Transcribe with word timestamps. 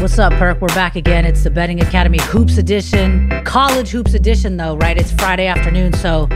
What's 0.00 0.18
up, 0.18 0.32
Perk? 0.32 0.62
We're 0.62 0.68
back 0.68 0.96
again. 0.96 1.26
It's 1.26 1.44
the 1.44 1.50
Betting 1.50 1.82
Academy 1.82 2.18
Hoops 2.22 2.56
Edition, 2.56 3.28
College 3.44 3.90
Hoops 3.90 4.14
Edition, 4.14 4.56
though, 4.56 4.76
right? 4.78 4.96
It's 4.96 5.12
Friday 5.12 5.46
afternoon, 5.46 5.92
so 5.92 6.26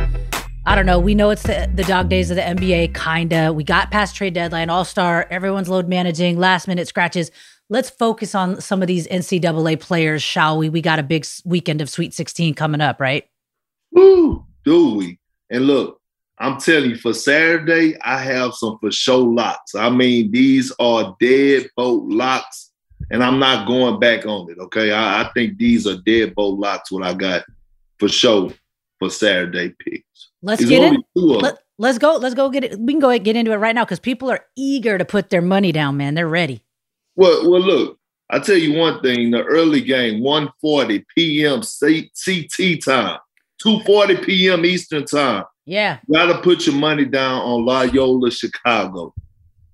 I 0.66 0.74
don't 0.74 0.84
know. 0.84 1.00
We 1.00 1.14
know 1.14 1.30
it's 1.30 1.44
the, 1.44 1.70
the 1.74 1.82
dog 1.84 2.10
days 2.10 2.30
of 2.30 2.36
the 2.36 2.42
NBA, 2.42 2.94
kinda. 2.94 3.54
We 3.54 3.64
got 3.64 3.90
past 3.90 4.16
trade 4.16 4.34
deadline, 4.34 4.68
All 4.68 4.84
Star. 4.84 5.26
Everyone's 5.30 5.70
load 5.70 5.88
managing, 5.88 6.36
last 6.38 6.68
minute 6.68 6.88
scratches. 6.88 7.30
Let's 7.70 7.88
focus 7.88 8.34
on 8.34 8.60
some 8.60 8.82
of 8.82 8.86
these 8.86 9.08
NCAA 9.08 9.80
players, 9.80 10.22
shall 10.22 10.58
we? 10.58 10.68
We 10.68 10.82
got 10.82 10.98
a 10.98 11.02
big 11.02 11.26
weekend 11.46 11.80
of 11.80 11.88
Sweet 11.88 12.12
16 12.12 12.52
coming 12.52 12.82
up, 12.82 13.00
right? 13.00 13.24
Woo, 13.92 14.44
do 14.66 14.96
we? 14.96 15.18
And 15.48 15.66
look, 15.66 16.02
I'm 16.38 16.60
telling 16.60 16.90
you, 16.90 16.96
for 16.96 17.14
Saturday, 17.14 17.98
I 18.02 18.18
have 18.18 18.52
some 18.52 18.76
for 18.78 18.90
show 18.90 19.20
locks. 19.20 19.74
I 19.74 19.88
mean, 19.88 20.30
these 20.32 20.70
are 20.78 21.16
dead 21.18 21.70
boat 21.78 22.04
locks, 22.04 22.72
and 23.10 23.22
I'm 23.22 23.38
not 23.38 23.66
going 23.66 24.00
back 24.00 24.26
on 24.26 24.50
it. 24.50 24.58
Okay, 24.58 24.92
I, 24.92 25.22
I 25.22 25.30
think 25.32 25.58
these 25.58 25.86
are 25.86 25.96
dead 25.96 26.34
boat 26.34 26.58
locks. 26.58 26.90
What 26.90 27.02
I 27.02 27.14
got 27.14 27.44
for 27.98 28.08
show 28.08 28.52
for 28.98 29.10
Saturday 29.10 29.74
picks. 29.78 30.30
Let's 30.42 30.62
it's 30.62 30.70
get 30.70 30.92
in. 30.92 31.02
Let, 31.14 31.58
let's 31.78 31.98
go. 31.98 32.16
Let's 32.16 32.34
go 32.34 32.50
get 32.50 32.64
it. 32.64 32.78
We 32.78 32.92
can 32.92 33.00
go 33.00 33.16
get 33.18 33.36
into 33.36 33.52
it 33.52 33.56
right 33.56 33.74
now 33.74 33.84
because 33.84 34.00
people 34.00 34.30
are 34.30 34.44
eager 34.56 34.98
to 34.98 35.04
put 35.04 35.30
their 35.30 35.42
money 35.42 35.72
down. 35.72 35.96
Man, 35.96 36.14
they're 36.14 36.28
ready. 36.28 36.62
Well, 37.16 37.50
well, 37.50 37.60
look. 37.60 37.98
I 38.30 38.38
tell 38.38 38.56
you 38.56 38.78
one 38.78 39.00
thing: 39.02 39.30
the 39.30 39.42
early 39.44 39.80
game, 39.80 40.22
1:40 40.22 41.04
p.m. 41.14 41.60
CT 41.60 42.82
time, 42.82 43.18
2:40 43.64 44.24
p.m. 44.24 44.64
Eastern 44.64 45.04
time. 45.04 45.44
Yeah. 45.66 45.98
You 46.06 46.14
gotta 46.14 46.40
put 46.40 46.66
your 46.66 46.74
money 46.74 47.04
down 47.04 47.40
on 47.42 47.64
Loyola 47.64 48.30
Chicago. 48.30 49.14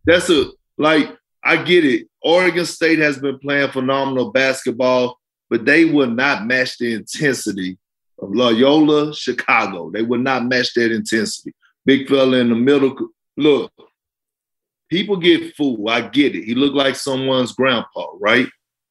That's 0.05 0.31
a 0.31 0.47
like 0.79 1.17
I 1.43 1.63
get 1.63 1.85
it. 1.85 2.09
Oregon 2.23 2.67
State 2.67 2.99
has 2.99 3.19
been 3.19 3.39
playing 3.39 3.71
phenomenal 3.71 4.31
basketball, 4.31 5.19
but 5.49 5.65
they 5.65 5.85
will 5.85 6.11
not 6.11 6.47
match 6.47 6.79
the 6.79 6.93
intensity 6.93 7.79
of 8.19 8.35
Loyola 8.35 9.15
Chicago. 9.15 9.91
They 9.91 10.03
will 10.03 10.21
not 10.21 10.45
match 10.45 10.75
that 10.75 10.93
intensity. 10.93 11.55
Big 11.87 12.09
fella 12.09 12.39
in 12.39 12.51
the 12.51 12.57
middle. 12.57 12.95
Look, 13.37 13.73
people 14.91 15.17
get 15.17 15.57
fooled. 15.57 15.89
I 15.89 16.03
get 16.03 16.35
it. 16.37 16.45
He 16.45 16.55
looked 16.55 16.77
like 16.77 16.97
someone's 16.97 17.53
grandpa, 17.53 18.07
right? 18.21 18.47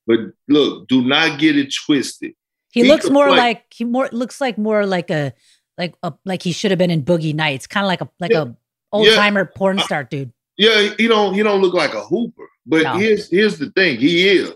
But 0.08 0.20
look, 0.48 0.88
do 0.88 1.04
not 1.04 1.40
get 1.40 1.56
it 1.56 1.74
twisted. 1.86 2.34
He, 2.72 2.82
he 2.82 2.88
looks 2.88 3.10
more 3.10 3.28
play. 3.28 3.38
like 3.38 3.66
he 3.72 3.86
more 3.86 4.10
looks 4.12 4.42
like 4.42 4.58
more 4.58 4.86
like 4.86 5.12
a 5.12 5.34
like 5.78 5.96
a, 6.04 6.14
like 6.26 6.42
he 6.42 6.52
should 6.52 6.72
have 6.72 6.78
been 6.78 6.92
in 6.92 7.04
Boogie 7.04 7.34
Nights, 7.34 7.68
kind 7.68 7.84
of 7.84 7.88
like 7.88 8.02
a 8.02 8.10
like 8.20 8.32
yeah. 8.32 8.44
a 8.44 8.56
old 8.92 9.08
timer 9.16 9.42
yeah. 9.42 9.58
porn 9.58 9.80
star 9.80 10.04
dude. 10.04 10.32
Yeah, 10.60 10.94
he 10.98 11.08
don't 11.08 11.34
he 11.34 11.42
don't 11.42 11.62
look 11.62 11.74
like 11.74 11.94
a 11.94 12.02
hooper. 12.02 12.48
But 12.66 12.84
no. 12.84 12.98
here's 12.98 13.32
here's 13.32 13.58
the 13.58 13.72
thing, 13.72 13.98
he 13.98 14.28
is, 14.28 14.54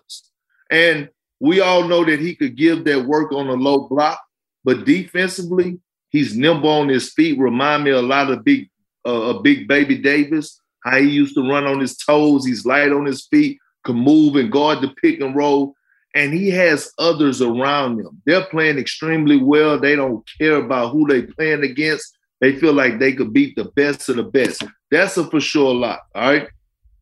and 0.70 1.10
we 1.40 1.62
all 1.62 1.88
know 1.88 2.04
that 2.04 2.20
he 2.20 2.36
could 2.36 2.58
give 2.58 2.84
that 2.84 3.06
work 3.06 3.32
on 3.32 3.48
a 3.48 3.54
low 3.54 3.88
block. 3.88 4.20
But 4.66 4.86
defensively, 4.86 5.80
he's 6.10 6.36
nimble 6.36 6.70
on 6.70 6.90
his 6.90 7.14
feet. 7.14 7.40
Remind 7.40 7.86
me 7.86 7.92
a 7.92 8.02
lot 8.02 8.30
of 8.30 8.44
big 8.44 8.70
uh, 9.08 9.36
a 9.36 9.42
big 9.42 9.68
baby 9.70 9.98
Davis. 9.98 10.60
How 10.84 11.00
he 11.00 11.10
used 11.10 11.36
to 11.36 11.50
run 11.50 11.66
on 11.66 11.80
his 11.80 11.96
toes. 11.96 12.46
He's 12.46 12.66
light 12.66 12.92
on 12.92 13.06
his 13.06 13.26
feet, 13.28 13.58
can 13.86 13.96
move 13.96 14.36
and 14.36 14.52
guard 14.52 14.82
the 14.82 14.90
pick 15.02 15.22
and 15.22 15.34
roll 15.34 15.74
and 16.16 16.34
he 16.34 16.50
has 16.52 16.92
others 17.00 17.42
around 17.42 18.00
him. 18.00 18.22
They're 18.26 18.46
playing 18.46 18.78
extremely 18.78 19.38
well. 19.38 19.80
They 19.80 19.96
don't 19.96 20.24
care 20.38 20.58
about 20.58 20.92
who 20.92 21.08
they 21.08 21.24
playing 21.24 21.64
against. 21.64 22.18
They 22.44 22.58
feel 22.58 22.74
like 22.74 23.00
they 23.00 23.14
could 23.14 23.32
beat 23.32 23.56
the 23.56 23.64
best 23.64 24.10
of 24.10 24.18
the 24.18 24.24
best. 24.24 24.66
That's 24.92 25.16
a 25.16 25.24
for 25.30 25.40
sure 25.40 25.74
lot. 25.74 26.02
All 26.14 26.30
right. 26.30 26.50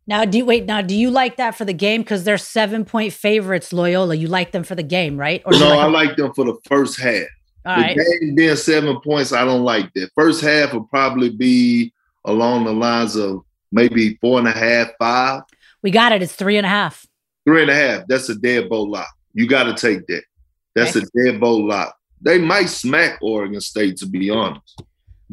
Now, 0.05 0.23
do 0.23 0.37
you 0.37 0.45
wait? 0.45 0.65
Now, 0.65 0.83
do 0.83 0.93
you 0.93 1.09
like 1.09 1.37
that 1.37 1.55
for 1.55 1.65
the 1.65 1.73
game? 1.73 2.01
Because 2.01 2.23
they're 2.25 2.37
seven 2.37 2.85
point 2.85 3.11
favorites, 3.11 3.73
Loyola. 3.73 4.13
You 4.13 4.27
like 4.27 4.51
them 4.51 4.63
for 4.63 4.75
the 4.75 4.83
game, 4.83 5.17
right? 5.17 5.41
Or 5.43 5.53
no, 5.53 5.69
like 5.69 5.79
I 5.79 5.85
like 5.87 6.15
them 6.15 6.31
for 6.35 6.45
the 6.45 6.55
first 6.67 6.99
half. 6.99 7.25
All 7.65 7.75
the 7.75 7.81
right. 7.81 7.97
game 7.97 8.35
being 8.35 8.55
seven 8.55 9.01
points, 9.01 9.33
I 9.33 9.43
don't 9.43 9.63
like 9.63 9.91
that. 9.95 10.11
First 10.13 10.41
half 10.41 10.73
will 10.73 10.83
probably 10.83 11.31
be 11.31 11.91
along 12.25 12.65
the 12.65 12.73
lines 12.73 13.15
of 13.15 13.41
maybe 13.71 14.19
four 14.21 14.37
and 14.37 14.47
a 14.47 14.51
half, 14.51 14.89
five. 14.99 15.41
We 15.81 15.89
got 15.89 16.11
it. 16.11 16.21
It's 16.21 16.35
three 16.35 16.57
and 16.57 16.67
a 16.67 16.69
half. 16.69 17.07
Three 17.47 17.63
and 17.63 17.71
a 17.71 17.75
half. 17.75 18.05
That's 18.05 18.29
a 18.29 18.35
dead 18.35 18.69
bowl 18.69 18.91
lock. 18.91 19.09
You 19.33 19.47
got 19.47 19.63
to 19.63 19.73
take 19.73 20.05
that. 20.05 20.21
That's 20.75 20.95
okay. 20.95 21.03
a 21.15 21.31
dead 21.31 21.39
bowl 21.39 21.67
lock. 21.67 21.95
They 22.21 22.37
might 22.37 22.69
smack 22.69 23.17
Oregon 23.23 23.59
State, 23.59 23.97
to 23.97 24.05
be 24.05 24.29
honest. 24.29 24.83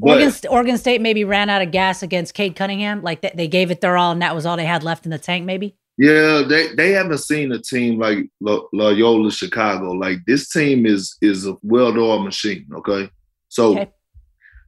Oregon, 0.00 0.32
Oregon 0.50 0.78
State 0.78 1.00
maybe 1.00 1.24
ran 1.24 1.50
out 1.50 1.62
of 1.62 1.70
gas 1.70 2.02
against 2.02 2.34
Cade 2.34 2.56
Cunningham. 2.56 3.02
Like 3.02 3.22
they, 3.22 3.32
they 3.34 3.48
gave 3.48 3.70
it 3.70 3.80
their 3.80 3.96
all, 3.96 4.12
and 4.12 4.22
that 4.22 4.34
was 4.34 4.46
all 4.46 4.56
they 4.56 4.64
had 4.64 4.82
left 4.82 5.04
in 5.04 5.10
the 5.10 5.18
tank. 5.18 5.44
Maybe. 5.44 5.76
Yeah, 5.96 6.42
they, 6.48 6.74
they 6.74 6.92
haven't 6.92 7.18
seen 7.18 7.50
a 7.50 7.58
team 7.58 7.98
like 7.98 8.28
Loyola 8.40 9.32
Chicago. 9.32 9.90
Like 9.92 10.18
this 10.26 10.48
team 10.48 10.86
is 10.86 11.16
is 11.20 11.46
a 11.46 11.56
well-oiled 11.62 12.24
machine. 12.24 12.66
Okay, 12.72 13.10
so 13.48 13.72
okay. 13.72 13.90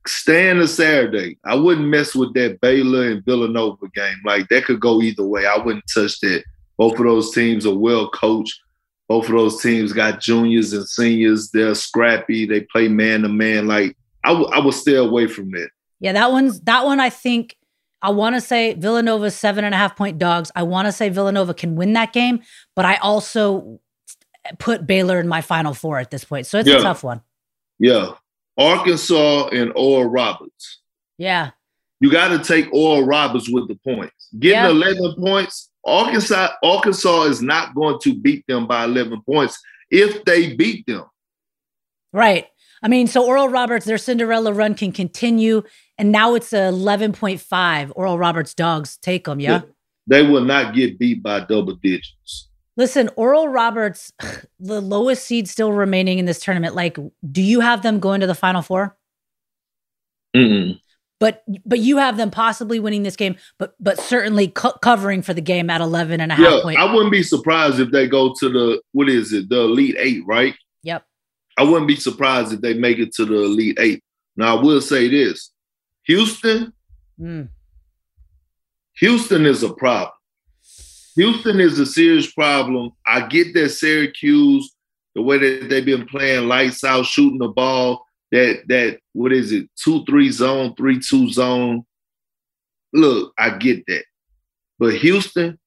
staying 0.07 0.59
a 0.59 0.67
Saturday, 0.67 1.39
I 1.45 1.55
wouldn't 1.55 1.87
mess 1.87 2.17
with 2.17 2.35
that 2.35 2.61
Baylor 2.61 3.11
and 3.11 3.25
Villanova 3.25 3.89
game. 3.95 4.17
Like 4.25 4.49
that 4.49 4.65
could 4.65 4.81
go 4.81 5.01
either 5.01 5.25
way. 5.25 5.47
I 5.47 5.57
wouldn't 5.57 5.85
touch 5.93 6.19
that. 6.21 6.43
Both 6.77 6.99
of 6.99 7.05
those 7.05 7.33
teams 7.33 7.65
are 7.65 7.77
well 7.77 8.11
coached. 8.11 8.59
Both 9.09 9.27
of 9.27 9.33
those 9.33 9.61
teams 9.61 9.93
got 9.93 10.21
juniors 10.21 10.73
and 10.73 10.89
seniors. 10.89 11.51
They're 11.51 11.75
scrappy. 11.75 12.47
They 12.47 12.63
play 12.63 12.89
man 12.89 13.23
to 13.23 13.29
man. 13.29 13.67
Like 13.67 13.97
I, 14.31 14.33
w- 14.35 14.51
I 14.53 14.59
would 14.59 14.75
stay 14.75 14.97
away 14.97 15.27
from 15.27 15.51
that. 15.53 15.71
Yeah, 16.01 16.13
that 16.13 16.33
one's 16.33 16.61
that 16.63 16.85
one. 16.85 17.01
I 17.01 17.11
think 17.11 17.57
I 18.01 18.11
want 18.11 18.37
to 18.37 18.41
say 18.41 18.75
Villanova's 18.75 19.35
seven 19.35 19.65
and 19.65 19.75
a 19.75 19.79
half 19.79 19.97
point 19.97 20.19
dogs. 20.19 20.51
I 20.55 20.63
want 20.63 20.87
to 20.87 20.93
say 20.93 21.09
Villanova 21.09 21.55
can 21.55 21.77
win 21.77 21.93
that 21.95 22.13
game, 22.13 22.41
but 22.75 22.85
I 22.85 22.97
also 22.97 23.81
put 24.59 24.87
Baylor 24.87 25.21
in 25.21 25.29
my 25.29 25.43
final 25.43 25.75
four 25.75 25.99
at 25.99 26.11
this 26.11 26.25
point. 26.25 26.47
So 26.47 26.59
it's 26.59 26.69
yeah. 26.69 26.79
a 26.79 26.83
tough 26.83 27.05
one. 27.05 27.21
Yeah, 27.79 28.13
Arkansas 28.57 29.49
and 29.49 29.73
Oral 29.75 30.09
Roberts. 30.09 30.81
Yeah, 31.19 31.51
you 32.01 32.11
got 32.11 32.29
to 32.29 32.39
take 32.39 32.73
Oral 32.73 33.05
Roberts 33.05 33.51
with 33.51 33.69
the 33.69 33.77
points. 33.77 34.29
Getting 34.39 34.59
yeah. 34.59 34.69
eleven 34.69 35.15
points 35.23 35.71
Arkansas, 35.85 36.51
Arkansas 36.63 37.23
is 37.25 37.43
not 37.43 37.75
going 37.75 37.99
to 38.03 38.15
beat 38.15 38.47
them 38.47 38.67
by 38.67 38.85
11 38.85 39.23
points 39.23 39.61
if 39.91 40.25
they 40.25 40.55
beat 40.55 40.87
them. 40.87 41.05
Right. 42.13 42.47
I 42.83 42.89
mean, 42.89 43.07
so 43.07 43.25
Oral 43.27 43.49
Roberts, 43.49 43.87
their 43.87 43.99
Cinderella 43.99 44.53
run 44.53 44.75
can 44.75 44.93
continue, 44.93 45.63
and 45.99 46.11
now 46.11 46.35
it's 46.35 46.53
a 46.53 46.71
11.5. 46.73 47.93
Oral 47.95 48.19
Roberts 48.19 48.55
dogs 48.55 48.97
take 48.99 49.25
them, 49.25 49.41
yeah? 49.41 49.63
They 50.07 50.23
will 50.23 50.45
not 50.45 50.75
get 50.75 50.99
beat 50.99 51.23
by 51.23 51.41
double 51.41 51.75
digits. 51.75 52.49
Listen, 52.77 53.11
Oral 53.17 53.49
Roberts, 53.49 54.13
the 54.61 54.81
lowest 54.81 55.27
seed 55.27 55.49
still 55.49 55.73
remaining 55.73 56.19
in 56.19 56.25
this 56.25 56.41
tournament. 56.41 56.75
Like, 56.75 56.97
do 57.31 57.43
you 57.43 57.61
have 57.61 57.83
them 57.83 58.01
going 58.01 58.21
to 58.21 58.27
the 58.27 58.35
Final 58.35 58.63
4 58.63 58.97
Mm-mm 60.35 60.79
but 61.21 61.45
but 61.65 61.79
you 61.79 61.99
have 61.99 62.17
them 62.17 62.31
possibly 62.31 62.81
winning 62.81 63.05
this 63.05 63.15
game, 63.15 63.37
but 63.59 63.75
but 63.79 64.01
certainly 64.01 64.49
co- 64.49 64.73
covering 64.83 65.23
for 65.23 65.35
the 65.35 65.43
game 65.43 65.71
at 65.71 65.81
11 65.81 66.21
and 66.21 66.33
a 66.33 66.35
half 66.35 66.53
yeah, 66.53 66.61
point. 66.63 66.79
I 66.79 66.93
wouldn't 66.93 67.13
be 67.13 67.23
surprised 67.23 67.79
if 67.79 67.91
they 67.93 68.09
go 68.09 68.35
to 68.41 68.49
the 68.49 68.83
what 68.93 69.09
is 69.09 69.33
it, 69.33 69.51
the 69.51 69.61
Elite 69.61 69.97
Eight, 69.99 70.23
right? 70.27 70.55
I 71.61 71.63
wouldn't 71.63 71.89
be 71.89 71.97
surprised 71.97 72.55
if 72.55 72.63
they 72.63 72.73
make 72.73 72.99
it 72.99 73.13
to 73.17 73.27
the 73.27 73.35
Elite 73.35 73.79
Eight. 73.79 74.03
Now 74.35 74.57
I 74.57 74.63
will 74.63 74.81
say 74.81 75.09
this: 75.09 75.53
Houston, 76.05 76.73
mm. 77.21 77.51
Houston 78.95 79.45
is 79.45 79.63
a 79.63 79.75
problem. 79.75 80.13
Houston 81.17 81.61
is 81.61 81.79
a 81.79 81.85
serious 81.85 82.33
problem. 82.33 82.93
I 83.07 83.27
get 83.27 83.53
that 83.53 83.69
Syracuse, 83.69 84.75
the 85.15 85.21
way 85.21 85.37
that 85.37 85.69
they've 85.69 85.85
been 85.85 86.07
playing 86.07 86.49
lights 86.49 86.83
out, 86.83 87.05
shooting 87.05 87.39
the 87.39 87.49
ball 87.49 88.07
that 88.33 88.63
that 88.69 88.99
what 89.13 89.31
is 89.31 89.53
it 89.53 89.69
two 89.77 90.03
three 90.07 90.31
zone 90.31 90.75
three 90.77 90.99
two 90.99 91.31
zone. 91.31 91.85
Look, 92.95 93.35
I 93.37 93.51
get 93.51 93.85
that, 93.87 94.05
but 94.79 94.95
Houston, 94.95 95.59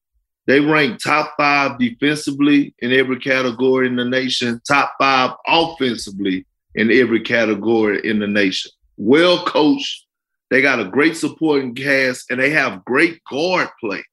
they 0.46 0.60
rank 0.60 1.02
top 1.02 1.34
five 1.36 1.78
defensively 1.78 2.74
in 2.80 2.92
every 2.92 3.18
category 3.18 3.86
in 3.86 3.96
the 3.96 4.04
nation, 4.04 4.60
top 4.66 4.92
five 4.98 5.30
offensively 5.46 6.46
in 6.74 6.90
every 6.90 7.20
category 7.20 8.06
in 8.08 8.18
the 8.18 8.26
nation. 8.26 8.70
Well 8.96 9.44
coached, 9.44 10.06
they 10.50 10.60
got 10.60 10.80
a 10.80 10.84
great 10.84 11.16
supporting 11.16 11.74
cast, 11.74 12.30
and 12.30 12.38
they 12.38 12.50
have 12.50 12.84
great 12.84 13.22
guard 13.24 13.68
play. 13.80 14.04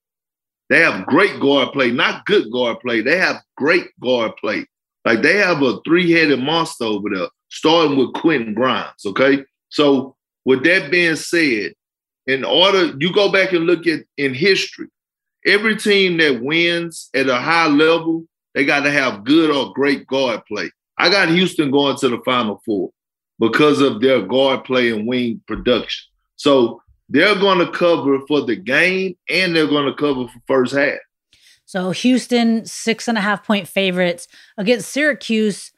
They 0.70 0.80
have 0.80 1.06
great 1.06 1.40
guard 1.42 1.74
play, 1.74 1.92
not 1.92 2.26
good 2.26 2.50
guard 2.50 2.80
play. 2.80 3.02
They 3.02 3.18
have 3.18 3.42
great 3.58 3.88
guard 4.00 4.32
play. 4.38 4.66
Like 5.04 5.22
they 5.22 5.38
have 5.38 5.62
a 5.62 5.82
three-headed 5.86 6.40
monster 6.40 6.86
over 6.86 7.10
there 7.14 7.28
starting 7.50 7.98
with 7.98 8.14
Quentin 8.14 8.54
Grimes. 8.54 9.06
Okay. 9.06 9.44
So, 9.70 10.16
with 10.46 10.64
that 10.64 10.90
being 10.90 11.16
said, 11.16 11.74
in 12.26 12.44
order, 12.44 12.94
you 13.00 13.14
go 13.14 13.32
back 13.32 13.52
and 13.52 13.66
look 13.66 13.86
at 13.88 14.02
in 14.18 14.34
history, 14.34 14.88
every 15.46 15.76
team 15.76 16.18
that 16.18 16.42
wins 16.42 17.10
at 17.14 17.30
a 17.30 17.36
high 17.36 17.68
level, 17.68 18.26
they 18.54 18.66
got 18.66 18.82
to 18.82 18.92
have 18.92 19.24
good 19.24 19.50
or 19.50 19.74
great 19.74 20.08
guard 20.08 20.42
play. 20.46 20.70
I 20.98 21.10
got 21.10 21.30
Houston 21.30 21.72
going 21.72 21.98
to 21.98 22.10
the 22.10 22.20
Final 22.26 22.62
Four 22.66 22.92
because 23.40 23.82
of 23.82 24.02
their 24.02 24.22
guard 24.22 24.64
play 24.66 24.92
and 24.92 25.08
wing 25.08 25.42
production. 25.48 26.10
So 26.36 26.82
they're 27.10 27.36
going 27.36 27.60
to 27.60 27.72
cover 27.72 28.20
for 28.28 28.42
the 28.42 28.56
game 28.56 29.18
and 29.30 29.56
they're 29.56 29.68
going 29.68 29.86
to 29.86 29.94
cover 29.94 30.28
for 30.28 30.42
first 30.48 30.74
half. 30.74 31.00
So 31.66 31.92
Houston, 31.92 32.66
six 32.66 33.08
and 33.08 33.18
a 33.18 33.22
half 33.22 33.46
point 33.46 33.68
favorites 33.68 34.28
against 34.58 34.92
Syracuse. 34.92 35.72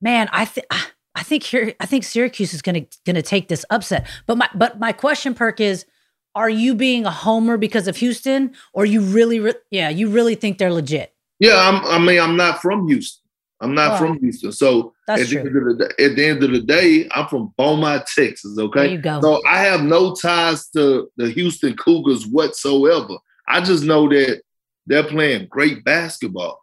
Man, 0.00 0.28
I 0.32 0.44
think 0.44 0.66
I 1.14 1.22
think 1.22 1.42
here 1.42 1.74
I 1.80 1.86
think 1.86 2.04
Syracuse 2.04 2.54
is 2.54 2.62
gonna 2.62 2.86
gonna 3.04 3.22
take 3.22 3.48
this 3.48 3.64
upset. 3.68 4.08
But 4.26 4.38
my 4.38 4.48
but 4.54 4.78
my 4.78 4.92
question, 4.92 5.34
Perk, 5.34 5.60
is 5.60 5.84
are 6.34 6.50
you 6.50 6.74
being 6.74 7.04
a 7.04 7.10
homer 7.10 7.56
because 7.56 7.88
of 7.88 7.96
Houston, 7.96 8.54
or 8.72 8.84
you 8.84 9.00
really, 9.00 9.40
re- 9.40 9.54
yeah, 9.70 9.88
you 9.88 10.08
really 10.08 10.34
think 10.34 10.58
they're 10.58 10.72
legit? 10.72 11.14
Yeah, 11.38 11.56
I'm, 11.56 11.84
i 11.84 11.98
mean, 11.98 12.20
I'm 12.20 12.36
not 12.36 12.62
from 12.62 12.86
Houston. 12.88 13.22
I'm 13.60 13.74
not 13.74 13.92
oh, 13.92 13.96
from 13.98 14.18
Houston, 14.18 14.50
so 14.50 14.92
at 15.08 15.18
the, 15.18 15.36
the, 15.36 15.94
at 16.04 16.16
the, 16.16 16.26
end 16.26 16.42
of 16.42 16.50
the 16.50 16.60
day, 16.60 17.08
I'm 17.12 17.28
from 17.28 17.54
Beaumont, 17.56 18.04
Texas. 18.12 18.58
Okay, 18.58 18.80
there 18.80 18.90
you 18.90 18.98
go. 18.98 19.20
So 19.20 19.40
I 19.46 19.58
have 19.58 19.84
no 19.84 20.14
ties 20.14 20.68
to 20.70 21.08
the 21.16 21.30
Houston 21.30 21.76
Cougars 21.76 22.26
whatsoever. 22.26 23.18
I 23.46 23.60
just 23.60 23.84
know 23.84 24.08
that 24.08 24.42
they're 24.86 25.04
playing 25.04 25.46
great 25.48 25.84
basketball. 25.84 26.60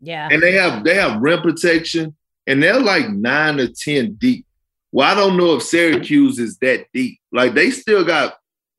Yeah, 0.00 0.28
and 0.32 0.42
they 0.42 0.52
have 0.52 0.82
they 0.82 0.94
have 0.94 1.20
rim 1.20 1.42
protection, 1.42 2.16
and 2.48 2.60
they're 2.60 2.80
like 2.80 3.10
nine 3.10 3.60
or 3.60 3.68
ten 3.68 4.14
deep. 4.14 4.46
Well, 4.90 5.08
I 5.08 5.14
don't 5.14 5.36
know 5.36 5.54
if 5.54 5.62
Syracuse 5.62 6.40
is 6.40 6.58
that 6.58 6.86
deep. 6.92 7.20
Like 7.30 7.54
they 7.54 7.70
still 7.70 8.04
got 8.04 8.37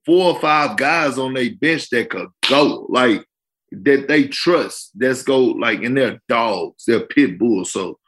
four 0.10 0.34
or 0.34 0.40
five 0.40 0.76
guys 0.76 1.20
on 1.20 1.36
their 1.36 1.54
bench 1.54 1.88
that 1.92 2.10
could 2.10 2.30
go, 2.50 2.88
like 2.90 3.24
that 3.72 4.08
they 4.08 4.28
trust. 4.28 4.90
That's 4.96 5.22
go 5.22 5.40
like, 5.40 5.84
and 5.84 5.96
they're 5.96 6.20
dogs, 6.28 6.86
they're 6.88 7.06
pit 7.06 7.38
bulls. 7.38 7.72
So, 7.72 8.00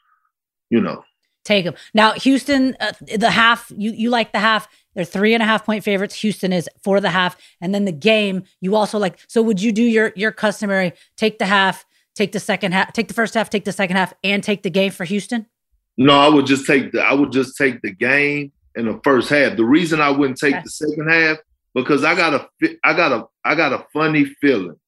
you 0.72 0.82
know, 0.82 1.04
take 1.46 1.66
them 1.66 1.76
now. 1.94 2.14
Houston, 2.14 2.76
uh, 2.80 2.94
the 3.18 3.30
half. 3.30 3.72
You 3.78 3.92
you 3.92 4.10
like 4.10 4.32
the 4.32 4.40
half? 4.40 4.68
They're 4.96 5.06
three 5.06 5.36
and 5.36 5.44
a 5.44 5.46
half 5.46 5.64
point 5.64 5.84
favorites. 5.84 6.20
Houston 6.22 6.52
is 6.52 6.68
for 6.84 7.00
the 7.00 7.12
half, 7.12 7.38
and 7.62 7.72
then 7.72 7.86
the 7.86 7.92
game. 7.92 8.46
You 8.62 8.76
also 8.76 8.98
like. 8.98 9.20
So 9.28 9.44
would 9.44 9.62
you 9.62 9.72
do 9.72 9.84
your 9.84 10.12
your 10.16 10.32
customary 10.32 10.94
take 11.18 11.38
the 11.38 11.46
half, 11.46 11.86
take 12.16 12.32
the 12.32 12.40
second 12.40 12.72
half, 12.72 12.94
take 12.94 13.10
the 13.10 13.14
first 13.14 13.36
half, 13.36 13.52
take 13.52 13.66
the 13.66 13.72
second 13.72 13.98
half, 13.98 14.12
and 14.24 14.44
take 14.44 14.64
the 14.64 14.72
game 14.72 14.92
for 14.92 15.06
Houston? 15.06 15.46
No, 16.00 16.18
I 16.18 16.30
would 16.30 16.48
just 16.48 16.66
take 16.66 16.94
the 16.94 17.04
I 17.04 17.14
would 17.14 17.32
just 17.32 17.56
take 17.58 17.84
the 17.84 17.92
game 17.92 18.52
in 18.76 18.88
the 18.88 19.00
first 19.04 19.30
half. 19.30 19.56
The 19.56 19.66
reason 19.66 20.02
I 20.02 20.10
wouldn't 20.10 20.40
take 20.40 20.56
okay. 20.56 20.64
the 20.64 20.72
second 20.72 21.12
half 21.12 21.38
because 21.74 22.04
I 22.04 22.16
got 22.16 22.34
a 22.34 22.76
I 22.84 22.94
got 22.94 23.12
a 23.12 23.26
I 23.44 23.56
got 23.56 23.74
a 23.74 23.86
funny 23.94 24.26
feeling 24.26 24.80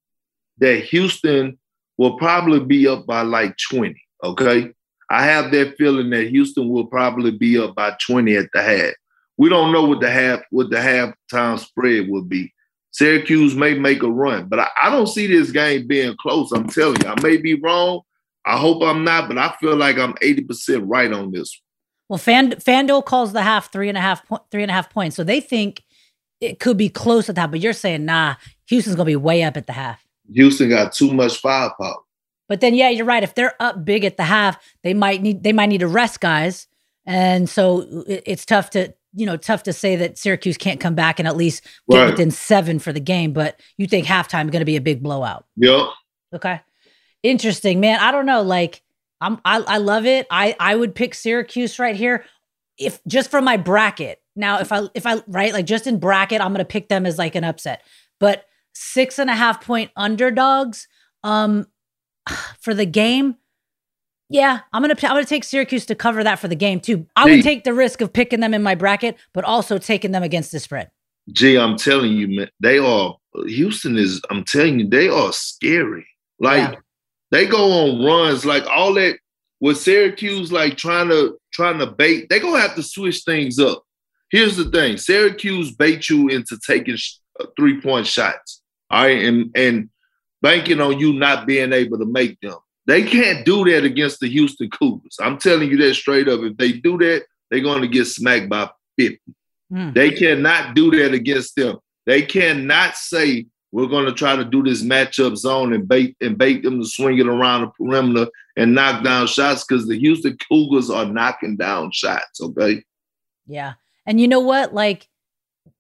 that 0.59 0.83
Houston 0.85 1.57
will 1.97 2.18
probably 2.18 2.59
be 2.59 2.88
up 2.88 3.06
by 3.06 3.21
like 3.21 3.56
20. 3.69 3.95
Okay. 4.24 4.71
I 5.09 5.25
have 5.25 5.51
that 5.51 5.75
feeling 5.77 6.09
that 6.12 6.30
Houston 6.30 6.69
will 6.69 6.88
probably 6.88 7.31
be 7.31 7.59
up 7.59 7.75
by 7.75 7.95
20 8.06 8.35
at 8.35 8.50
the 8.53 8.62
half. 8.62 8.94
We 9.38 9.50
don't 9.50 9.71
know 9.71 9.83
what 9.85 10.01
the 10.01 10.09
half 10.09 10.41
what 10.50 10.69
the 10.69 10.77
halftime 10.77 11.59
spread 11.59 12.09
will 12.09 12.24
be. 12.24 12.53
Syracuse 12.91 13.56
may 13.56 13.74
make 13.74 14.03
a 14.03 14.09
run, 14.09 14.47
but 14.47 14.59
I, 14.59 14.68
I 14.83 14.89
don't 14.91 15.07
see 15.07 15.25
this 15.25 15.51
game 15.51 15.88
being 15.88 16.15
close. 16.18 16.51
I'm 16.51 16.68
telling 16.68 17.01
you, 17.01 17.09
I 17.09 17.19
may 17.21 17.38
be 17.38 17.56
wrong, 17.56 18.01
I 18.45 18.57
hope 18.57 18.83
I'm 18.83 19.03
not, 19.03 19.27
but 19.27 19.38
I 19.38 19.56
feel 19.59 19.75
like 19.75 19.97
I'm 19.97 20.13
80% 20.15 20.83
right 20.86 21.12
on 21.12 21.31
this. 21.31 21.59
Well, 22.09 22.19
Fan, 22.19 22.51
FanDuel 22.51 23.06
calls 23.06 23.33
the 23.33 23.41
half 23.41 23.71
three 23.71 23.89
and 23.89 23.97
a 23.97 24.01
half 24.01 24.27
point, 24.27 24.44
three 24.51 24.62
and 24.62 24.69
a 24.69 24.74
half 24.74 24.89
points. 24.89 25.15
So 25.15 25.24
they 25.24 25.39
think 25.39 25.81
it 26.43 26.59
could 26.59 26.77
be 26.77 26.89
close 26.89 27.29
at 27.29 27.35
that, 27.35 27.51
but 27.51 27.59
you're 27.59 27.73
saying, 27.73 28.05
nah, 28.05 28.35
Houston's 28.67 28.95
gonna 28.95 29.07
be 29.07 29.15
way 29.15 29.43
up 29.43 29.57
at 29.57 29.67
the 29.67 29.73
half. 29.73 30.05
Houston 30.31 30.69
got 30.69 30.93
too 30.93 31.13
much 31.13 31.37
firepower. 31.37 31.97
But 32.49 32.61
then 32.61 32.75
yeah, 32.75 32.89
you're 32.89 33.05
right. 33.05 33.23
If 33.23 33.35
they're 33.35 33.55
up 33.59 33.85
big 33.85 34.05
at 34.05 34.17
the 34.17 34.23
half, 34.23 34.57
they 34.83 34.93
might 34.93 35.21
need 35.21 35.43
they 35.43 35.53
might 35.53 35.67
need 35.67 35.79
to 35.79 35.87
rest 35.87 36.19
guys. 36.19 36.67
And 37.05 37.49
so 37.49 37.85
it's 38.07 38.45
tough 38.45 38.69
to 38.71 38.93
you 39.13 39.25
know, 39.25 39.37
tough 39.37 39.63
to 39.63 39.73
say 39.73 39.95
that 39.95 40.17
Syracuse 40.17 40.57
can't 40.57 40.79
come 40.79 40.95
back 40.95 41.19
and 41.19 41.27
at 41.27 41.37
least 41.37 41.63
get 41.89 41.99
right. 41.99 42.09
within 42.09 42.31
seven 42.31 42.79
for 42.79 42.91
the 42.91 42.99
game, 42.99 43.31
but 43.31 43.59
you 43.77 43.85
think 43.85 44.07
halftime 44.07 44.45
is 44.45 44.49
going 44.49 44.61
to 44.61 44.65
be 44.65 44.75
a 44.75 44.81
big 44.81 45.03
blowout. 45.03 45.45
Yep. 45.57 45.87
Okay. 46.33 46.61
Interesting, 47.21 47.79
man. 47.79 47.99
I 47.99 48.11
don't 48.11 48.25
know. 48.25 48.41
Like, 48.41 48.81
I'm 49.21 49.39
I, 49.45 49.59
I 49.59 49.77
love 49.77 50.05
it. 50.05 50.27
I 50.29 50.55
I 50.59 50.75
would 50.75 50.95
pick 50.95 51.13
Syracuse 51.13 51.79
right 51.79 51.95
here, 51.95 52.25
if 52.77 52.99
just 53.07 53.31
for 53.31 53.41
my 53.41 53.55
bracket. 53.55 54.19
Now, 54.35 54.59
if 54.59 54.71
I 54.71 54.88
if 54.94 55.06
I 55.06 55.21
right 55.27 55.53
like 55.53 55.65
just 55.65 55.88
in 55.88 56.00
bracket, 56.00 56.41
I'm 56.41 56.51
gonna 56.51 56.65
pick 56.65 56.89
them 56.89 57.06
as 57.06 57.18
like 57.18 57.35
an 57.35 57.44
upset. 57.44 57.83
But 58.19 58.45
six 58.74 59.19
and 59.19 59.30
a 59.30 59.35
half 59.35 59.63
point 59.63 59.91
underdogs, 59.95 60.88
um, 61.24 61.68
for 62.59 62.74
the 62.74 62.85
game. 62.85 63.35
Yeah, 64.30 64.62
I'm 64.71 64.81
gonna 64.81 64.95
I'm 64.95 65.15
gonna 65.15 65.25
take 65.25 65.44
Syracuse 65.44 65.85
to 65.88 65.95
cover 65.95 66.24
that 66.24 66.39
for 66.39 66.47
the 66.47 66.56
game 66.56 66.80
too. 66.80 67.06
I 67.15 67.25
would 67.25 67.44
take 67.44 67.65
the 67.65 67.74
risk 67.74 68.01
of 68.01 68.12
picking 68.12 68.39
them 68.39 68.53
in 68.53 68.63
my 68.63 68.74
bracket, 68.74 69.18
but 69.33 69.44
also 69.44 69.77
taking 69.77 70.12
them 70.12 70.24
against 70.24 70.51
the 70.51 70.59
spread. 70.59 70.89
Gee, 71.31 71.57
I'm 71.57 71.77
telling 71.77 72.13
you, 72.13 72.27
man, 72.27 72.50
they 72.59 72.79
are 72.79 73.15
Houston 73.45 73.97
is. 73.97 74.21
I'm 74.31 74.44
telling 74.44 74.79
you, 74.79 74.89
they 74.89 75.07
are 75.07 75.31
scary. 75.33 76.07
Like 76.39 76.71
yeah. 76.71 76.79
They 77.33 77.47
go 77.47 77.71
on 77.71 78.06
runs 78.06 78.45
like 78.45 78.63
all 78.68 78.94
that 78.94 79.18
with 79.59 79.79
Syracuse, 79.79 80.51
like 80.51 80.77
trying 80.77 81.09
to 81.09 81.36
trying 81.51 81.79
to 81.79 81.88
bait. 81.88 82.29
They 82.29 82.39
gonna 82.39 82.59
have 82.59 82.75
to 82.75 82.83
switch 82.83 83.24
things 83.24 83.57
up. 83.57 83.83
Here's 84.33 84.57
the 84.57 84.65
thing: 84.65 84.97
Syracuse 84.97 85.71
bait 85.71 86.09
you 86.09 86.27
into 86.27 86.57
taking 86.65 86.95
sh- 86.95 87.18
uh, 87.39 87.45
three 87.56 87.80
point 87.80 88.07
shots. 88.07 88.63
All 88.89 89.03
right, 89.03 89.24
and 89.24 89.51
and 89.56 89.89
banking 90.41 90.81
on 90.81 91.00
you 91.00 91.13
not 91.13 91.45
being 91.45 91.71
able 91.71 92.00
to 92.00 92.06
make 92.06 92.39
them. 92.41 92.57
They 92.88 93.03
can't 93.03 93.45
do 93.45 93.63
that 93.65 93.83
against 93.83 94.19
the 94.19 94.27
Houston 94.27 94.71
Cougars. 94.71 95.18
I'm 95.21 95.38
telling 95.38 95.69
you 95.69 95.77
that 95.77 95.94
straight 95.94 96.27
up. 96.27 96.41
If 96.41 96.57
they 96.57 96.71
do 96.71 96.97
that, 96.97 97.25
they're 97.50 97.62
going 97.62 97.83
to 97.83 97.88
get 97.88 98.06
smacked 98.06 98.50
by 98.50 98.71
50. 98.97 99.21
Mm. 99.71 99.94
They 99.94 100.09
cannot 100.09 100.74
do 100.74 100.89
that 100.91 101.13
against 101.13 101.56
them. 101.56 101.77
They 102.07 102.24
cannot 102.24 102.97
say 102.97 103.45
we're 103.71 103.86
going 103.86 104.06
to 104.06 104.13
try 104.13 104.36
to 104.36 104.44
do 104.44 104.63
this 104.63 104.83
matchup 104.83 105.38
zone 105.38 105.74
and 105.74 105.88
bait 105.88 106.18
and 106.21 106.38
bait 106.38 106.63
them 106.63 106.81
to 106.81 106.88
swing 106.88 107.19
it 107.19 107.27
around 107.27 107.62
the 107.62 107.68
perimeter 107.68 108.31
and 108.57 108.74
knock 108.74 109.03
down 109.03 109.27
shots 109.27 109.63
because 109.63 109.88
the 109.88 109.97
Houston 109.97 110.38
Cougars 110.50 110.89
are 110.89 111.06
knocking 111.06 111.56
down 111.56 111.91
shots. 111.91 112.41
Okay. 112.41 112.83
Yeah, 113.45 113.74
and 114.05 114.19
you 114.19 114.27
know 114.27 114.39
what? 114.39 114.73
Like 114.73 115.09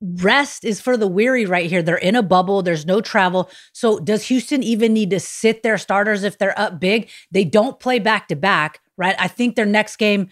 rest 0.01 0.65
is 0.65 0.81
for 0.81 0.97
the 0.97 1.07
weary 1.07 1.45
right 1.45 1.69
here. 1.69 1.81
They're 1.81 1.95
in 1.95 2.15
a 2.15 2.23
bubble. 2.23 2.61
There's 2.61 2.85
no 2.85 3.01
travel. 3.01 3.49
So 3.71 3.99
does 3.99 4.27
Houston 4.27 4.63
even 4.63 4.93
need 4.93 5.09
to 5.11 5.19
sit 5.19 5.63
their 5.63 5.77
starters 5.77 6.23
if 6.23 6.37
they're 6.37 6.59
up 6.59 6.79
big? 6.79 7.09
They 7.31 7.45
don't 7.45 7.79
play 7.79 7.99
back 7.99 8.27
to 8.27 8.35
back, 8.35 8.81
right? 8.97 9.15
I 9.17 9.27
think 9.27 9.55
their 9.55 9.65
next 9.65 9.97
game 9.97 10.29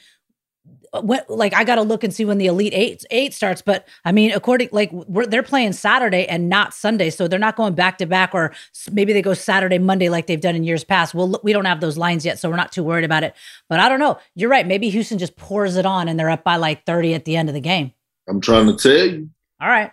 when, 1.00 1.22
like 1.30 1.54
I 1.54 1.64
got 1.64 1.76
to 1.76 1.84
look 1.84 2.04
and 2.04 2.14
see 2.14 2.26
when 2.26 2.38
the 2.38 2.48
Elite 2.48 2.74
Eight 2.76 3.06
eight 3.12 3.34
starts. 3.34 3.62
But 3.62 3.88
I 4.04 4.12
mean, 4.12 4.32
according 4.32 4.70
like 4.72 4.92
they're 5.30 5.44
playing 5.44 5.74
Saturday 5.74 6.28
and 6.28 6.50
not 6.50 6.74
Sunday, 6.74 7.10
so 7.10 7.28
they're 7.28 7.40
not 7.40 7.56
going 7.56 7.74
back 7.74 7.98
to 8.00 8.06
back, 8.06 8.34
or 8.34 8.54
maybe 8.92 9.14
they 9.14 9.22
go 9.22 9.34
Saturday 9.34 9.80
Monday 9.80 10.10
like 10.10 10.28
they've 10.28 10.42
done 10.42 10.56
in 10.56 10.64
years 10.64 10.84
past. 10.84 11.14
Well, 11.14 11.40
we 11.44 11.54
don't 11.54 11.66
have 11.66 11.80
those 11.80 11.98
lines 11.98 12.26
yet, 12.26 12.40
so 12.40 12.50
we're 12.50 12.58
not 12.58 12.72
too 12.72 12.84
worried 12.84 13.06
about 13.06 13.24
it. 13.24 13.34
But 13.70 13.80
I 13.80 13.88
don't 13.88 14.00
know. 14.00 14.18
You're 14.36 14.50
right. 14.50 14.68
Maybe 14.68 14.90
Houston 14.90 15.18
just 15.18 15.38
pours 15.38 15.78
it 15.78 15.86
on 15.86 16.08
and 16.08 16.20
they're 16.20 16.30
up 16.30 16.44
by 16.44 16.58
like 16.58 16.86
thirty 16.86 17.14
at 17.14 17.26
the 17.26 17.38
end 17.38 17.48
of 17.48 17.56
the 17.56 17.62
game. 17.62 17.94
I'm 18.28 18.42
trying 18.42 18.68
to 18.68 18.76
tell 18.76 19.08
you. 19.08 19.30
All 19.62 19.70
right. 19.70 19.92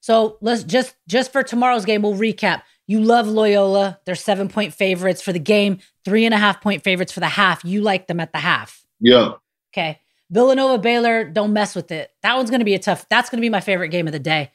So 0.00 0.38
let's 0.40 0.64
just 0.64 0.96
just 1.06 1.32
for 1.32 1.42
tomorrow's 1.42 1.84
game, 1.84 2.02
we'll 2.02 2.14
recap. 2.14 2.62
You 2.86 3.00
love 3.00 3.28
Loyola. 3.28 4.00
They're 4.06 4.14
seven 4.14 4.48
point 4.48 4.74
favorites 4.74 5.20
for 5.22 5.32
the 5.32 5.38
game, 5.38 5.78
three 6.04 6.24
and 6.24 6.34
a 6.34 6.38
half 6.38 6.60
point 6.60 6.82
favorites 6.82 7.12
for 7.12 7.20
the 7.20 7.28
half. 7.28 7.64
You 7.64 7.82
like 7.82 8.06
them 8.06 8.18
at 8.18 8.32
the 8.32 8.38
half. 8.38 8.84
Yeah. 9.00 9.34
Okay. 9.72 10.00
Villanova 10.30 10.78
Baylor, 10.78 11.24
don't 11.24 11.52
mess 11.52 11.74
with 11.74 11.90
it. 11.90 12.10
That 12.22 12.36
one's 12.36 12.50
going 12.50 12.60
to 12.60 12.64
be 12.64 12.74
a 12.74 12.78
tough. 12.78 13.08
That's 13.08 13.30
going 13.30 13.38
to 13.38 13.42
be 13.42 13.50
my 13.50 13.60
favorite 13.60 13.88
game 13.88 14.06
of 14.06 14.12
the 14.12 14.18
day. 14.18 14.52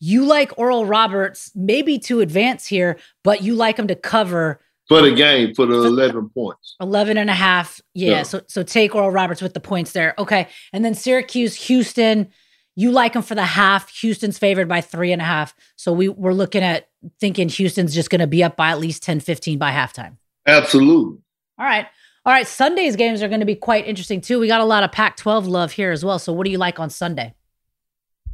You 0.00 0.24
like 0.24 0.58
Oral 0.58 0.86
Roberts 0.86 1.50
maybe 1.54 1.98
to 2.00 2.20
advance 2.20 2.66
here, 2.66 2.98
but 3.24 3.42
you 3.42 3.54
like 3.54 3.78
him 3.78 3.88
to 3.88 3.94
cover 3.94 4.60
for 4.88 5.02
the 5.02 5.14
game 5.14 5.54
for 5.54 5.66
the 5.66 5.74
11 5.84 6.30
points 6.30 6.74
11 6.80 7.18
and 7.18 7.30
a 7.30 7.34
half 7.34 7.80
yeah, 7.94 8.10
yeah, 8.10 8.22
so 8.22 8.40
so 8.48 8.62
take 8.62 8.94
oral 8.94 9.10
roberts 9.10 9.42
with 9.42 9.54
the 9.54 9.60
points 9.60 9.92
there 9.92 10.14
okay 10.18 10.48
and 10.72 10.84
then 10.84 10.94
syracuse 10.94 11.54
houston 11.54 12.28
you 12.74 12.90
like 12.90 13.12
them 13.12 13.22
for 13.22 13.34
the 13.34 13.44
half 13.44 13.94
houston's 14.00 14.38
favored 14.38 14.66
by 14.66 14.80
three 14.80 15.12
and 15.12 15.20
a 15.20 15.26
half 15.26 15.54
so 15.76 15.92
we 15.92 16.08
we're 16.08 16.32
looking 16.32 16.62
at 16.62 16.88
thinking 17.20 17.48
houston's 17.48 17.94
just 17.94 18.10
going 18.10 18.20
to 18.20 18.26
be 18.26 18.42
up 18.42 18.56
by 18.56 18.70
at 18.70 18.80
least 18.80 19.02
10 19.02 19.20
15 19.20 19.58
by 19.58 19.70
halftime 19.72 20.16
absolutely 20.46 21.18
all 21.58 21.66
right 21.66 21.86
all 22.28 22.34
right, 22.34 22.46
Sunday's 22.46 22.94
games 22.94 23.22
are 23.22 23.28
going 23.28 23.40
to 23.40 23.46
be 23.46 23.54
quite 23.54 23.86
interesting 23.86 24.20
too. 24.20 24.38
We 24.38 24.48
got 24.48 24.60
a 24.60 24.66
lot 24.66 24.84
of 24.84 24.92
Pac 24.92 25.16
12 25.16 25.46
love 25.46 25.72
here 25.72 25.92
as 25.92 26.04
well. 26.04 26.18
So, 26.18 26.30
what 26.34 26.44
do 26.44 26.50
you 26.50 26.58
like 26.58 26.78
on 26.78 26.90
Sunday? 26.90 27.34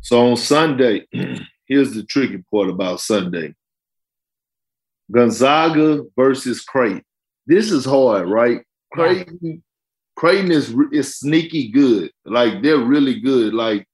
So, 0.01 0.31
on 0.31 0.37
Sunday, 0.37 1.07
here's 1.67 1.95
the 1.95 2.03
tricky 2.03 2.43
part 2.51 2.71
about 2.71 2.99
Sunday 2.99 3.55
Gonzaga 5.13 6.03
versus 6.17 6.61
Creighton. 6.63 7.05
This 7.47 7.71
is 7.71 7.85
hard, 7.85 8.29
right? 8.29 8.63
Creighton, 8.93 9.39
yeah. 9.41 9.55
Creighton 10.17 10.51
is, 10.51 10.75
is 10.91 11.17
sneaky 11.21 11.69
good. 11.69 12.11
Like, 12.25 12.65
they're 12.65 12.79
really 12.79 13.21
good. 13.21 13.55
Like, 13.55 13.87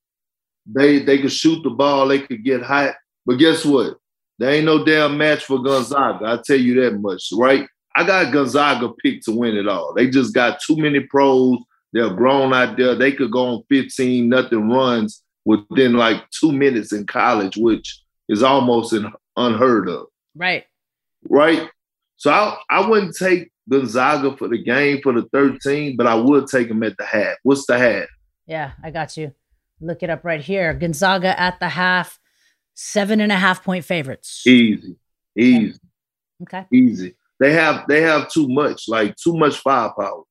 they 0.65 0.97
they 0.97 1.21
could 1.21 1.31
shoot 1.31 1.61
the 1.61 1.69
ball, 1.69 2.07
they 2.07 2.21
could 2.21 2.43
get 2.43 2.63
hot. 2.63 2.95
But 3.27 3.35
guess 3.35 3.63
what? 3.63 3.97
There 4.39 4.49
ain't 4.49 4.65
no 4.65 4.83
damn 4.83 5.15
match 5.15 5.45
for 5.45 5.61
Gonzaga. 5.61 6.25
I 6.25 6.39
tell 6.43 6.59
you 6.59 6.81
that 6.81 6.99
much, 6.99 7.29
right? 7.33 7.67
I 7.95 8.05
got 8.05 8.31
Gonzaga 8.31 8.89
picked 9.03 9.25
to 9.25 9.31
win 9.31 9.55
it 9.57 9.67
all. 9.67 9.93
They 9.93 10.09
just 10.09 10.33
got 10.33 10.61
too 10.61 10.77
many 10.77 11.01
pros. 11.01 11.57
They're 11.93 12.09
grown 12.09 12.53
out 12.53 12.77
there. 12.77 12.95
They 12.95 13.11
could 13.11 13.31
go 13.31 13.47
on 13.47 13.63
15 13.69 14.29
nothing 14.29 14.69
runs 14.69 15.23
within 15.45 15.93
like 15.93 16.29
two 16.29 16.51
minutes 16.51 16.93
in 16.93 17.05
college, 17.05 17.57
which 17.57 18.01
is 18.29 18.43
almost 18.43 18.95
unheard 19.35 19.89
of. 19.89 20.05
Right. 20.35 20.65
Right. 21.29 21.69
So 22.15 22.31
I 22.31 22.57
I 22.69 22.87
wouldn't 22.87 23.15
take 23.17 23.51
Gonzaga 23.69 24.35
for 24.37 24.47
the 24.47 24.61
game 24.61 25.01
for 25.01 25.13
the 25.13 25.23
13, 25.33 25.97
but 25.97 26.07
I 26.07 26.15
would 26.15 26.47
take 26.47 26.69
him 26.69 26.83
at 26.83 26.97
the 26.97 27.05
half. 27.05 27.37
What's 27.43 27.65
the 27.65 27.77
half? 27.77 28.07
Yeah, 28.47 28.71
I 28.83 28.91
got 28.91 29.17
you. 29.17 29.33
Look 29.79 30.03
it 30.03 30.09
up 30.09 30.23
right 30.23 30.41
here. 30.41 30.73
Gonzaga 30.73 31.39
at 31.39 31.59
the 31.59 31.69
half, 31.69 32.19
seven 32.73 33.19
and 33.19 33.31
a 33.31 33.35
half 33.35 33.63
point 33.63 33.85
favorites. 33.85 34.45
Easy, 34.45 34.95
easy. 35.35 35.79
Okay. 36.43 36.65
Easy. 36.71 37.15
They 37.41 37.53
have 37.53 37.87
they 37.87 38.01
have 38.01 38.29
too 38.29 38.47
much, 38.47 38.87
like 38.87 39.15
too 39.15 39.35
much 39.35 39.57
firepower. 39.57 40.23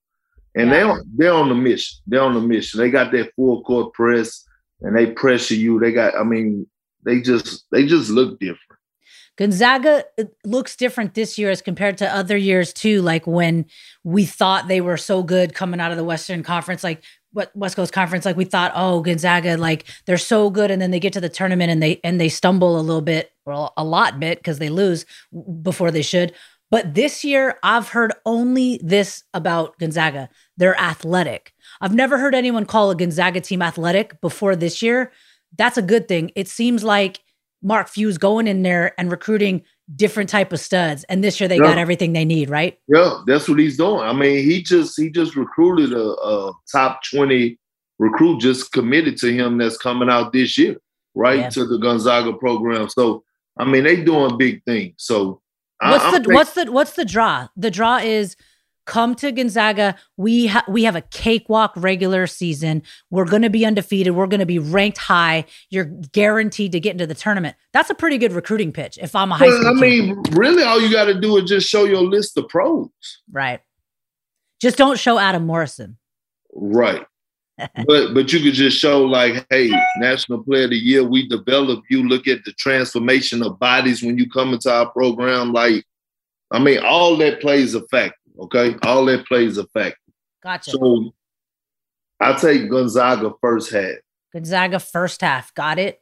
And 0.54 0.68
yeah. 0.68 0.72
they 0.72 0.82
on 0.82 1.02
they're 1.16 1.32
on 1.32 1.48
the 1.48 1.56
mission. 1.56 1.98
They're 2.06 2.22
on 2.22 2.34
the 2.34 2.40
mission. 2.40 2.78
They 2.78 2.88
got 2.88 3.10
that 3.10 3.32
full 3.34 3.62
court 3.64 3.92
press 3.92 4.46
and 4.80 4.96
they 4.96 5.06
pressure 5.06 5.56
you. 5.56 5.80
They 5.80 5.90
got, 5.92 6.14
I 6.16 6.22
mean, 6.22 6.68
they 7.04 7.20
just 7.20 7.66
they 7.72 7.84
just 7.84 8.10
look 8.10 8.38
different. 8.38 8.58
Gonzaga 9.36 10.04
looks 10.44 10.76
different 10.76 11.14
this 11.14 11.38
year 11.38 11.50
as 11.50 11.62
compared 11.62 11.98
to 11.98 12.14
other 12.14 12.36
years 12.36 12.72
too. 12.72 13.02
Like 13.02 13.26
when 13.26 13.66
we 14.04 14.24
thought 14.24 14.68
they 14.68 14.80
were 14.80 14.98
so 14.98 15.22
good 15.24 15.54
coming 15.54 15.80
out 15.80 15.90
of 15.90 15.96
the 15.96 16.04
Western 16.04 16.42
Conference, 16.42 16.84
like 16.84 17.02
what 17.32 17.50
West 17.56 17.74
Coast 17.74 17.92
Conference, 17.92 18.24
like 18.24 18.36
we 18.36 18.44
thought, 18.44 18.72
oh 18.74 19.00
Gonzaga, 19.00 19.56
like 19.56 19.86
they're 20.04 20.18
so 20.18 20.50
good, 20.50 20.70
and 20.70 20.80
then 20.80 20.90
they 20.90 21.00
get 21.00 21.12
to 21.14 21.20
the 21.20 21.28
tournament 21.28 21.70
and 21.70 21.82
they 21.82 22.00
and 22.04 22.20
they 22.20 22.28
stumble 22.28 22.78
a 22.78 22.82
little 22.82 23.00
bit, 23.00 23.32
well, 23.46 23.72
a 23.76 23.84
lot 23.84 24.20
bit 24.20 24.38
because 24.38 24.58
they 24.58 24.68
lose 24.68 25.06
before 25.62 25.90
they 25.90 26.02
should. 26.02 26.34
But 26.70 26.94
this 26.94 27.24
year, 27.24 27.58
I've 27.62 27.88
heard 27.88 28.12
only 28.24 28.80
this 28.82 29.24
about 29.34 29.76
Gonzaga. 29.78 30.28
They're 30.56 30.78
athletic. 30.80 31.52
I've 31.80 31.94
never 31.94 32.18
heard 32.18 32.34
anyone 32.34 32.64
call 32.64 32.90
a 32.90 32.96
Gonzaga 32.96 33.40
team 33.40 33.60
athletic 33.60 34.20
before 34.20 34.54
this 34.54 34.80
year. 34.80 35.12
That's 35.58 35.76
a 35.76 35.82
good 35.82 36.06
thing. 36.06 36.30
It 36.36 36.46
seems 36.46 36.84
like 36.84 37.20
Mark 37.62 37.88
Few's 37.88 38.18
going 38.18 38.46
in 38.46 38.62
there 38.62 38.94
and 38.98 39.10
recruiting 39.10 39.62
different 39.96 40.30
type 40.30 40.52
of 40.52 40.60
studs, 40.60 41.04
and 41.04 41.22
this 41.22 41.40
year 41.40 41.48
they 41.48 41.56
yeah. 41.56 41.62
got 41.62 41.78
everything 41.78 42.12
they 42.12 42.24
need, 42.24 42.48
right? 42.48 42.78
Yeah, 42.86 43.22
that's 43.26 43.48
what 43.48 43.58
he's 43.58 43.76
doing. 43.76 44.00
I 44.00 44.12
mean, 44.12 44.44
he 44.44 44.62
just 44.62 44.98
he 44.98 45.10
just 45.10 45.36
recruited 45.36 45.92
a, 45.92 46.10
a 46.12 46.52
top 46.70 47.00
twenty 47.12 47.58
recruit, 47.98 48.40
just 48.40 48.72
committed 48.72 49.16
to 49.18 49.32
him 49.32 49.58
that's 49.58 49.76
coming 49.76 50.08
out 50.08 50.32
this 50.32 50.56
year, 50.56 50.76
right 51.14 51.40
yeah. 51.40 51.48
to 51.50 51.66
the 51.66 51.78
Gonzaga 51.78 52.32
program. 52.34 52.88
So 52.88 53.24
I 53.58 53.64
mean, 53.64 53.84
they 53.84 54.02
doing 54.02 54.38
big 54.38 54.62
things. 54.64 54.94
So 54.98 55.42
what's 55.80 56.04
I, 56.04 56.18
the 56.18 56.28
what's 56.30 56.52
the 56.54 56.72
what's 56.72 56.92
the 56.92 57.04
draw? 57.04 57.49
The 57.56 57.70
draw 57.70 57.99
is 57.99 58.37
come 58.87 59.14
to 59.14 59.30
Gonzaga. 59.30 59.94
We 60.16 60.49
ha- 60.49 60.64
we 60.68 60.84
have 60.84 60.96
a 60.96 61.00
cakewalk 61.00 61.72
regular 61.76 62.26
season. 62.26 62.82
We're 63.10 63.25
going 63.25 63.42
to 63.42 63.50
be 63.50 63.64
undefeated. 63.64 64.14
We're 64.14 64.26
going 64.26 64.40
to 64.40 64.46
be 64.46 64.58
ranked 64.58 64.99
high. 64.99 65.44
You're 65.70 65.84
guaranteed 65.84 66.72
to 66.72 66.80
get 66.80 66.92
into 66.92 67.06
the 67.06 67.14
tournament. 67.14 67.56
That's 67.72 67.90
a 67.90 67.94
pretty 67.94 68.18
good 68.18 68.32
recruiting 68.32 68.72
pitch. 68.72 68.99
If 69.00 69.14
I'm 69.14 69.30
a 69.32 69.37
high 69.37 69.46
well, 69.46 69.60
school, 69.60 69.78
I 69.78 69.80
mean, 69.80 70.22
really, 70.32 70.62
all 70.62 70.80
you 70.80 70.90
got 70.90 71.04
to 71.04 71.18
do 71.18 71.37
is 71.37 71.49
just 71.49 71.68
show 71.68 71.84
your 71.84 72.02
list 72.02 72.37
of 72.37 72.49
pros. 72.49 72.88
Right. 73.30 73.60
Just 74.60 74.76
don't 74.76 74.99
show 74.99 75.18
Adam 75.18 75.46
Morrison. 75.46 75.96
Right. 76.52 77.06
But 77.86 78.14
but 78.14 78.32
you 78.32 78.40
could 78.40 78.54
just 78.54 78.78
show 78.78 79.04
like, 79.04 79.46
hey, 79.50 79.70
National 79.98 80.42
Player 80.42 80.64
of 80.64 80.70
the 80.70 80.76
Year, 80.76 81.04
we 81.04 81.28
develop 81.28 81.82
you. 81.88 82.06
Look 82.08 82.26
at 82.28 82.44
the 82.44 82.52
transformation 82.52 83.42
of 83.42 83.58
bodies 83.58 84.02
when 84.02 84.18
you 84.18 84.28
come 84.28 84.52
into 84.52 84.72
our 84.72 84.90
program. 84.90 85.52
Like, 85.52 85.84
I 86.50 86.58
mean, 86.58 86.80
all 86.84 87.16
that 87.18 87.40
plays 87.40 87.74
a 87.74 87.86
factor. 87.88 88.16
Okay, 88.38 88.76
all 88.82 89.04
that 89.06 89.26
plays 89.26 89.58
a 89.58 89.66
factor. 89.68 89.96
Gotcha. 90.42 90.70
So 90.72 91.12
I 92.20 92.32
take 92.34 92.70
Gonzaga 92.70 93.32
first 93.40 93.72
half. 93.72 93.96
Gonzaga 94.32 94.78
first 94.78 95.20
half. 95.20 95.52
Got 95.54 95.78
it. 95.78 96.00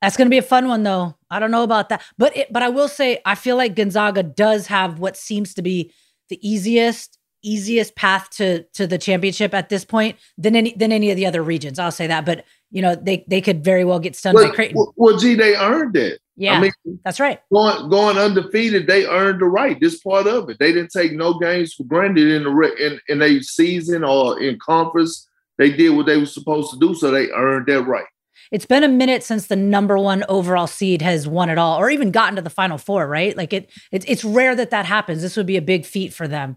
That's 0.00 0.16
going 0.16 0.26
to 0.26 0.30
be 0.30 0.38
a 0.38 0.42
fun 0.42 0.68
one, 0.68 0.82
though. 0.82 1.16
I 1.30 1.38
don't 1.38 1.50
know 1.50 1.62
about 1.62 1.88
that, 1.88 2.02
but 2.18 2.36
it, 2.36 2.52
but 2.52 2.62
I 2.62 2.68
will 2.68 2.88
say 2.88 3.20
I 3.24 3.34
feel 3.34 3.56
like 3.56 3.74
Gonzaga 3.74 4.22
does 4.22 4.66
have 4.66 4.98
what 4.98 5.16
seems 5.16 5.54
to 5.54 5.62
be 5.62 5.92
the 6.28 6.38
easiest 6.46 7.18
easiest 7.48 7.94
path 7.96 8.30
to 8.30 8.64
to 8.74 8.86
the 8.86 8.98
championship 8.98 9.54
at 9.54 9.68
this 9.68 9.84
point 9.84 10.16
than 10.38 10.56
any 10.56 10.74
than 10.74 10.92
any 10.92 11.10
of 11.10 11.16
the 11.16 11.26
other 11.26 11.42
regions. 11.42 11.78
I'll 11.78 11.90
say 11.90 12.06
that, 12.06 12.24
but 12.24 12.44
you 12.70 12.82
know 12.82 12.94
they 12.94 13.24
they 13.28 13.40
could 13.40 13.62
very 13.62 13.84
well 13.84 14.00
get 14.00 14.16
stunned 14.16 14.36
well, 14.36 14.48
by 14.48 14.54
Creighton. 14.54 14.76
Well, 14.76 14.92
well, 14.96 15.18
gee, 15.18 15.34
they 15.34 15.54
earned 15.56 15.96
it. 15.96 16.20
Yeah, 16.36 16.54
I 16.54 16.60
mean, 16.60 16.72
that's 17.04 17.20
right. 17.20 17.40
Going 17.52 17.88
going 17.88 18.18
undefeated, 18.18 18.88
they 18.88 19.06
earned 19.06 19.40
the 19.40 19.46
right. 19.46 19.78
This 19.80 20.00
part 20.00 20.26
of 20.26 20.50
it, 20.50 20.58
they 20.58 20.72
didn't 20.72 20.90
take 20.90 21.12
no 21.12 21.38
games 21.38 21.74
for 21.74 21.84
granted 21.84 22.28
in 22.28 22.42
the 22.42 22.74
in 22.80 23.00
in 23.08 23.22
a 23.22 23.40
season 23.40 24.02
or 24.02 24.40
in 24.42 24.58
conference. 24.58 25.28
They 25.58 25.70
did 25.70 25.90
what 25.90 26.06
they 26.06 26.16
were 26.16 26.26
supposed 26.26 26.72
to 26.72 26.78
do, 26.78 26.94
so 26.94 27.12
they 27.12 27.30
earned 27.30 27.66
that 27.66 27.82
right. 27.84 28.06
It's 28.50 28.66
been 28.66 28.82
a 28.82 28.88
minute 28.88 29.22
since 29.22 29.46
the 29.46 29.56
number 29.56 29.96
one 29.96 30.24
overall 30.28 30.66
seed 30.66 31.02
has 31.02 31.28
won 31.28 31.50
it 31.50 31.58
all, 31.58 31.78
or 31.78 31.88
even 31.90 32.10
gotten 32.10 32.36
to 32.36 32.42
the 32.42 32.50
final 32.50 32.78
four. 32.78 33.06
Right? 33.06 33.36
Like 33.36 33.52
it, 33.52 33.70
it's 33.92 34.04
it's 34.08 34.24
rare 34.24 34.56
that 34.56 34.70
that 34.70 34.86
happens. 34.86 35.22
This 35.22 35.36
would 35.36 35.46
be 35.46 35.56
a 35.56 35.62
big 35.62 35.86
feat 35.86 36.12
for 36.12 36.26
them. 36.26 36.56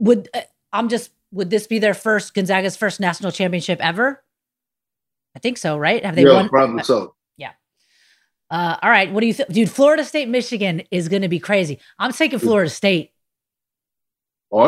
Would 0.00 0.28
uh, 0.34 0.40
I'm 0.72 0.88
just 0.88 1.10
would 1.32 1.50
this 1.50 1.66
be 1.66 1.78
their 1.78 1.94
first 1.94 2.34
Gonzaga's 2.34 2.76
first 2.76 2.98
national 2.98 3.32
championship 3.32 3.78
ever? 3.80 4.22
I 5.36 5.38
think 5.38 5.58
so, 5.58 5.78
right? 5.78 6.04
Have 6.04 6.16
they 6.16 6.24
yeah, 6.24 6.32
won? 6.32 6.48
Probably 6.48 6.82
so. 6.82 7.14
Uh, 8.50 8.76
all 8.82 8.90
right, 8.90 9.12
what 9.12 9.20
do 9.20 9.26
you 9.28 9.34
think, 9.34 9.52
dude? 9.52 9.70
Florida 9.70 10.04
State, 10.04 10.28
Michigan 10.28 10.82
is 10.90 11.08
going 11.08 11.22
to 11.22 11.28
be 11.28 11.38
crazy. 11.38 11.78
I'm 11.98 12.12
taking 12.12 12.40
Florida 12.40 12.68
State. 12.68 13.12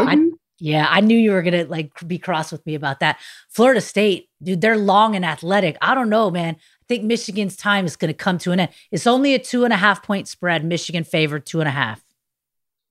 I, 0.06 0.30
yeah, 0.60 0.86
I 0.88 1.00
knew 1.00 1.18
you 1.18 1.32
were 1.32 1.42
going 1.42 1.64
to 1.64 1.66
like 1.66 1.90
be 2.06 2.18
cross 2.18 2.52
with 2.52 2.64
me 2.64 2.76
about 2.76 3.00
that. 3.00 3.18
Florida 3.48 3.80
State, 3.80 4.28
dude, 4.40 4.60
they're 4.60 4.76
long 4.76 5.16
and 5.16 5.24
athletic. 5.24 5.76
I 5.82 5.96
don't 5.96 6.08
know, 6.10 6.30
man. 6.30 6.54
I 6.54 6.84
think 6.86 7.02
Michigan's 7.02 7.56
time 7.56 7.84
is 7.84 7.96
going 7.96 8.10
to 8.10 8.16
come 8.16 8.38
to 8.38 8.52
an 8.52 8.60
end. 8.60 8.70
It's 8.92 9.08
only 9.08 9.34
a 9.34 9.40
two 9.40 9.64
and 9.64 9.72
a 9.72 9.76
half 9.76 10.04
point 10.04 10.28
spread. 10.28 10.64
Michigan 10.64 11.02
favored 11.02 11.44
two 11.44 11.58
and 11.58 11.68
a 11.68 11.72
half. 11.72 12.04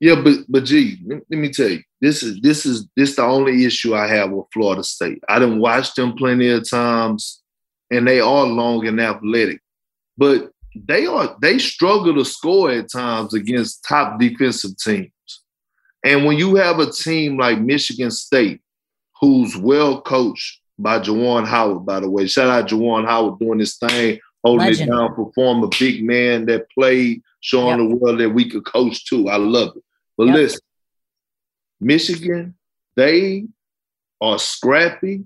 Yeah, 0.01 0.15
but 0.15 0.39
but 0.49 0.65
gee, 0.65 0.97
let, 1.05 1.21
let 1.29 1.39
me 1.39 1.51
tell 1.51 1.69
you, 1.69 1.83
this 2.01 2.23
is 2.23 2.41
this 2.41 2.65
is 2.65 2.87
this 2.97 3.15
the 3.15 3.21
only 3.21 3.65
issue 3.65 3.93
I 3.93 4.07
have 4.07 4.31
with 4.31 4.47
Florida 4.51 4.83
State. 4.83 5.23
I 5.29 5.37
didn't 5.37 5.59
watch 5.59 5.93
them 5.93 6.13
plenty 6.13 6.49
of 6.49 6.67
times, 6.67 7.43
and 7.91 8.07
they 8.07 8.19
are 8.19 8.45
long 8.45 8.87
and 8.87 8.99
athletic. 8.99 9.61
But 10.17 10.49
they 10.75 11.05
are 11.05 11.37
they 11.39 11.59
struggle 11.59 12.15
to 12.15 12.25
score 12.25 12.71
at 12.71 12.91
times 12.91 13.35
against 13.35 13.85
top 13.87 14.19
defensive 14.19 14.75
teams. 14.77 15.11
And 16.03 16.25
when 16.25 16.39
you 16.39 16.55
have 16.55 16.79
a 16.79 16.91
team 16.91 17.37
like 17.37 17.61
Michigan 17.61 18.09
State, 18.09 18.59
who's 19.19 19.55
well 19.55 20.01
coached 20.01 20.61
by 20.79 20.97
Juwan 20.99 21.45
Howard, 21.45 21.85
by 21.85 21.99
the 21.99 22.09
way, 22.09 22.25
shout 22.25 22.49
out 22.49 22.67
Juwan 22.67 23.05
Howard 23.05 23.37
doing 23.37 23.59
this 23.59 23.77
thing, 23.77 24.19
holding 24.43 24.65
Legend. 24.65 24.89
it 24.89 24.91
down 24.91 25.15
for 25.15 25.31
former 25.35 25.67
big 25.79 26.03
man 26.03 26.47
that 26.47 26.71
played, 26.71 27.21
showing 27.41 27.79
yep. 27.79 27.89
the 27.89 27.95
world 27.95 28.19
that 28.19 28.31
we 28.31 28.49
could 28.49 28.65
coach 28.65 29.05
too. 29.05 29.29
I 29.29 29.35
love 29.35 29.73
it. 29.75 29.83
But 30.21 30.27
yep. 30.27 30.35
listen, 30.35 30.59
Michigan, 31.79 32.53
they 32.95 33.47
are 34.21 34.37
scrappy. 34.37 35.23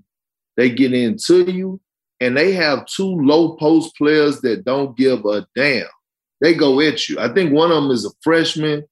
They 0.56 0.70
get 0.70 0.94
into 0.94 1.50
you 1.52 1.82
and 2.18 2.34
they 2.34 2.52
have 2.52 2.86
two 2.86 3.20
low 3.20 3.56
post 3.56 3.94
players 3.94 4.40
that 4.40 4.64
don't 4.64 4.96
give 4.96 5.26
a 5.26 5.46
damn. 5.54 5.84
They 6.40 6.54
go 6.54 6.80
at 6.80 7.10
you. 7.10 7.18
I 7.18 7.28
think 7.28 7.52
one 7.52 7.70
of 7.70 7.82
them 7.82 7.90
is 7.90 8.06
a 8.06 8.10
freshman. 8.22 8.84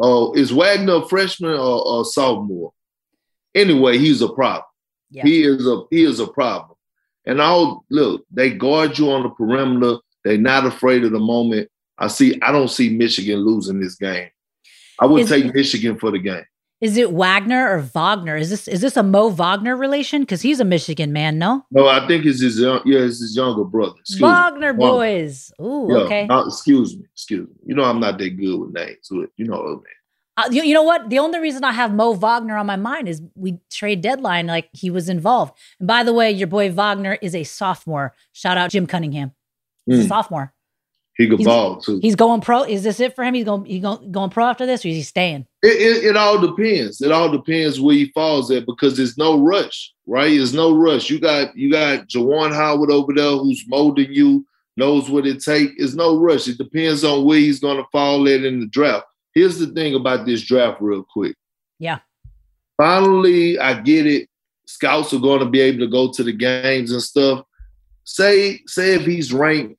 Uh, 0.00 0.30
is 0.36 0.52
Wagner 0.52 1.02
a 1.02 1.08
freshman 1.08 1.58
or, 1.58 2.02
a 2.02 2.04
sophomore? 2.04 2.72
Anyway, 3.52 3.98
he's 3.98 4.22
a 4.22 4.28
problem. 4.28 4.62
Yeah. 5.10 5.24
He 5.24 5.42
is 5.42 5.66
a 5.66 5.82
he 5.90 6.04
is 6.04 6.20
a 6.20 6.28
problem. 6.28 6.76
And 7.26 7.42
I'll 7.42 7.84
look, 7.90 8.24
they 8.30 8.50
guard 8.50 8.96
you 8.96 9.10
on 9.10 9.24
the 9.24 9.30
perimeter. 9.30 9.96
They're 10.22 10.38
not 10.38 10.66
afraid 10.66 11.02
of 11.02 11.10
the 11.10 11.18
moment. 11.18 11.68
I 11.98 12.06
see. 12.06 12.40
I 12.42 12.52
don't 12.52 12.70
see 12.70 12.90
Michigan 12.90 13.40
losing 13.40 13.80
this 13.80 13.96
game. 13.96 14.28
I 15.00 15.06
would 15.06 15.22
is, 15.22 15.28
take 15.28 15.54
Michigan 15.54 15.98
for 15.98 16.10
the 16.10 16.18
game. 16.18 16.44
Is 16.80 16.96
it 16.96 17.12
Wagner 17.12 17.68
or 17.68 17.80
Wagner? 17.80 18.36
Is 18.36 18.50
this 18.50 18.68
is 18.68 18.80
this 18.80 18.96
a 18.96 19.02
Mo 19.02 19.30
Wagner 19.30 19.76
relation? 19.76 20.22
Because 20.22 20.42
he's 20.42 20.60
a 20.60 20.64
Michigan 20.64 21.12
man, 21.12 21.36
no? 21.38 21.64
No, 21.72 21.88
I 21.88 22.06
think 22.06 22.24
it's 22.24 22.40
his 22.40 22.60
yeah, 22.60 22.78
it's 22.84 23.20
his 23.20 23.34
younger 23.34 23.64
brother. 23.64 23.98
Excuse 23.98 24.20
Wagner 24.20 24.72
me. 24.72 24.78
boys. 24.78 25.52
Ooh, 25.60 25.88
yeah, 25.90 25.96
okay. 25.98 26.28
Uh, 26.28 26.46
excuse 26.46 26.96
me, 26.96 27.04
excuse 27.12 27.48
me. 27.48 27.54
You 27.66 27.74
know 27.74 27.82
I'm 27.82 27.98
not 27.98 28.18
that 28.18 28.30
good 28.30 28.60
with 28.60 28.72
names, 28.72 29.08
you 29.10 29.46
know, 29.46 29.62
man. 29.64 29.82
Uh, 30.36 30.48
you, 30.52 30.62
you 30.62 30.72
know 30.72 30.84
what? 30.84 31.10
The 31.10 31.18
only 31.18 31.40
reason 31.40 31.64
I 31.64 31.72
have 31.72 31.92
Mo 31.92 32.12
Wagner 32.12 32.56
on 32.56 32.66
my 32.66 32.76
mind 32.76 33.08
is 33.08 33.20
we 33.34 33.58
trade 33.72 34.00
deadline, 34.00 34.46
like 34.46 34.68
he 34.72 34.88
was 34.88 35.08
involved. 35.08 35.58
And 35.80 35.88
by 35.88 36.04
the 36.04 36.12
way, 36.12 36.30
your 36.30 36.46
boy 36.46 36.70
Wagner 36.70 37.18
is 37.20 37.34
a 37.34 37.42
sophomore. 37.42 38.14
Shout 38.32 38.56
out 38.56 38.70
Jim 38.70 38.86
Cunningham. 38.86 39.32
He's 39.84 40.02
mm. 40.02 40.04
a 40.04 40.08
sophomore. 40.08 40.54
He 41.18 41.28
could 41.28 41.42
ball 41.44 41.80
too. 41.80 41.98
He's 42.00 42.14
going 42.14 42.40
pro. 42.40 42.62
Is 42.62 42.84
this 42.84 43.00
it 43.00 43.16
for 43.16 43.24
him? 43.24 43.34
He's 43.34 43.44
going. 43.44 43.64
He 43.64 43.80
going 43.80 44.12
going 44.12 44.30
pro 44.30 44.44
after 44.44 44.66
this, 44.66 44.84
or 44.84 44.88
is 44.88 44.94
he 44.94 45.02
staying? 45.02 45.46
It, 45.64 45.66
it, 45.66 46.04
it, 46.04 46.16
all 46.16 46.38
depends. 46.38 47.00
It 47.00 47.10
all 47.10 47.28
depends 47.28 47.80
where 47.80 47.96
he 47.96 48.12
falls 48.12 48.52
at 48.52 48.66
because 48.66 48.96
there's 48.96 49.18
no 49.18 49.40
rush, 49.40 49.92
right? 50.06 50.28
There's 50.28 50.54
no 50.54 50.76
rush. 50.76 51.10
You 51.10 51.18
got 51.18 51.56
you 51.56 51.72
got 51.72 52.06
Juwan 52.06 52.54
Howard 52.54 52.92
over 52.92 53.12
there 53.12 53.32
who's 53.32 53.64
molding 53.66 54.12
you, 54.12 54.46
knows 54.76 55.10
what 55.10 55.26
it 55.26 55.42
takes. 55.42 55.72
It's 55.76 55.94
no 55.94 56.16
rush. 56.16 56.46
It 56.46 56.56
depends 56.56 57.02
on 57.02 57.24
where 57.24 57.40
he's 57.40 57.58
going 57.58 57.78
to 57.78 57.88
fall 57.90 58.28
at 58.28 58.44
in 58.44 58.60
the 58.60 58.66
draft. 58.66 59.06
Here's 59.34 59.58
the 59.58 59.66
thing 59.66 59.96
about 59.96 60.24
this 60.24 60.42
draft, 60.42 60.80
real 60.80 61.02
quick. 61.02 61.34
Yeah. 61.80 61.98
Finally, 62.76 63.58
I 63.58 63.80
get 63.80 64.06
it. 64.06 64.28
Scouts 64.66 65.12
are 65.12 65.18
going 65.18 65.40
to 65.40 65.46
be 65.46 65.60
able 65.62 65.80
to 65.80 65.88
go 65.88 66.12
to 66.12 66.22
the 66.22 66.32
games 66.32 66.92
and 66.92 67.02
stuff. 67.02 67.44
Say 68.04 68.60
say 68.68 68.94
if 68.94 69.04
he's 69.04 69.32
ranked 69.32 69.78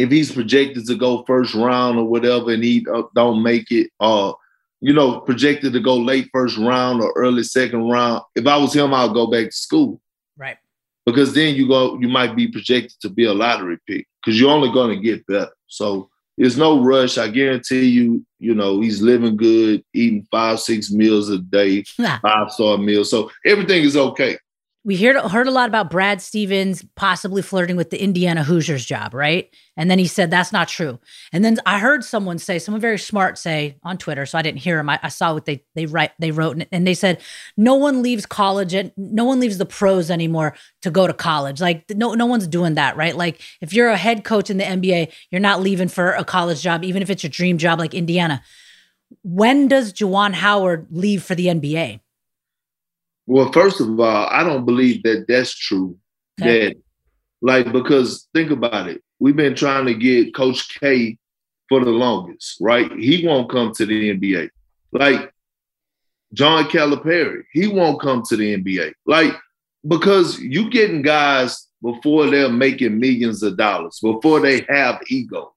if 0.00 0.10
he's 0.10 0.32
projected 0.32 0.86
to 0.86 0.94
go 0.94 1.24
first 1.26 1.54
round 1.54 1.98
or 1.98 2.04
whatever 2.04 2.52
and 2.52 2.64
he 2.64 2.86
don't 3.14 3.42
make 3.42 3.70
it, 3.70 3.90
uh, 4.00 4.32
you 4.80 4.94
know, 4.94 5.20
projected 5.20 5.74
to 5.74 5.80
go 5.80 5.98
late 5.98 6.30
first 6.32 6.56
round 6.56 7.02
or 7.02 7.12
early 7.16 7.42
second 7.42 7.86
round. 7.86 8.22
If 8.34 8.46
I 8.46 8.56
was 8.56 8.74
him, 8.74 8.94
I'd 8.94 9.12
go 9.12 9.30
back 9.30 9.46
to 9.46 9.52
school. 9.52 10.00
Right. 10.38 10.56
Because 11.04 11.34
then 11.34 11.54
you 11.54 11.68
go, 11.68 11.98
you 11.98 12.08
might 12.08 12.34
be 12.34 12.48
projected 12.48 12.98
to 13.02 13.10
be 13.10 13.24
a 13.24 13.34
lottery 13.34 13.76
pick 13.86 14.06
because 14.24 14.40
you're 14.40 14.50
only 14.50 14.72
going 14.72 14.96
to 14.96 15.04
get 15.04 15.26
better. 15.26 15.52
So 15.66 16.08
there's 16.38 16.56
no 16.56 16.82
rush. 16.82 17.18
I 17.18 17.28
guarantee 17.28 17.84
you, 17.84 18.24
you 18.38 18.54
know, 18.54 18.80
he's 18.80 19.02
living 19.02 19.36
good, 19.36 19.84
eating 19.92 20.26
five, 20.30 20.60
six 20.60 20.90
meals 20.90 21.28
a 21.28 21.40
day, 21.40 21.82
five 22.22 22.50
star 22.50 22.78
meals. 22.78 23.10
So 23.10 23.30
everything 23.44 23.82
is 23.82 23.98
okay 23.98 24.38
we 24.82 24.96
heard 24.96 25.16
heard 25.30 25.46
a 25.46 25.50
lot 25.50 25.68
about 25.68 25.90
Brad 25.90 26.22
Stevens 26.22 26.82
possibly 26.94 27.42
flirting 27.42 27.76
with 27.76 27.90
the 27.90 28.02
Indiana 28.02 28.42
Hoosiers 28.42 28.86
job, 28.86 29.12
right? 29.12 29.54
And 29.76 29.90
then 29.90 29.98
he 29.98 30.06
said 30.06 30.30
that's 30.30 30.52
not 30.52 30.68
true. 30.68 30.98
And 31.34 31.44
then 31.44 31.58
I 31.66 31.78
heard 31.78 32.02
someone 32.02 32.38
say, 32.38 32.58
someone 32.58 32.80
very 32.80 32.98
smart 32.98 33.36
say 33.36 33.76
on 33.82 33.98
Twitter, 33.98 34.24
so 34.24 34.38
I 34.38 34.42
didn't 34.42 34.60
hear 34.60 34.78
him. 34.78 34.88
I, 34.88 34.98
I 35.02 35.08
saw 35.08 35.34
what 35.34 35.44
they 35.44 35.64
they 35.74 35.84
write 35.84 36.12
they 36.18 36.30
wrote, 36.30 36.64
and 36.72 36.86
they 36.86 36.94
said 36.94 37.20
no 37.58 37.74
one 37.74 38.02
leaves 38.02 38.24
college 38.24 38.72
and 38.72 38.90
no 38.96 39.24
one 39.24 39.38
leaves 39.38 39.58
the 39.58 39.66
pros 39.66 40.10
anymore 40.10 40.54
to 40.80 40.90
go 40.90 41.06
to 41.06 41.12
college. 41.12 41.60
Like 41.60 41.84
no 41.90 42.14
no 42.14 42.24
one's 42.24 42.46
doing 42.46 42.74
that, 42.74 42.96
right? 42.96 43.14
Like 43.14 43.42
if 43.60 43.74
you're 43.74 43.90
a 43.90 43.98
head 43.98 44.24
coach 44.24 44.48
in 44.48 44.56
the 44.56 44.64
NBA, 44.64 45.12
you're 45.30 45.42
not 45.42 45.60
leaving 45.60 45.88
for 45.88 46.12
a 46.12 46.24
college 46.24 46.62
job, 46.62 46.84
even 46.84 47.02
if 47.02 47.10
it's 47.10 47.22
your 47.22 47.30
dream 47.30 47.58
job 47.58 47.78
like 47.78 47.92
Indiana. 47.92 48.42
When 49.22 49.68
does 49.68 49.92
Juwan 49.92 50.32
Howard 50.32 50.86
leave 50.90 51.22
for 51.22 51.34
the 51.34 51.46
NBA? 51.46 52.00
Well, 53.30 53.52
first 53.52 53.80
of 53.80 54.00
all, 54.00 54.26
I 54.26 54.42
don't 54.42 54.66
believe 54.66 55.04
that 55.04 55.26
that's 55.28 55.54
true. 55.54 55.96
Okay. 56.42 56.70
That, 56.70 56.76
like, 57.40 57.70
because 57.70 58.26
think 58.34 58.50
about 58.50 58.88
it. 58.88 59.04
We've 59.20 59.36
been 59.36 59.54
trying 59.54 59.86
to 59.86 59.94
get 59.94 60.34
Coach 60.34 60.80
K 60.80 61.16
for 61.68 61.84
the 61.84 61.92
longest, 61.92 62.56
right? 62.60 62.90
He 62.98 63.24
won't 63.24 63.48
come 63.48 63.72
to 63.74 63.86
the 63.86 64.10
NBA. 64.18 64.50
Like, 64.90 65.32
John 66.32 66.64
Calipari, 66.64 67.44
he 67.52 67.68
won't 67.68 68.00
come 68.00 68.24
to 68.28 68.36
the 68.36 68.56
NBA. 68.56 68.94
Like, 69.06 69.32
because 69.86 70.40
you 70.40 70.68
getting 70.68 71.02
guys 71.02 71.68
before 71.80 72.28
they're 72.28 72.50
making 72.50 72.98
millions 72.98 73.44
of 73.44 73.56
dollars, 73.56 74.00
before 74.02 74.40
they 74.40 74.66
have 74.68 75.00
egos, 75.06 75.52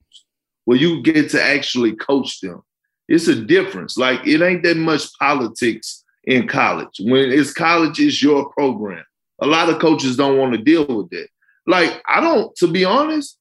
where 0.65 0.77
you 0.77 1.01
get 1.01 1.31
to 1.31 1.41
actually 1.41 1.95
coach 1.95 2.39
them. 2.39 2.61
It's 3.07 3.27
a 3.27 3.35
difference. 3.35 3.97
Like, 3.97 4.27
it 4.27 4.43
ain't 4.43 4.61
that 4.61 4.77
much 4.77 5.11
politics 5.17 6.02
in 6.23 6.47
college. 6.47 6.99
When 6.99 7.31
it's 7.31 7.53
college, 7.53 7.99
it's 7.99 8.21
your 8.21 8.49
program. 8.51 9.03
A 9.41 9.47
lot 9.47 9.69
of 9.69 9.79
coaches 9.79 10.15
don't 10.15 10.37
want 10.37 10.53
to 10.53 10.57
deal 10.57 10.85
with 10.85 11.09
that. 11.09 11.27
Like, 11.65 12.01
I 12.07 12.21
don't, 12.21 12.55
to 12.57 12.67
be 12.67 12.85
honest, 12.85 13.37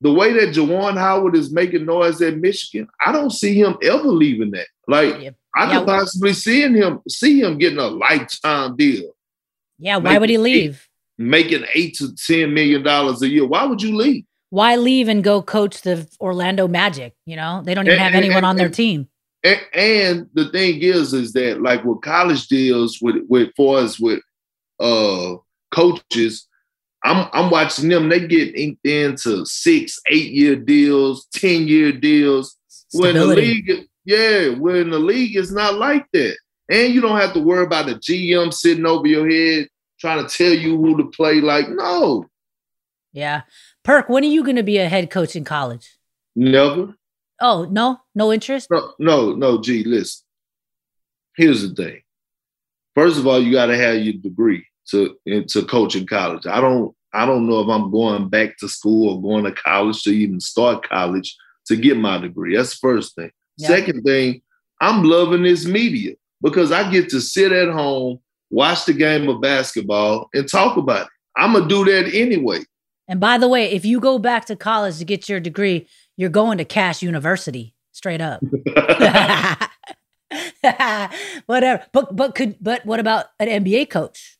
the 0.00 0.12
way 0.12 0.32
that 0.32 0.54
Juwan 0.54 0.96
Howard 0.96 1.36
is 1.36 1.52
making 1.52 1.84
noise 1.84 2.20
at 2.22 2.36
Michigan, 2.36 2.88
I 3.04 3.12
don't 3.12 3.30
see 3.30 3.54
him 3.54 3.76
ever 3.82 4.08
leaving 4.08 4.50
that. 4.52 4.66
Like, 4.86 5.20
yeah. 5.20 5.30
I 5.54 5.76
could 5.76 5.86
possibly 5.86 6.32
see 6.32 6.62
him 6.62 7.00
see 7.08 7.40
him 7.40 7.58
getting 7.58 7.78
a 7.78 7.88
lifetime 7.88 8.76
deal. 8.76 9.10
Yeah, 9.78 9.96
why 9.96 10.16
would 10.16 10.30
he 10.30 10.38
leave? 10.38 10.88
Eight, 11.18 11.24
making 11.24 11.64
eight 11.74 11.96
to 11.96 12.14
ten 12.14 12.54
million 12.54 12.82
dollars 12.82 13.20
a 13.22 13.28
year. 13.28 13.46
Why 13.46 13.64
would 13.64 13.82
you 13.82 13.96
leave? 13.96 14.24
Why 14.50 14.76
leave 14.76 15.08
and 15.08 15.24
go 15.24 15.42
coach 15.42 15.82
the 15.82 16.08
Orlando 16.20 16.68
Magic? 16.68 17.14
You 17.26 17.36
know, 17.36 17.62
they 17.64 17.74
don't 17.74 17.86
even 17.86 17.98
and, 17.98 18.02
have 18.02 18.14
anyone 18.14 18.38
and, 18.38 18.46
on 18.46 18.56
their 18.56 18.68
team. 18.68 19.08
And, 19.42 19.60
and, 19.72 20.26
the 20.34 20.50
thing 20.50 20.80
is, 20.82 21.14
is 21.14 21.32
that 21.32 21.62
like 21.62 21.84
what 21.84 22.02
college 22.02 22.46
deals, 22.48 22.98
with 23.00 23.16
with 23.28 23.50
for 23.56 23.78
us 23.78 23.98
with 23.98 24.20
uh 24.78 25.36
coaches, 25.70 26.46
I'm 27.02 27.28
I'm 27.32 27.50
watching 27.50 27.88
them. 27.88 28.08
They 28.08 28.26
get 28.26 28.54
inked 28.56 28.84
into 28.84 29.46
six, 29.46 29.98
eight 30.08 30.32
year 30.32 30.56
deals, 30.56 31.26
ten 31.32 31.66
year 31.66 31.92
deals. 31.92 32.56
Stability. 32.68 33.08
When 33.08 33.14
the 33.14 33.34
league, 33.34 33.88
yeah, 34.04 34.48
when 34.58 34.90
the 34.90 34.98
league 34.98 35.36
is 35.36 35.52
not 35.52 35.74
like 35.74 36.06
that, 36.12 36.36
and 36.70 36.92
you 36.92 37.00
don't 37.00 37.18
have 37.18 37.32
to 37.34 37.40
worry 37.40 37.64
about 37.64 37.86
the 37.86 37.94
GM 37.94 38.52
sitting 38.52 38.86
over 38.86 39.06
your 39.06 39.28
head 39.28 39.68
trying 39.98 40.26
to 40.26 40.34
tell 40.34 40.52
you 40.52 40.76
who 40.76 40.96
to 40.96 41.10
play. 41.10 41.40
Like, 41.40 41.68
no. 41.68 42.26
Yeah, 43.12 43.42
Perk. 43.82 44.08
When 44.08 44.24
are 44.24 44.28
you 44.28 44.42
going 44.44 44.56
to 44.56 44.62
be 44.62 44.78
a 44.78 44.88
head 44.88 45.10
coach 45.10 45.36
in 45.36 45.44
college? 45.44 45.96
Never. 46.36 46.94
Oh 47.40 47.66
no, 47.70 48.00
no 48.14 48.32
interest. 48.32 48.68
No, 48.70 48.92
no, 48.98 49.34
no. 49.34 49.60
Gee, 49.60 49.84
listen. 49.84 50.24
Here's 51.36 51.68
the 51.68 51.74
thing. 51.74 52.02
First 52.94 53.18
of 53.18 53.26
all, 53.26 53.40
you 53.40 53.52
got 53.52 53.66
to 53.66 53.76
have 53.76 53.96
your 53.96 54.14
degree 54.14 54.66
to 54.90 55.16
to 55.26 55.64
coach 55.64 55.96
in 55.96 56.06
college. 56.06 56.46
I 56.46 56.60
don't. 56.60 56.94
I 57.12 57.26
don't 57.26 57.48
know 57.48 57.60
if 57.60 57.68
I'm 57.68 57.90
going 57.90 58.28
back 58.28 58.56
to 58.58 58.68
school 58.68 59.16
or 59.16 59.22
going 59.22 59.42
to 59.44 59.52
college 59.52 60.02
to 60.04 60.10
even 60.10 60.38
start 60.38 60.88
college 60.88 61.36
to 61.66 61.74
get 61.74 61.96
my 61.96 62.18
degree. 62.18 62.56
That's 62.56 62.70
the 62.70 62.78
first 62.80 63.16
thing. 63.16 63.32
Second 63.58 64.02
thing, 64.02 64.42
I'm 64.80 65.02
loving 65.04 65.42
this 65.42 65.66
media 65.66 66.14
because 66.40 66.72
I 66.72 66.90
get 66.90 67.10
to 67.10 67.20
sit 67.20 67.52
at 67.52 67.68
home, 67.68 68.20
watch 68.50 68.86
the 68.86 68.92
game 68.92 69.28
of 69.28 69.40
basketball, 69.40 70.28
and 70.32 70.48
talk 70.48 70.76
about 70.76 71.06
it. 71.06 71.12
I'm 71.36 71.52
gonna 71.52 71.68
do 71.68 71.84
that 71.84 72.14
anyway. 72.14 72.60
And 73.08 73.20
by 73.20 73.38
the 73.38 73.48
way, 73.48 73.70
if 73.72 73.84
you 73.84 74.00
go 74.00 74.18
back 74.18 74.46
to 74.46 74.56
college 74.56 74.98
to 74.98 75.04
get 75.04 75.28
your 75.28 75.40
degree, 75.40 75.88
you're 76.16 76.30
going 76.30 76.58
to 76.58 76.64
Cash 76.64 77.02
University 77.02 77.74
straight 77.92 78.20
up. 78.20 78.42
Whatever. 81.46 81.84
But 81.92 82.14
but 82.14 82.34
could 82.34 82.56
but 82.60 82.84
what 82.86 83.00
about 83.00 83.26
an 83.38 83.64
NBA 83.64 83.90
coach? 83.90 84.38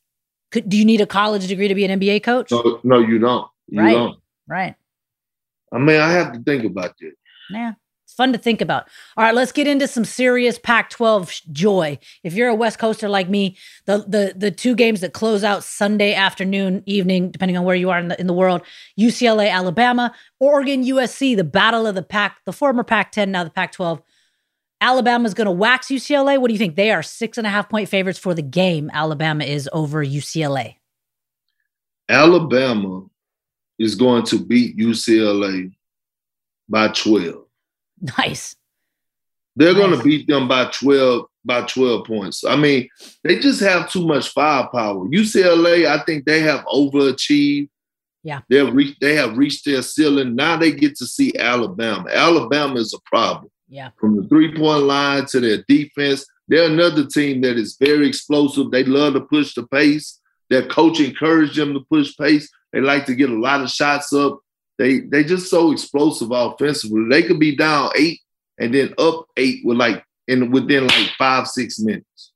Could 0.51 0.69
do 0.69 0.77
you 0.77 0.85
need 0.85 1.01
a 1.01 1.07
college 1.07 1.47
degree 1.47 1.69
to 1.69 1.75
be 1.75 1.85
an 1.85 1.99
NBA 2.01 2.23
coach? 2.23 2.51
No, 2.51 2.81
no, 2.83 2.99
you 2.99 3.19
don't. 3.19 3.49
You 3.69 3.81
right. 3.81 3.93
Don't. 3.93 4.19
Right. 4.49 4.75
I 5.73 5.79
mean, 5.79 6.01
I 6.01 6.11
have 6.11 6.33
to 6.33 6.41
think 6.41 6.65
about 6.65 6.97
that. 6.99 7.13
Yeah. 7.51 7.73
Fun 8.21 8.35
to 8.35 8.39
think 8.39 8.61
about. 8.61 8.87
All 9.17 9.25
right, 9.25 9.35
let's 9.35 9.51
get 9.51 9.67
into 9.67 9.89
some 9.89 10.05
serious 10.05 10.59
Pac-12 10.59 11.51
joy. 11.53 11.99
If 12.23 12.35
you're 12.35 12.51
a 12.51 12.55
West 12.55 12.79
Coaster 12.79 13.09
like 13.09 13.31
me, 13.31 13.57
the 13.87 14.05
the 14.07 14.35
the 14.37 14.51
two 14.51 14.75
games 14.75 15.01
that 15.01 15.15
close 15.15 15.43
out 15.43 15.65
Sunday 15.65 16.13
afternoon, 16.13 16.83
evening, 16.85 17.31
depending 17.31 17.57
on 17.57 17.65
where 17.65 17.75
you 17.75 17.89
are 17.89 17.99
in 17.99 18.09
the 18.09 18.21
in 18.21 18.27
the 18.27 18.35
world, 18.35 18.61
UCLA, 18.99 19.51
Alabama, 19.51 20.15
Oregon, 20.39 20.85
USC, 20.85 21.35
the 21.35 21.45
battle 21.45 21.87
of 21.87 21.95
the 21.95 22.03
Pac, 22.03 22.45
the 22.45 22.53
former 22.53 22.85
Pac-10, 22.85 23.31
now 23.31 23.43
the 23.43 23.49
Pac-12. 23.49 24.03
Alabama's 24.83 25.33
going 25.33 25.47
to 25.47 25.51
wax 25.51 25.87
UCLA. 25.87 26.39
What 26.39 26.49
do 26.49 26.53
you 26.53 26.59
think? 26.59 26.77
They 26.77 26.91
are 26.91 27.03
six 27.03 27.39
and 27.39 27.47
a 27.47 27.51
half 27.51 27.71
point 27.71 27.89
favorites 27.89 28.19
for 28.19 28.35
the 28.35 28.43
game. 28.43 28.91
Alabama 28.93 29.45
is 29.45 29.67
over 29.73 30.05
UCLA. 30.05 30.75
Alabama 32.11 33.07
is 33.79 33.95
going 33.95 34.25
to 34.25 34.39
beat 34.39 34.77
UCLA 34.77 35.73
by 36.69 36.89
12. 36.89 37.47
Nice. 38.19 38.57
They're 39.57 39.75
nice. 39.75 39.83
going 39.83 39.99
to 39.99 40.03
beat 40.03 40.27
them 40.27 40.49
by 40.49 40.71
12 40.73 41.27
by 41.45 41.63
12 41.63 42.07
points. 42.07 42.45
I 42.45 42.57
mean, 42.57 42.89
they 43.25 43.39
just 43.39 43.61
have 43.61 43.91
too 43.91 44.07
much 44.07 44.29
firepower. 44.29 45.07
UCLA, 45.07 45.87
I 45.87 46.03
think 46.05 46.25
they 46.25 46.41
have 46.41 46.65
overachieved. 46.67 47.69
Yeah. 48.23 48.41
They've 48.49 48.73
reached 48.73 49.01
they 49.01 49.15
have 49.17 49.37
reached 49.39 49.65
their 49.65 49.83
ceiling. 49.83 50.35
Now 50.35 50.57
they 50.57 50.73
get 50.73 50.97
to 50.97 51.07
see 51.07 51.33
Alabama. 51.39 52.09
Alabama 52.11 52.77
is 52.77 52.93
a 52.93 53.01
problem. 53.07 53.51
Yeah. 53.69 53.91
From 53.99 54.17
the 54.17 54.29
three-point 54.29 54.85
line 54.85 55.27
to 55.27 55.41
their 55.41 55.65
defense. 55.69 56.27
They're 56.49 56.69
another 56.69 57.07
team 57.07 57.43
that 57.43 57.57
is 57.57 57.77
very 57.79 58.09
explosive. 58.09 58.71
They 58.71 58.83
love 58.83 59.15
to 59.15 59.21
push 59.21 59.55
the 59.55 59.67
pace. 59.69 60.21
Their 60.51 60.67
coach 60.67 60.99
encouraged 60.99 61.57
them 61.57 61.75
to 61.75 61.81
push 61.89 62.17
pace. 62.17 62.51
They 62.73 62.81
like 62.81 63.07
to 63.07 63.15
get 63.15 63.31
a 63.31 63.39
lot 63.39 63.63
of 63.63 63.71
shots 63.71 64.13
up. 64.13 64.41
They 64.81 65.01
they 65.01 65.25
just 65.25 65.51
so 65.51 65.73
explosive 65.73 66.31
offensively. 66.31 67.05
They 67.11 67.23
could 67.23 67.39
be 67.39 67.55
down 67.55 67.91
eight 67.97 68.21
and 68.59 68.73
then 68.73 68.95
up 68.97 69.27
eight 69.37 69.61
with 69.63 69.77
like 69.77 70.03
in 70.27 70.51
within 70.51 70.87
like 70.87 71.11
five 71.19 71.47
six 71.47 71.79
minutes. 71.79 72.33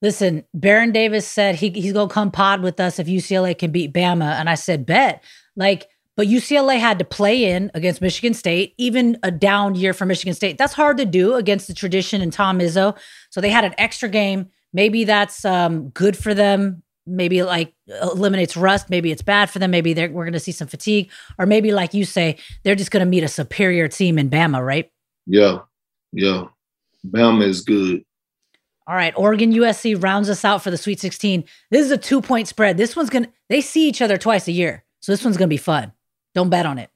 Listen, 0.00 0.44
Baron 0.54 0.92
Davis 0.92 1.26
said 1.26 1.56
he, 1.56 1.70
he's 1.70 1.92
gonna 1.92 2.08
come 2.08 2.30
pod 2.30 2.62
with 2.62 2.78
us 2.78 3.00
if 3.00 3.08
UCLA 3.08 3.58
can 3.58 3.72
beat 3.72 3.92
Bama, 3.92 4.38
and 4.38 4.48
I 4.48 4.54
said 4.54 4.86
bet. 4.86 5.24
Like, 5.56 5.88
but 6.16 6.28
UCLA 6.28 6.78
had 6.78 7.00
to 7.00 7.04
play 7.04 7.44
in 7.50 7.72
against 7.74 8.00
Michigan 8.00 8.32
State, 8.32 8.74
even 8.78 9.18
a 9.24 9.32
down 9.32 9.74
year 9.74 9.92
for 9.92 10.06
Michigan 10.06 10.34
State. 10.34 10.56
That's 10.56 10.74
hard 10.74 10.98
to 10.98 11.04
do 11.04 11.34
against 11.34 11.66
the 11.66 11.74
tradition 11.74 12.22
and 12.22 12.32
Tom 12.32 12.60
Izzo. 12.60 12.96
So 13.30 13.40
they 13.40 13.50
had 13.50 13.64
an 13.64 13.74
extra 13.76 14.08
game. 14.08 14.50
Maybe 14.72 15.02
that's 15.02 15.44
um, 15.44 15.88
good 15.88 16.16
for 16.16 16.32
them 16.32 16.84
maybe 17.06 17.42
like 17.42 17.74
eliminates 18.02 18.56
rust. 18.56 18.90
Maybe 18.90 19.10
it's 19.10 19.22
bad 19.22 19.50
for 19.50 19.58
them. 19.58 19.70
Maybe 19.70 19.94
we're 19.94 20.24
going 20.24 20.32
to 20.32 20.40
see 20.40 20.52
some 20.52 20.68
fatigue, 20.68 21.10
or 21.38 21.46
maybe 21.46 21.72
like 21.72 21.94
you 21.94 22.04
say, 22.04 22.38
they're 22.62 22.74
just 22.74 22.90
going 22.90 23.04
to 23.04 23.10
meet 23.10 23.24
a 23.24 23.28
superior 23.28 23.88
team 23.88 24.18
in 24.18 24.30
Bama, 24.30 24.64
right? 24.64 24.90
Yeah, 25.26 25.60
yeah. 26.12 26.46
Bama 27.06 27.46
is 27.46 27.62
good. 27.62 28.04
All 28.86 28.96
right, 28.96 29.14
Oregon 29.16 29.52
USC 29.52 30.02
rounds 30.02 30.28
us 30.28 30.44
out 30.44 30.62
for 30.62 30.70
the 30.70 30.76
Sweet 30.76 30.98
16. 30.98 31.44
This 31.70 31.84
is 31.84 31.92
a 31.92 31.96
two 31.96 32.20
point 32.20 32.48
spread. 32.48 32.76
This 32.76 32.96
one's 32.96 33.10
gonna 33.10 33.28
they 33.48 33.60
see 33.60 33.86
each 33.88 34.02
other 34.02 34.18
twice 34.18 34.48
a 34.48 34.52
year, 34.52 34.84
so 35.00 35.12
this 35.12 35.24
one's 35.24 35.36
gonna 35.36 35.48
be 35.48 35.56
fun. 35.56 35.92
Don't 36.34 36.50
bet 36.50 36.66
on 36.66 36.78
it. 36.78 36.90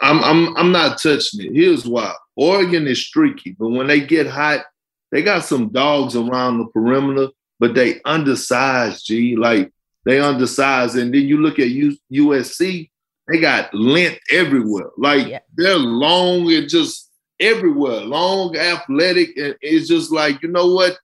I'm 0.00 0.22
I'm 0.22 0.56
I'm 0.56 0.72
not 0.72 1.02
touching 1.02 1.44
it. 1.44 1.52
Here's 1.52 1.86
why: 1.86 2.14
Oregon 2.36 2.86
is 2.86 3.04
streaky, 3.04 3.56
but 3.58 3.70
when 3.70 3.88
they 3.88 4.00
get 4.00 4.28
hot, 4.28 4.64
they 5.10 5.22
got 5.22 5.44
some 5.44 5.70
dogs 5.70 6.14
around 6.14 6.58
the 6.58 6.66
perimeter 6.66 7.28
but 7.60 7.74
they 7.74 8.00
undersized, 8.04 9.06
G. 9.06 9.36
Like 9.36 9.70
they 10.04 10.18
undersized. 10.18 10.96
And 10.96 11.14
then 11.14 11.22
you 11.22 11.40
look 11.40 11.60
at 11.60 11.68
U- 11.68 11.96
USC, 12.12 12.90
they 13.28 13.38
got 13.38 13.72
length 13.72 14.18
everywhere. 14.32 14.90
Like 14.96 15.28
yeah. 15.28 15.38
they're 15.54 15.78
long 15.78 16.52
and 16.52 16.68
just 16.68 17.08
everywhere, 17.38 18.00
long, 18.00 18.56
athletic, 18.56 19.36
and 19.36 19.54
it's 19.60 19.86
just 19.86 20.10
like 20.10 20.42
you 20.42 20.48
know 20.48 20.74
what? 20.74 20.98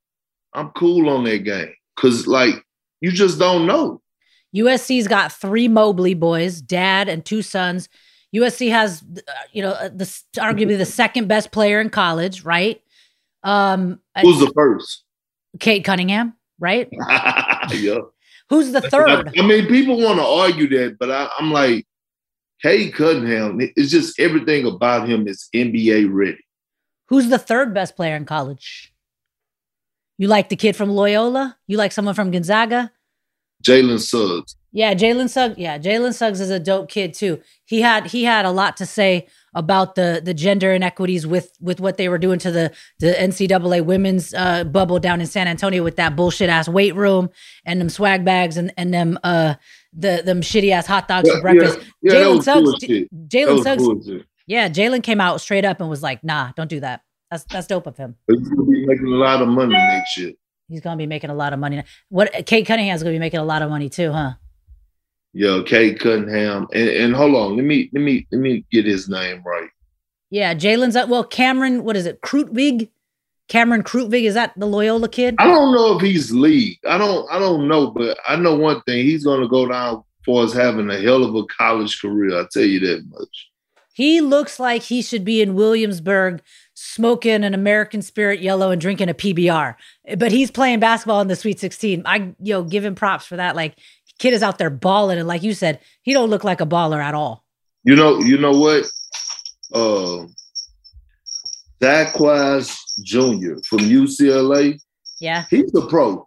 I'm 0.54 0.70
cool 0.70 1.10
on 1.10 1.24
that 1.24 1.44
game 1.44 1.74
because 1.94 2.26
like 2.26 2.54
you 3.00 3.12
just 3.12 3.38
don't 3.38 3.66
know. 3.66 4.00
USC's 4.54 5.06
got 5.06 5.32
three 5.32 5.68
Mobley 5.68 6.14
boys, 6.14 6.62
dad 6.62 7.08
and 7.08 7.24
two 7.24 7.42
sons. 7.42 7.90
USC 8.34 8.70
has, 8.70 9.02
uh, 9.02 9.32
you 9.52 9.62
know, 9.62 9.70
uh, 9.72 9.88
the 9.88 10.04
arguably 10.38 10.78
the 10.78 10.86
second 10.86 11.28
best 11.28 11.52
player 11.52 11.80
in 11.80 11.90
college, 11.90 12.42
right? 12.42 12.80
Um, 13.42 14.00
Who's 14.20 14.40
the 14.40 14.50
first? 14.54 15.04
Cade 15.60 15.84
Cunningham, 15.84 16.34
right? 16.58 16.88
yeah. 17.72 18.00
Who's 18.48 18.72
the 18.72 18.80
third? 18.80 19.36
I 19.36 19.42
mean, 19.42 19.66
people 19.66 20.00
want 20.00 20.18
to 20.18 20.24
argue 20.24 20.68
that, 20.78 20.98
but 20.98 21.10
I, 21.10 21.28
am 21.40 21.52
like, 21.52 21.86
Cade 22.62 22.94
Cunningham. 22.94 23.58
It's 23.60 23.90
just 23.90 24.18
everything 24.18 24.66
about 24.66 25.08
him 25.08 25.26
is 25.26 25.48
NBA 25.54 26.12
ready. 26.12 26.44
Who's 27.08 27.28
the 27.28 27.38
third 27.38 27.74
best 27.74 27.96
player 27.96 28.16
in 28.16 28.24
college? 28.24 28.92
You 30.18 30.28
like 30.28 30.48
the 30.48 30.56
kid 30.56 30.76
from 30.76 30.90
Loyola? 30.90 31.58
You 31.66 31.76
like 31.76 31.92
someone 31.92 32.14
from 32.14 32.30
Gonzaga? 32.30 32.92
Jalen 33.62 34.00
Suggs. 34.00 34.56
Yeah, 34.72 34.94
Jalen 34.94 35.28
Suggs. 35.28 35.58
Yeah, 35.58 35.78
Jalen 35.78 36.14
Suggs 36.14 36.40
is 36.40 36.50
a 36.50 36.60
dope 36.60 36.88
kid 36.88 37.14
too. 37.14 37.40
He 37.64 37.80
had 37.80 38.06
he 38.06 38.24
had 38.24 38.44
a 38.44 38.50
lot 38.50 38.76
to 38.78 38.86
say 38.86 39.26
about 39.56 39.94
the 39.94 40.20
the 40.22 40.34
gender 40.34 40.72
inequities 40.72 41.26
with 41.26 41.50
with 41.60 41.80
what 41.80 41.96
they 41.96 42.08
were 42.08 42.18
doing 42.18 42.38
to 42.38 42.50
the 42.50 42.72
the 43.00 43.12
NCAA 43.12 43.84
women's 43.84 44.32
uh, 44.34 44.62
bubble 44.64 45.00
down 45.00 45.20
in 45.20 45.26
San 45.26 45.48
Antonio 45.48 45.82
with 45.82 45.96
that 45.96 46.14
bullshit 46.14 46.50
ass 46.50 46.68
weight 46.68 46.94
room 46.94 47.30
and 47.64 47.80
them 47.80 47.88
swag 47.88 48.24
bags 48.24 48.56
and 48.56 48.72
and 48.76 48.94
them 48.94 49.18
uh 49.24 49.54
the 49.92 50.22
them 50.24 50.42
shitty 50.42 50.70
ass 50.70 50.86
hot 50.86 51.08
dogs 51.08 51.28
yeah, 51.28 51.36
for 51.36 51.40
breakfast. 51.40 51.78
Yeah, 52.02 52.12
yeah, 52.12 52.18
Jalen 52.20 52.42
Suggs. 52.42 52.84
Jalen 53.28 53.62
Suggs. 53.62 54.24
Yeah, 54.46 54.68
Jalen 54.68 55.02
came 55.02 55.20
out 55.20 55.40
straight 55.40 55.64
up 55.64 55.80
and 55.80 55.88
was 55.88 56.02
like, 56.02 56.22
"Nah, 56.22 56.52
don't 56.54 56.70
do 56.70 56.80
that. 56.80 57.00
That's 57.30 57.44
that's 57.44 57.66
dope 57.66 57.86
of 57.86 57.96
him." 57.96 58.14
He's 58.28 58.48
gonna 58.48 58.64
be 58.64 58.86
making 58.86 59.06
a 59.06 59.16
lot 59.16 59.42
of 59.42 59.48
money 59.48 59.74
next 59.74 60.18
year. 60.18 60.32
He's 60.68 60.80
gonna 60.82 60.98
be 60.98 61.06
making 61.06 61.30
a 61.30 61.34
lot 61.34 61.52
of 61.54 61.58
money. 61.58 61.82
What 62.10 62.46
Cade 62.46 62.66
Cunningham's 62.66 63.02
gonna 63.02 63.14
be 63.14 63.18
making 63.18 63.40
a 63.40 63.44
lot 63.44 63.62
of 63.62 63.70
money 63.70 63.88
too, 63.88 64.12
huh? 64.12 64.34
Yo, 65.36 65.62
Cade 65.62 66.00
Cunningham, 66.00 66.66
and, 66.72 66.88
and 66.88 67.14
hold 67.14 67.34
on, 67.34 67.56
let 67.56 67.66
me 67.66 67.90
let 67.92 68.00
me 68.00 68.26
let 68.32 68.40
me 68.40 68.64
get 68.72 68.86
his 68.86 69.06
name 69.06 69.42
right. 69.44 69.68
Yeah, 70.30 70.54
Jalen's 70.54 70.96
up. 70.96 71.10
well, 71.10 71.24
Cameron. 71.24 71.84
What 71.84 71.94
is 71.94 72.06
it, 72.06 72.22
Krutwig? 72.22 72.88
Cameron 73.46 73.82
Krutwig 73.82 74.22
is 74.22 74.32
that 74.32 74.54
the 74.56 74.64
Loyola 74.64 75.10
kid? 75.10 75.34
I 75.38 75.46
don't 75.46 75.74
know 75.74 75.94
if 75.94 76.00
he's 76.00 76.32
league. 76.32 76.78
I 76.88 76.96
don't 76.96 77.30
I 77.30 77.38
don't 77.38 77.68
know, 77.68 77.90
but 77.90 78.18
I 78.26 78.36
know 78.36 78.54
one 78.54 78.80
thing: 78.84 79.04
he's 79.04 79.24
going 79.24 79.42
to 79.42 79.46
go 79.46 79.68
down 79.68 80.04
for 80.24 80.42
us 80.42 80.54
having 80.54 80.88
a 80.88 80.98
hell 80.98 81.22
of 81.22 81.34
a 81.34 81.44
college 81.44 82.00
career. 82.00 82.40
I 82.40 82.46
tell 82.50 82.64
you 82.64 82.80
that 82.80 83.04
much. 83.10 83.50
He 83.92 84.22
looks 84.22 84.58
like 84.58 84.84
he 84.84 85.02
should 85.02 85.24
be 85.24 85.42
in 85.42 85.54
Williamsburg 85.54 86.40
smoking 86.72 87.44
an 87.44 87.52
American 87.54 88.00
Spirit 88.00 88.40
Yellow 88.40 88.70
and 88.70 88.80
drinking 88.80 89.08
a 89.08 89.14
PBR. 89.14 89.74
But 90.18 90.32
he's 90.32 90.50
playing 90.50 90.80
basketball 90.80 91.20
in 91.20 91.28
the 91.28 91.36
Sweet 91.36 91.60
16. 91.60 92.02
I 92.06 92.34
you 92.40 92.54
know 92.54 92.62
give 92.62 92.86
him 92.86 92.94
props 92.94 93.26
for 93.26 93.36
that. 93.36 93.54
Like 93.54 93.76
kid 94.18 94.34
is 94.34 94.42
out 94.42 94.58
there 94.58 94.70
balling, 94.70 95.18
and 95.18 95.28
like 95.28 95.42
you 95.42 95.54
said, 95.54 95.80
he 96.02 96.12
don't 96.12 96.30
look 96.30 96.44
like 96.44 96.60
a 96.60 96.66
baller 96.66 97.02
at 97.02 97.14
all. 97.14 97.44
You 97.84 97.96
know, 97.96 98.18
you 98.20 98.38
know 98.38 98.52
what? 98.52 98.86
Uh, 99.72 100.26
Jaquez 101.80 102.76
Jr. 103.02 103.56
from 103.68 103.80
UCLA. 103.80 104.80
Yeah, 105.20 105.44
he's 105.50 105.74
a 105.74 105.86
pro. 105.86 106.26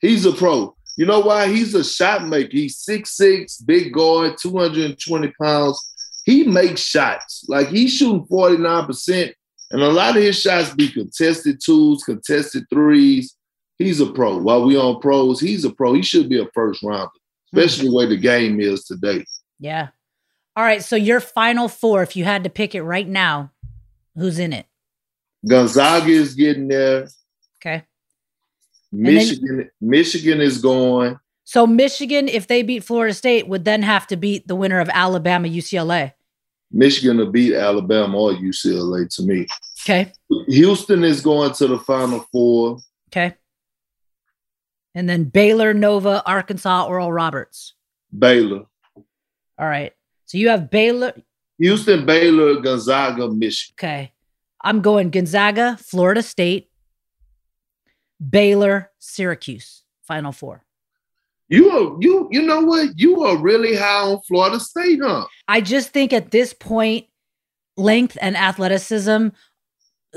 He's 0.00 0.26
a 0.26 0.32
pro. 0.32 0.74
You 0.96 1.06
know 1.06 1.20
why? 1.20 1.48
He's 1.48 1.74
a 1.74 1.82
shot 1.82 2.26
maker. 2.26 2.50
He's 2.52 2.78
six 2.78 3.16
six, 3.16 3.58
big 3.58 3.92
guard, 3.92 4.36
220 4.40 5.32
pounds. 5.40 5.94
He 6.24 6.44
makes 6.44 6.80
shots. 6.80 7.44
Like 7.48 7.68
he's 7.68 7.94
shooting 7.94 8.26
49%. 8.26 9.32
And 9.70 9.82
a 9.82 9.88
lot 9.88 10.16
of 10.16 10.22
his 10.22 10.40
shots 10.40 10.74
be 10.74 10.88
contested 10.88 11.60
twos, 11.64 12.04
contested 12.04 12.64
threes. 12.70 13.34
He's 13.78 14.00
a 14.00 14.06
pro. 14.06 14.38
While 14.38 14.64
we 14.64 14.76
on 14.76 15.00
pros, 15.00 15.40
he's 15.40 15.64
a 15.64 15.70
pro. 15.70 15.94
He 15.94 16.02
should 16.02 16.28
be 16.28 16.40
a 16.40 16.46
first 16.54 16.82
rounder, 16.82 17.10
hmm. 17.52 17.58
especially 17.58 17.88
the 17.88 17.94
way 17.94 18.06
the 18.06 18.16
game 18.16 18.60
is 18.60 18.84
today. 18.84 19.24
Yeah. 19.58 19.88
All 20.56 20.64
right. 20.64 20.82
So 20.82 20.96
your 20.96 21.20
final 21.20 21.68
four, 21.68 22.02
if 22.02 22.16
you 22.16 22.24
had 22.24 22.44
to 22.44 22.50
pick 22.50 22.74
it 22.74 22.82
right 22.82 23.08
now, 23.08 23.50
who's 24.16 24.38
in 24.38 24.52
it? 24.52 24.66
Gonzaga 25.46 26.10
is 26.10 26.34
getting 26.34 26.68
there. 26.68 27.08
Okay. 27.60 27.84
Michigan, 28.92 29.56
then, 29.56 29.70
Michigan 29.80 30.40
is 30.40 30.58
going. 30.58 31.18
So 31.44 31.66
Michigan, 31.66 32.28
if 32.28 32.46
they 32.46 32.62
beat 32.62 32.84
Florida 32.84 33.12
State, 33.12 33.48
would 33.48 33.64
then 33.64 33.82
have 33.82 34.06
to 34.06 34.16
beat 34.16 34.46
the 34.46 34.54
winner 34.54 34.80
of 34.80 34.88
Alabama 34.90 35.48
UCLA. 35.48 36.12
Michigan 36.70 37.18
will 37.18 37.30
beat 37.30 37.54
Alabama 37.54 38.16
or 38.16 38.32
UCLA 38.32 39.08
to 39.16 39.22
me. 39.22 39.46
Okay. 39.82 40.12
Houston 40.48 41.04
is 41.04 41.20
going 41.20 41.52
to 41.54 41.66
the 41.66 41.78
Final 41.78 42.20
Four. 42.32 42.78
Okay. 43.08 43.34
And 44.94 45.08
then 45.08 45.24
Baylor, 45.24 45.74
Nova, 45.74 46.22
Arkansas, 46.24 46.86
Oral 46.86 47.12
Roberts. 47.12 47.74
Baylor. 48.16 48.66
All 49.58 49.68
right. 49.68 49.92
So 50.26 50.38
you 50.38 50.48
have 50.48 50.70
Baylor. 50.70 51.14
Houston, 51.58 52.06
Baylor, 52.06 52.60
Gonzaga, 52.60 53.28
Michigan. 53.28 53.74
Okay. 53.78 54.12
I'm 54.62 54.80
going 54.80 55.10
Gonzaga, 55.10 55.76
Florida 55.80 56.22
State, 56.22 56.70
Baylor, 58.30 58.90
Syracuse. 58.98 59.82
Final 60.02 60.32
four. 60.32 60.64
You 61.48 61.70
are 61.70 61.96
you 62.00 62.28
you 62.30 62.42
know 62.42 62.60
what? 62.60 62.98
You 62.98 63.22
are 63.22 63.36
really 63.36 63.76
high 63.76 64.02
on 64.10 64.20
Florida 64.26 64.58
State, 64.58 65.00
huh? 65.02 65.26
I 65.46 65.60
just 65.60 65.90
think 65.90 66.12
at 66.12 66.30
this 66.30 66.52
point, 66.52 67.06
length 67.76 68.16
and 68.20 68.36
athleticism 68.36 69.28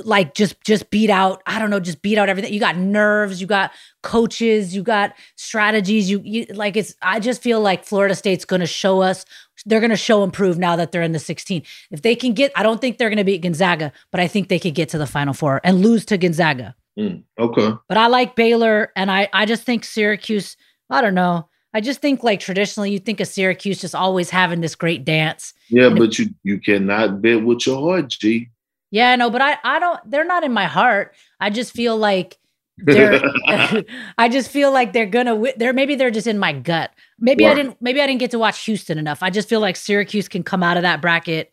like 0.03 0.33
just 0.33 0.61
just 0.63 0.89
beat 0.89 1.09
out 1.09 1.41
i 1.45 1.59
don't 1.59 1.69
know 1.69 1.79
just 1.79 2.01
beat 2.01 2.17
out 2.17 2.29
everything 2.29 2.53
you 2.53 2.59
got 2.59 2.77
nerves 2.77 3.41
you 3.41 3.47
got 3.47 3.71
coaches 4.03 4.75
you 4.75 4.83
got 4.83 5.13
strategies 5.35 6.09
you, 6.09 6.21
you 6.23 6.45
like 6.53 6.77
it's 6.77 6.95
i 7.01 7.19
just 7.19 7.41
feel 7.41 7.59
like 7.59 7.83
florida 7.83 8.15
state's 8.15 8.45
going 8.45 8.59
to 8.59 8.67
show 8.67 9.01
us 9.01 9.25
they're 9.65 9.79
going 9.79 9.89
to 9.89 9.97
show 9.97 10.23
improve 10.23 10.57
now 10.57 10.75
that 10.75 10.91
they're 10.91 11.01
in 11.01 11.11
the 11.11 11.19
16 11.19 11.63
if 11.91 12.01
they 12.01 12.15
can 12.15 12.33
get 12.33 12.51
i 12.55 12.63
don't 12.63 12.81
think 12.81 12.97
they're 12.97 13.09
going 13.09 13.17
to 13.17 13.23
beat 13.23 13.41
gonzaga 13.41 13.91
but 14.11 14.19
i 14.19 14.27
think 14.27 14.49
they 14.49 14.59
could 14.59 14.75
get 14.75 14.89
to 14.89 14.97
the 14.97 15.07
final 15.07 15.33
four 15.33 15.59
and 15.63 15.81
lose 15.81 16.05
to 16.05 16.17
gonzaga 16.17 16.75
mm, 16.97 17.23
okay 17.39 17.73
but 17.87 17.97
i 17.97 18.07
like 18.07 18.35
baylor 18.35 18.91
and 18.95 19.11
i 19.11 19.27
i 19.33 19.45
just 19.45 19.63
think 19.63 19.83
syracuse 19.83 20.57
I 20.89 21.01
don't 21.01 21.15
know. 21.15 21.49
I 21.73 21.81
just 21.81 21.99
think 21.99 22.23
like 22.23 22.39
traditionally 22.39 22.91
you 22.91 22.99
think 22.99 23.19
of 23.19 23.27
Syracuse 23.27 23.79
just 23.79 23.93
always 23.93 24.29
having 24.29 24.61
this 24.61 24.75
great 24.75 25.05
dance. 25.05 25.53
Yeah, 25.69 25.89
but 25.89 26.17
you 26.17 26.33
you 26.43 26.59
cannot 26.59 27.21
bet 27.21 27.43
with 27.43 27.67
your 27.67 27.79
heart, 27.79 28.09
G. 28.09 28.49
Yeah, 28.91 29.15
no, 29.15 29.29
but 29.29 29.41
I 29.41 29.57
I 29.63 29.79
don't 29.79 29.99
they're 30.09 30.25
not 30.25 30.43
in 30.43 30.53
my 30.53 30.65
heart. 30.65 31.13
I 31.39 31.49
just 31.49 31.73
feel 31.73 31.97
like 31.97 32.37
they're 32.77 33.21
I 34.17 34.29
just 34.29 34.49
feel 34.49 34.71
like 34.71 34.93
they're 34.93 35.05
gonna 35.05 35.41
they're 35.57 35.73
maybe 35.73 35.95
they're 35.95 36.11
just 36.11 36.27
in 36.27 36.39
my 36.39 36.53
gut. 36.53 36.91
Maybe 37.19 37.45
I 37.47 37.53
didn't 37.53 37.81
maybe 37.81 38.01
I 38.01 38.07
didn't 38.07 38.19
get 38.19 38.31
to 38.31 38.39
watch 38.39 38.63
Houston 38.65 38.97
enough. 38.97 39.23
I 39.23 39.29
just 39.29 39.49
feel 39.49 39.59
like 39.59 39.75
Syracuse 39.75 40.27
can 40.27 40.43
come 40.43 40.63
out 40.63 40.77
of 40.77 40.83
that 40.83 41.01
bracket. 41.01 41.51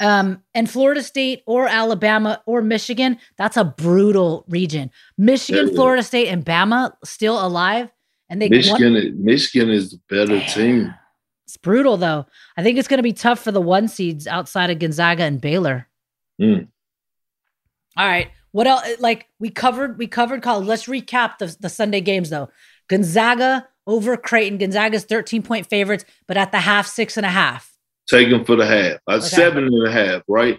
Um, 0.00 0.42
and 0.54 0.68
Florida 0.68 1.02
State 1.02 1.42
or 1.46 1.68
Alabama 1.68 2.42
or 2.46 2.62
Michigan, 2.62 3.16
that's 3.36 3.56
a 3.56 3.64
brutal 3.64 4.44
region. 4.48 4.90
Michigan, 5.16 5.68
yeah. 5.68 5.74
Florida 5.74 6.02
State, 6.02 6.26
and 6.28 6.44
Bama 6.44 6.92
still 7.04 7.44
alive. 7.44 7.90
And 8.28 8.42
they 8.42 8.48
Michigan, 8.48 8.94
won- 8.94 9.24
Michigan 9.24 9.70
is 9.70 9.92
the 9.92 10.00
better 10.08 10.40
team. 10.46 10.92
It's 11.46 11.56
brutal 11.56 11.96
though. 11.96 12.26
I 12.56 12.62
think 12.62 12.78
it's 12.78 12.88
going 12.88 12.98
to 12.98 13.04
be 13.04 13.12
tough 13.12 13.38
for 13.38 13.52
the 13.52 13.60
one 13.60 13.86
seeds 13.86 14.26
outside 14.26 14.70
of 14.70 14.78
Gonzaga 14.80 15.22
and 15.22 15.40
Baylor. 15.40 15.88
Mm. 16.40 16.68
All 17.96 18.06
right. 18.06 18.30
What 18.52 18.66
else? 18.66 18.84
Like 19.00 19.28
we 19.38 19.50
covered, 19.50 19.98
we 19.98 20.06
covered 20.06 20.42
college. 20.42 20.66
Let's 20.66 20.86
recap 20.86 21.38
the, 21.38 21.56
the 21.60 21.68
Sunday 21.68 22.00
games 22.00 22.30
though. 22.30 22.48
Gonzaga 22.88 23.66
over 23.86 24.16
Creighton. 24.16 24.58
Gonzaga's 24.58 25.04
13 25.04 25.42
point 25.42 25.66
favorites, 25.66 26.04
but 26.26 26.36
at 26.36 26.52
the 26.52 26.60
half, 26.60 26.86
six 26.86 27.16
and 27.16 27.26
a 27.26 27.30
half. 27.30 27.76
Take 28.08 28.30
them 28.30 28.44
for 28.44 28.56
the 28.56 28.66
half. 28.66 28.98
Uh, 29.08 29.16
okay. 29.16 29.26
Seven 29.26 29.64
and 29.64 29.86
a 29.86 29.90
half, 29.90 30.22
right? 30.28 30.58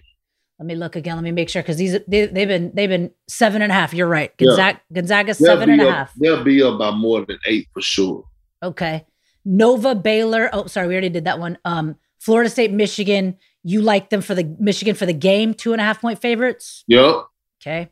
Let 0.60 0.66
me 0.66 0.76
look 0.76 0.96
again. 0.96 1.16
Let 1.16 1.24
me 1.24 1.32
make 1.32 1.50
sure 1.50 1.62
because 1.62 1.78
these 1.78 1.98
they, 2.08 2.22
have 2.22 2.34
been 2.34 2.72
they've 2.74 2.90
been 2.90 3.12
seven 3.28 3.62
and 3.62 3.72
a 3.72 3.76
half. 3.76 3.94
You're 3.94 4.08
right. 4.08 4.36
Gonzaga, 4.38 4.80
yeah. 4.90 4.96
Gonzaga 4.96 5.34
seven 5.34 5.70
and 5.70 5.82
a 5.82 5.92
half. 5.92 6.14
They'll 6.16 6.44
be 6.44 6.64
up 6.64 6.80
by 6.80 6.92
more 6.92 7.26
than 7.26 7.38
eight 7.46 7.68
for 7.74 7.82
sure. 7.82 8.26
Okay. 8.64 9.06
Nova 9.44 9.94
Baylor. 9.94 10.50
Oh, 10.54 10.66
sorry, 10.68 10.88
we 10.88 10.94
already 10.94 11.10
did 11.10 11.26
that 11.26 11.40
one. 11.40 11.58
Um, 11.66 11.98
Florida 12.20 12.50
State, 12.50 12.72
Michigan. 12.72 13.38
You 13.68 13.82
like 13.82 14.12
them 14.12 14.22
for 14.22 14.36
the 14.36 14.56
Michigan 14.60 14.94
for 14.94 15.08
the 15.08 15.14
game, 15.14 15.56
two 15.56 15.72
and 15.72 15.82
a 15.82 15.84
half 15.84 16.00
point 16.00 16.22
favorites. 16.22 16.84
Yep. 16.88 17.26
Okay. 17.60 17.90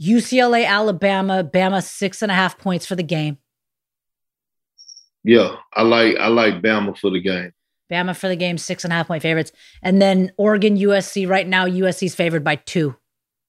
UCLA, 0.00 0.66
Alabama, 0.66 1.44
Bama 1.44 1.82
six 1.82 2.22
and 2.22 2.32
a 2.32 2.34
half 2.34 2.56
points 2.56 2.86
for 2.86 2.96
the 2.96 3.02
game. 3.02 3.36
Yeah, 5.22 5.56
I 5.74 5.82
like 5.82 6.16
I 6.16 6.28
like 6.28 6.62
Bama 6.62 6.96
for 6.96 7.10
the 7.10 7.20
game. 7.20 7.52
Bama 7.92 8.16
for 8.16 8.28
the 8.28 8.36
game, 8.36 8.56
six 8.56 8.82
and 8.82 8.94
a 8.94 8.96
half 8.96 9.08
point 9.08 9.20
favorites. 9.20 9.52
And 9.82 10.00
then 10.00 10.32
Oregon, 10.38 10.78
USC. 10.78 11.28
Right 11.28 11.46
now, 11.46 11.66
USC's 11.66 12.14
favored 12.14 12.42
by 12.42 12.56
two. 12.56 12.96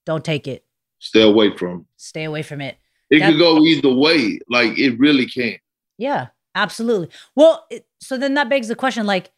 Don't 0.05 0.25
take 0.25 0.49
it. 0.49 0.65
Stay 0.99 1.21
away 1.21 1.55
from. 1.55 1.85
Stay 1.95 2.25
away 2.25 2.41
from 2.41 2.59
it. 2.59 2.75
It 3.09 3.19
that, 3.19 3.31
could 3.31 3.39
go 3.39 3.63
either 3.63 3.93
way. 3.93 4.39
Like 4.49 4.77
it 4.77 4.99
really 4.99 5.25
can. 5.25 5.55
Yeah, 5.97 6.27
absolutely. 6.53 7.11
Well, 7.33 7.65
it, 7.69 7.87
so 8.01 8.17
then 8.17 8.33
that 8.33 8.49
begs 8.49 8.67
the 8.67 8.75
question: 8.75 9.05
like, 9.05 9.31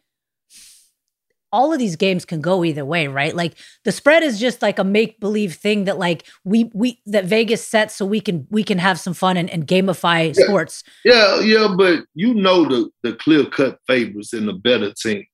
all 1.52 1.72
of 1.72 1.78
these 1.78 1.96
games 1.96 2.24
can 2.24 2.40
go 2.40 2.64
either 2.64 2.84
way, 2.84 3.08
right? 3.08 3.34
Like 3.34 3.54
the 3.84 3.92
spread 3.92 4.22
is 4.22 4.38
just 4.38 4.62
like 4.62 4.78
a 4.78 4.84
make 4.84 5.18
believe 5.20 5.54
thing 5.54 5.84
that 5.84 5.98
like 5.98 6.26
we 6.44 6.70
we 6.74 7.00
that 7.06 7.24
Vegas 7.24 7.66
sets 7.66 7.96
so 7.96 8.04
we 8.04 8.20
can 8.20 8.46
we 8.50 8.62
can 8.62 8.78
have 8.78 9.00
some 9.00 9.14
fun 9.14 9.36
and, 9.36 9.48
and 9.50 9.66
gamify 9.66 10.34
yeah. 10.36 10.44
sports. 10.44 10.84
Yeah, 11.04 11.40
yeah, 11.40 11.74
but 11.76 12.04
you 12.14 12.34
know 12.34 12.64
the 12.64 12.90
the 13.02 13.14
clear 13.14 13.46
cut 13.46 13.78
favorites 13.86 14.32
and 14.32 14.48
the 14.48 14.52
better 14.52 14.92
team. 14.92 15.24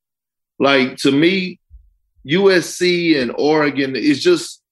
Like 0.58 0.96
to 0.98 1.10
me, 1.10 1.58
USC 2.26 3.20
and 3.20 3.32
Oregon 3.36 3.96
is 3.96 4.22
just 4.22 4.62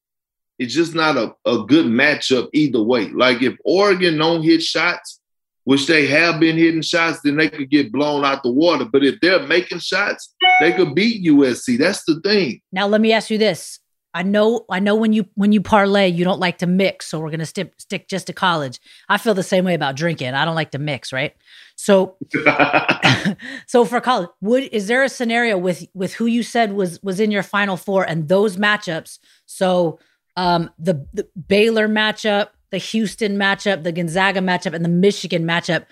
it's 0.59 0.73
just 0.73 0.95
not 0.95 1.17
a, 1.17 1.33
a 1.45 1.65
good 1.65 1.87
matchup 1.87 2.49
either 2.53 2.81
way. 2.81 3.09
Like 3.09 3.41
if 3.41 3.57
Oregon 3.65 4.17
don't 4.17 4.43
hit 4.43 4.61
shots, 4.61 5.19
which 5.65 5.87
they 5.87 6.07
have 6.07 6.39
been 6.39 6.57
hitting 6.57 6.81
shots, 6.81 7.19
then 7.23 7.37
they 7.37 7.49
could 7.49 7.69
get 7.69 7.91
blown 7.91 8.25
out 8.25 8.43
the 8.43 8.51
water. 8.51 8.85
But 8.85 9.03
if 9.03 9.19
they're 9.21 9.45
making 9.47 9.79
shots, 9.79 10.32
they 10.59 10.73
could 10.73 10.95
beat 10.95 11.25
USC. 11.25 11.77
That's 11.77 12.03
the 12.05 12.19
thing. 12.21 12.61
Now 12.71 12.87
let 12.87 13.01
me 13.01 13.11
ask 13.11 13.29
you 13.29 13.37
this. 13.37 13.79
I 14.15 14.21
know 14.21 14.65
I 14.69 14.79
know 14.79 14.95
when 14.95 15.11
you 15.11 15.25
when 15.33 15.51
you 15.51 15.61
parlay, 15.61 16.07
you 16.07 16.23
don't 16.23 16.39
like 16.39 16.59
to 16.59 16.67
mix, 16.67 17.07
so 17.07 17.19
we're 17.19 17.31
gonna 17.31 17.47
stick 17.47 17.73
stick 17.79 18.07
just 18.07 18.27
to 18.27 18.33
college. 18.33 18.79
I 19.09 19.17
feel 19.17 19.33
the 19.33 19.41
same 19.41 19.65
way 19.65 19.73
about 19.73 19.95
drinking. 19.95 20.35
I 20.35 20.45
don't 20.45 20.55
like 20.55 20.71
to 20.71 20.79
mix, 20.79 21.11
right? 21.11 21.35
So 21.75 22.17
so 23.67 23.85
for 23.85 23.99
college, 24.01 24.29
would 24.41 24.63
is 24.65 24.87
there 24.87 25.03
a 25.03 25.09
scenario 25.09 25.57
with 25.57 25.87
with 25.95 26.13
who 26.13 26.27
you 26.27 26.43
said 26.43 26.73
was 26.73 27.01
was 27.01 27.19
in 27.19 27.31
your 27.31 27.43
final 27.43 27.75
four 27.75 28.03
and 28.03 28.29
those 28.29 28.57
matchups? 28.57 29.17
So 29.47 29.99
um 30.37 30.69
the, 30.77 31.07
the 31.13 31.27
Baylor 31.47 31.87
matchup, 31.87 32.49
the 32.69 32.77
Houston 32.77 33.37
matchup, 33.37 33.83
the 33.83 33.91
Gonzaga 33.91 34.41
matchup, 34.41 34.73
and 34.73 34.85
the 34.85 34.89
Michigan 34.89 35.43
matchup. 35.43 35.85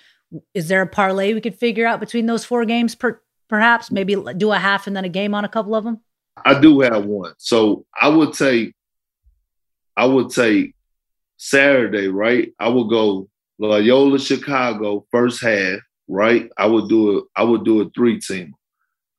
Is 0.54 0.68
there 0.68 0.82
a 0.82 0.88
parlay 0.88 1.34
we 1.34 1.42
could 1.42 1.56
figure 1.56 1.88
out 1.88 2.00
between 2.00 2.26
those 2.28 2.46
four 2.46 2.64
games? 2.66 2.96
Per, 2.96 3.20
perhaps 3.52 3.92
maybe 3.92 4.16
do 4.38 4.52
a 4.52 4.58
half 4.58 4.88
and 4.88 4.96
then 4.96 5.06
a 5.06 5.10
game 5.10 5.36
on 5.36 5.46
a 5.46 5.50
couple 5.50 5.76
of 5.76 5.84
them. 5.84 6.00
I 6.44 6.60
do 6.60 6.80
have 6.80 7.06
one. 7.06 7.34
So 7.38 7.86
I 8.02 8.08
would 8.08 8.34
take, 8.34 8.74
I 9.96 10.06
would 10.06 10.32
take 10.32 10.74
Saturday, 11.38 12.08
right? 12.08 12.52
I 12.60 12.70
would 12.70 12.90
go 12.90 13.30
Loyola 13.60 14.18
Chicago 14.18 15.06
first 15.12 15.44
half, 15.44 15.82
right? 16.08 16.50
I 16.58 16.66
would 16.66 16.90
do 16.90 17.20
it. 17.20 17.26
I 17.36 17.44
would 17.44 17.64
do 17.64 17.82
a 17.82 17.90
three 17.92 18.20
team. 18.20 18.56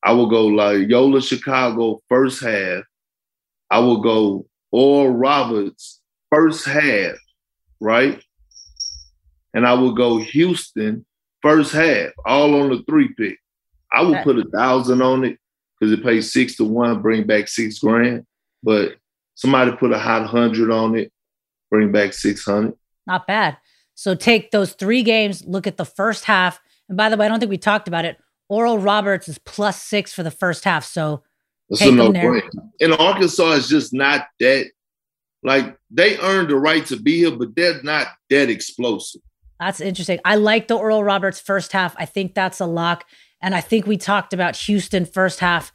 I 0.03 0.13
would 0.13 0.31
go 0.31 0.47
Loyola 0.47 1.23
Chicago 1.23 2.03
first 2.09 2.43
half. 2.43 2.83
I 3.71 3.79
would 3.79 4.03
go 4.03 4.47
Oral 4.73 5.11
Roberts 5.11 6.01
first 6.31 6.67
half 6.67 7.15
right? 7.83 8.23
And 9.53 9.67
I 9.67 9.75
would 9.75 9.97
go 9.97 10.19
Houston 10.19 11.05
first 11.43 11.73
half, 11.73 12.13
all 12.25 12.55
on 12.63 12.71
the 12.71 12.83
three 12.89 13.13
pick. 13.15 13.39
I 13.95 14.03
would 14.03 14.23
put 14.23 14.39
a 14.39 14.45
thousand 14.45 15.03
on 15.03 15.25
it 15.25 15.39
because 15.79 15.93
it 15.93 16.03
pays 16.03 16.33
six 16.33 16.57
to 16.57 16.65
one, 16.65 17.03
bring 17.03 17.27
back 17.27 17.49
six 17.49 17.79
grand. 17.79 18.27
But 18.63 18.97
somebody 19.35 19.73
put 19.73 19.93
a 19.93 19.99
hot 19.99 20.27
hundred 20.27 20.71
on 20.71 20.97
it, 20.97 21.13
bring 21.71 21.93
back 21.93 22.13
six 22.13 22.45
hundred. 22.45 22.75
Not 23.07 23.27
bad. 23.27 23.59
So 23.95 24.15
take 24.15 24.51
those 24.51 24.73
three 24.73 25.03
games, 25.03 25.45
look 25.45 25.67
at 25.67 25.77
the 25.77 25.85
first 25.85 26.25
half. 26.25 26.61
And 26.89 26.97
by 26.97 27.09
the 27.09 27.17
way, 27.17 27.27
I 27.27 27.29
don't 27.29 27.41
think 27.41 27.51
we 27.51 27.59
talked 27.59 27.89
about 27.89 28.05
it. 28.05 28.17
Oral 28.49 28.79
Roberts 28.79 29.29
is 29.29 29.39
plus 29.39 29.81
six 29.81 30.13
for 30.13 30.23
the 30.23 30.31
first 30.31 30.65
half. 30.65 30.85
So 30.85 31.23
that's 31.69 31.83
a 31.83 31.91
no 31.91 32.13
brainer. 32.13 32.49
And 32.81 32.93
Arkansas 32.95 33.53
is 33.53 33.69
just 33.69 33.93
not 33.93 34.27
that 34.41 34.67
like 35.43 35.77
they 35.91 36.19
earned 36.19 36.51
the 36.51 36.57
right 36.57 36.85
to 36.87 36.97
be 36.97 37.19
here, 37.19 37.31
but 37.33 37.55
they're 37.57 37.83
not 37.83 38.09
that 38.31 38.49
explosive. 38.49 39.21
That's 39.59 39.81
interesting. 39.81 40.19
I 40.25 40.37
like 40.37 40.69
the 40.69 40.77
Oral 40.77 41.05
Roberts 41.05 41.41
first 41.41 41.73
half. 41.73 41.95
I 41.97 42.05
think 42.05 42.35
that's 42.35 42.61
a 42.61 42.67
lock. 42.67 43.05
And 43.43 43.55
I 43.55 43.61
think 43.61 43.87
we 43.87 43.97
talked 43.97 44.33
about 44.33 44.57
Houston 44.57 45.05
first 45.05 45.41
half. 45.41 45.73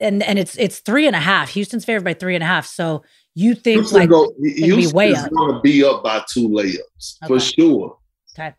And 0.00 0.22
and 0.22 0.38
it's 0.38 0.56
it's 0.56 0.80
three 0.80 1.06
and 1.06 1.16
a 1.16 1.20
half. 1.20 1.50
Houston's 1.50 1.84
favored 1.84 2.04
by 2.04 2.14
three 2.14 2.34
and 2.34 2.44
a 2.44 2.46
half. 2.46 2.66
So 2.66 3.02
you 3.34 3.54
think 3.54 3.80
Houston 3.80 4.00
like 4.00 4.10
go, 4.10 4.32
Houston 4.40 4.94
way 4.94 5.10
is 5.10 5.28
going 5.28 5.54
to 5.54 5.60
be 5.60 5.82
up 5.84 6.04
by 6.04 6.22
two 6.32 6.48
layups 6.48 7.16
okay. 7.22 7.26
for 7.26 7.40
sure. 7.40 7.98
Okay. 8.36 8.54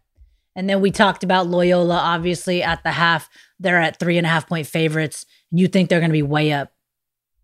And 0.55 0.69
then 0.69 0.81
we 0.81 0.91
talked 0.91 1.23
about 1.23 1.47
Loyola, 1.47 1.97
obviously 1.97 2.63
at 2.63 2.83
the 2.83 2.91
half. 2.91 3.29
They're 3.59 3.79
at 3.79 3.99
three 3.99 4.17
and 4.17 4.25
a 4.25 4.29
half 4.29 4.47
point 4.47 4.67
favorites. 4.67 5.25
And 5.51 5.59
you 5.59 5.67
think 5.67 5.89
they're 5.89 5.99
going 5.99 6.09
to 6.09 6.13
be 6.13 6.23
way 6.23 6.51
up. 6.51 6.71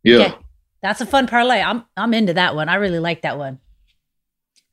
Yeah. 0.03 0.17
Okay. 0.17 0.35
That's 0.81 1.01
a 1.01 1.05
fun 1.05 1.27
parlay. 1.27 1.61
I'm 1.61 1.85
I'm 1.95 2.13
into 2.13 2.33
that 2.33 2.55
one. 2.55 2.69
I 2.69 2.75
really 2.75 2.99
like 2.99 3.21
that 3.21 3.37
one. 3.37 3.59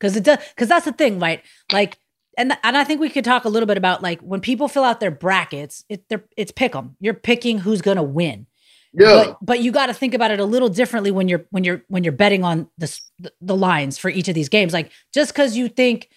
Cause 0.00 0.16
it 0.16 0.24
does 0.24 0.38
because 0.54 0.68
that's 0.68 0.84
the 0.84 0.92
thing, 0.92 1.18
right? 1.18 1.42
Like 1.72 1.98
and 2.38 2.56
and 2.62 2.76
I 2.76 2.84
think 2.84 3.00
we 3.00 3.10
could 3.10 3.24
talk 3.24 3.44
a 3.44 3.48
little 3.50 3.66
bit 3.66 3.76
about 3.76 4.02
like 4.02 4.20
when 4.20 4.40
people 4.40 4.68
fill 4.68 4.84
out 4.84 5.00
their 5.00 5.10
brackets, 5.10 5.84
it 5.90 6.04
it's 6.36 6.52
pick 6.52 6.72
them. 6.72 6.96
You're 7.00 7.14
picking 7.14 7.58
who's 7.58 7.82
gonna 7.82 8.02
win. 8.02 8.46
Yeah. 8.94 9.24
But, 9.26 9.38
but 9.42 9.60
you 9.60 9.70
got 9.70 9.86
to 9.86 9.94
think 9.94 10.14
about 10.14 10.30
it 10.30 10.40
a 10.40 10.44
little 10.44 10.70
differently 10.70 11.10
when 11.10 11.28
you're 11.28 11.44
when 11.50 11.64
you're 11.64 11.84
when 11.88 12.04
you're 12.04 12.12
betting 12.12 12.42
on 12.44 12.68
the 12.78 13.00
the 13.40 13.56
lines 13.56 13.98
for 13.98 14.08
each 14.08 14.28
of 14.28 14.34
these 14.34 14.48
games. 14.48 14.72
Like 14.72 14.90
just 15.12 15.32
because 15.32 15.56
you 15.56 15.68
think 15.68 16.08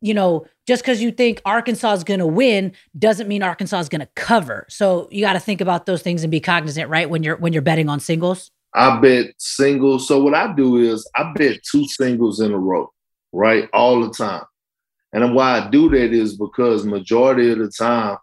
you 0.00 0.14
know, 0.14 0.44
just 0.66 0.82
because 0.82 1.00
you 1.00 1.12
think 1.12 1.40
Arkansas 1.44 1.92
is 1.92 2.04
going 2.04 2.18
to 2.18 2.26
win 2.26 2.72
doesn't 2.98 3.28
mean 3.28 3.42
Arkansas 3.42 3.78
is 3.78 3.88
going 3.88 4.00
to 4.00 4.08
cover. 4.16 4.66
So 4.68 5.06
you 5.12 5.20
got 5.20 5.34
to 5.34 5.40
think 5.40 5.60
about 5.60 5.86
those 5.86 6.02
things 6.02 6.24
and 6.24 6.30
be 6.30 6.40
cognizant, 6.40 6.90
right? 6.90 7.08
When 7.08 7.22
you're 7.22 7.36
when 7.36 7.52
you're 7.52 7.62
betting 7.62 7.88
on 7.88 8.00
singles. 8.00 8.50
I 8.74 8.98
bet 8.98 9.26
singles. 9.38 10.08
So 10.08 10.22
what 10.22 10.34
I 10.34 10.52
do 10.52 10.76
is 10.76 11.08
I 11.14 11.32
bet 11.34 11.62
two 11.62 11.86
singles 11.86 12.40
in 12.40 12.52
a 12.52 12.58
row, 12.58 12.92
right? 13.32 13.68
All 13.72 14.00
the 14.00 14.12
time. 14.12 14.42
And 15.16 15.34
why 15.34 15.58
I 15.58 15.70
do 15.70 15.88
that 15.88 16.12
is 16.12 16.36
because 16.36 16.84
majority 16.84 17.50
of 17.50 17.58
the 17.58 17.68
time 17.68 18.18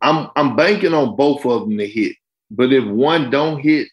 I'm 0.00 0.30
I'm 0.34 0.56
banking 0.56 0.94
on 0.94 1.16
both 1.16 1.44
of 1.44 1.68
them 1.68 1.76
to 1.76 1.86
hit. 1.86 2.16
But 2.50 2.72
if 2.72 2.82
one 2.86 3.28
don't 3.28 3.60
hit, 3.60 3.88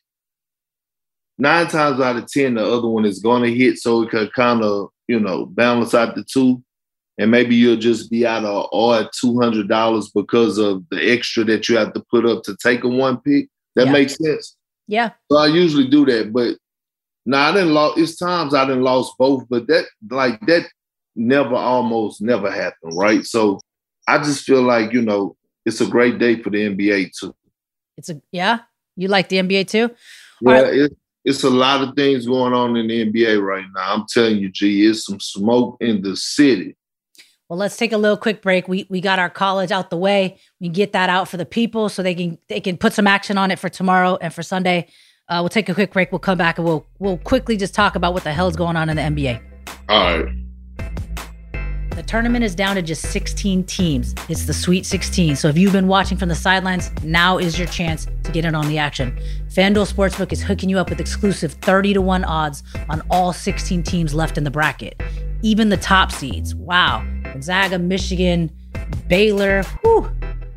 nine 1.37 1.67
times 1.67 1.99
out 1.99 2.15
of 2.15 2.31
ten, 2.31 2.53
the 2.53 2.65
other 2.65 2.87
one 2.87 3.03
is 3.03 3.19
gonna 3.19 3.49
hit. 3.49 3.79
So 3.79 4.03
it 4.03 4.11
could 4.11 4.31
kind 4.31 4.63
of, 4.63 4.91
you 5.09 5.19
know, 5.19 5.45
balance 5.45 5.93
out 5.93 6.15
the 6.15 6.23
two. 6.23 6.63
And 7.17 7.29
maybe 7.29 7.53
you'll 7.53 7.75
just 7.75 8.09
be 8.09 8.25
out 8.25 8.45
of 8.45 8.69
odd 8.71 9.09
two 9.19 9.37
hundred 9.37 9.67
dollars 9.67 10.09
because 10.15 10.57
of 10.57 10.85
the 10.89 11.11
extra 11.11 11.43
that 11.43 11.67
you 11.67 11.75
have 11.75 11.91
to 11.93 12.03
put 12.09 12.25
up 12.25 12.43
to 12.43 12.55
take 12.55 12.85
a 12.85 12.87
one 12.87 13.17
pick. 13.19 13.49
That 13.75 13.87
yeah. 13.87 13.91
makes 13.91 14.15
sense. 14.15 14.55
Yeah. 14.87 15.11
So 15.29 15.37
I 15.37 15.47
usually 15.47 15.89
do 15.89 16.05
that, 16.05 16.31
but 16.31 16.55
now 17.25 17.43
nah, 17.43 17.49
I 17.49 17.53
didn't 17.55 17.73
lost. 17.73 17.97
It's 17.97 18.15
times 18.15 18.53
I 18.53 18.65
didn't 18.65 18.83
lost 18.83 19.17
both, 19.19 19.43
but 19.49 19.67
that 19.67 19.85
like 20.09 20.39
that 20.47 20.69
never 21.15 21.55
almost 21.55 22.21
never 22.21 22.51
happened, 22.51 22.93
right? 22.97 23.23
So 23.25 23.59
I 24.07 24.17
just 24.19 24.43
feel 24.43 24.61
like 24.61 24.93
you 24.93 25.01
know 25.01 25.35
it's 25.65 25.81
a 25.81 25.87
great 25.87 26.19
day 26.19 26.41
for 26.41 26.49
the 26.49 26.69
NBA 26.69 27.11
too. 27.19 27.35
It's 27.97 28.09
a 28.09 28.21
yeah. 28.31 28.59
You 28.95 29.07
like 29.07 29.29
the 29.29 29.37
NBA 29.37 29.67
too? 29.67 29.89
Yeah, 30.41 30.51
right. 30.51 30.73
it, 30.73 30.97
it's 31.23 31.43
a 31.43 31.49
lot 31.49 31.87
of 31.87 31.95
things 31.95 32.25
going 32.25 32.53
on 32.53 32.75
in 32.75 32.87
the 32.87 33.05
NBA 33.05 33.41
right 33.41 33.65
now. 33.73 33.93
I'm 33.93 34.05
telling 34.07 34.37
you, 34.37 34.49
G, 34.49 34.85
it's 34.85 35.05
some 35.05 35.19
smoke 35.19 35.77
in 35.79 36.01
the 36.01 36.15
city. 36.15 36.75
Well, 37.47 37.59
let's 37.59 37.77
take 37.77 37.91
a 37.91 37.97
little 37.97 38.17
quick 38.17 38.41
break. 38.41 38.67
We 38.67 38.87
we 38.89 39.01
got 39.01 39.19
our 39.19 39.29
college 39.29 39.71
out 39.71 39.89
the 39.89 39.97
way. 39.97 40.37
We 40.59 40.69
get 40.69 40.93
that 40.93 41.09
out 41.09 41.27
for 41.27 41.37
the 41.37 41.45
people 41.45 41.89
so 41.89 42.01
they 42.01 42.15
can 42.15 42.37
they 42.47 42.61
can 42.61 42.77
put 42.77 42.93
some 42.93 43.07
action 43.07 43.37
on 43.37 43.51
it 43.51 43.59
for 43.59 43.69
tomorrow 43.69 44.17
and 44.21 44.33
for 44.33 44.41
Sunday. 44.41 44.87
Uh, 45.27 45.39
we'll 45.41 45.49
take 45.49 45.69
a 45.69 45.73
quick 45.73 45.93
break. 45.93 46.11
We'll 46.11 46.19
come 46.19 46.37
back 46.37 46.57
and 46.57 46.65
we'll 46.65 46.85
we'll 46.99 47.17
quickly 47.17 47.57
just 47.57 47.75
talk 47.75 47.95
about 47.95 48.13
what 48.13 48.23
the 48.23 48.33
hell 48.33 48.47
is 48.47 48.55
going 48.55 48.77
on 48.77 48.89
in 48.89 48.95
the 48.95 49.01
NBA. 49.01 49.41
All 49.89 50.23
right. 50.23 50.33
The 51.95 52.03
tournament 52.03 52.43
is 52.43 52.55
down 52.55 52.75
to 52.77 52.81
just 52.81 53.03
16 53.11 53.65
teams. 53.65 54.15
It's 54.29 54.45
the 54.45 54.53
Sweet 54.53 54.85
16. 54.85 55.35
So 55.35 55.49
if 55.49 55.57
you've 55.57 55.73
been 55.73 55.87
watching 55.87 56.17
from 56.17 56.29
the 56.29 56.35
sidelines, 56.35 56.89
now 57.03 57.37
is 57.37 57.59
your 57.59 57.67
chance 57.67 58.07
to 58.23 58.31
get 58.31 58.45
in 58.45 58.55
on 58.55 58.67
the 58.69 58.77
action. 58.77 59.15
FanDuel 59.49 59.91
Sportsbook 59.91 60.31
is 60.31 60.41
hooking 60.41 60.69
you 60.69 60.79
up 60.79 60.89
with 60.89 60.99
exclusive 60.99 61.53
30 61.53 61.95
to 61.95 62.01
1 62.01 62.23
odds 62.23 62.63
on 62.89 63.03
all 63.11 63.33
16 63.33 63.83
teams 63.83 64.13
left 64.13 64.37
in 64.37 64.43
the 64.45 64.49
bracket. 64.49 64.99
Even 65.41 65.69
the 65.69 65.77
top 65.77 66.11
seeds. 66.11 66.55
Wow. 66.55 67.05
Gonzaga, 67.23 67.77
Michigan, 67.77 68.51
Baylor, 69.07 69.63
whew, 69.81 70.09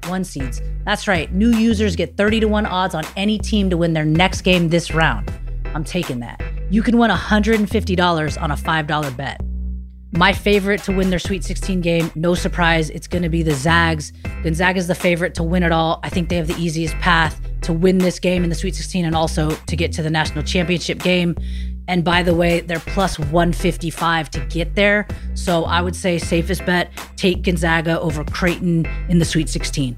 one 0.07 0.25
seeds. 0.25 0.63
That's 0.85 1.09
right. 1.09 1.33
New 1.33 1.51
users 1.51 1.97
get 1.97 2.17
30 2.17 2.41
to 2.41 2.47
1 2.47 2.65
odds 2.65 2.95
on 2.95 3.05
any 3.17 3.39
team 3.39 3.71
to 3.71 3.77
win 3.77 3.93
their 3.93 4.05
next 4.05 4.43
game 4.43 4.69
this 4.69 4.95
round. 4.95 5.33
I'm 5.75 5.85
taking 5.85 6.21
that. 6.21 6.41
You 6.71 6.83
can 6.83 6.97
win 6.97 7.11
$150 7.11 8.43
on 8.43 8.51
a 8.51 8.57
$5 8.57 9.17
bet. 9.17 9.41
My 10.17 10.33
favorite 10.33 10.81
to 10.85 10.93
win 10.93 11.11
their 11.11 11.19
Sweet 11.19 11.43
16 11.43 11.81
game, 11.81 12.09
no 12.15 12.35
surprise, 12.35 12.89
it's 12.91 13.09
going 13.09 13.25
to 13.25 13.29
be 13.29 13.43
the 13.43 13.53
Zags. 13.53 14.13
Gonzaga 14.45 14.79
is 14.79 14.87
the 14.87 14.95
favorite 14.95 15.35
to 15.35 15.43
win 15.43 15.65
it 15.65 15.73
all. 15.73 15.99
I 16.05 16.09
think 16.09 16.29
they 16.29 16.37
have 16.37 16.47
the 16.47 16.57
easiest 16.57 16.95
path 16.99 17.41
to 17.63 17.73
win 17.73 17.99
this 17.99 18.21
game 18.21 18.45
in 18.45 18.49
the 18.49 18.55
Sweet 18.55 18.77
16 18.77 19.05
and 19.05 19.17
also 19.17 19.51
to 19.51 19.75
get 19.75 19.91
to 19.95 20.03
the 20.03 20.11
national 20.11 20.45
championship 20.45 21.01
game. 21.01 21.35
And 21.89 22.05
by 22.05 22.23
the 22.23 22.33
way, 22.33 22.61
they're 22.61 22.79
plus 22.79 23.19
155 23.19 24.31
to 24.31 24.41
get 24.47 24.77
there. 24.77 25.09
So 25.35 25.65
I 25.65 25.81
would 25.81 25.97
say 25.97 26.19
safest 26.19 26.65
bet, 26.65 26.93
take 27.17 27.43
Gonzaga 27.43 28.01
over 28.01 28.23
Creighton 28.23 28.87
in 29.09 29.19
the 29.19 29.25
Sweet 29.25 29.49
16. 29.49 29.97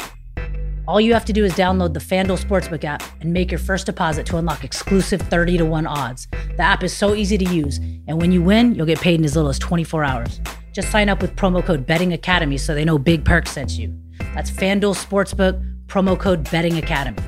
All 0.89 1.01
you 1.01 1.15
have 1.15 1.25
to 1.25 1.33
do 1.33 1.45
is 1.45 1.53
download 1.55 1.95
the 1.95 2.01
FanDuel 2.01 2.39
Sportsbook 2.39 2.85
app 2.85 3.03
and 3.21 3.33
make 3.33 3.51
your 3.51 3.59
first 3.59 3.87
deposit 3.87 4.25
to 4.27 4.37
unlock 4.37 4.63
exclusive 4.63 5.21
30 5.21 5.59
to 5.59 5.65
1 5.65 5.85
odds. 5.85 6.29
The 6.57 6.63
app 6.63 6.85
is 6.85 6.97
so 6.97 7.17
easy 7.17 7.37
to 7.37 7.45
use, 7.45 7.79
and 8.07 8.21
when 8.21 8.31
you 8.31 8.41
win, 8.41 8.73
you'll 8.77 8.87
get 8.87 9.01
paid 9.01 9.19
in 9.19 9.25
as 9.25 9.35
little 9.35 9.51
as 9.51 9.59
24 9.59 10.05
hours. 10.05 10.41
Just 10.73 10.93
sign 10.93 11.09
up 11.09 11.21
with 11.21 11.35
promo 11.35 11.65
code 11.65 11.87
Betting 11.87 12.13
Academy 12.13 12.57
so 12.57 12.73
they 12.73 12.85
know 12.85 12.99
Big 12.99 13.25
Perk 13.25 13.49
sent 13.49 13.73
you. 13.73 13.99
That's 14.33 14.49
FanDuel 14.49 14.95
Sportsbook, 14.95 15.61
promo 15.87 16.17
code 16.17 16.49
Betting 16.53 16.79
Academy. 16.79 17.19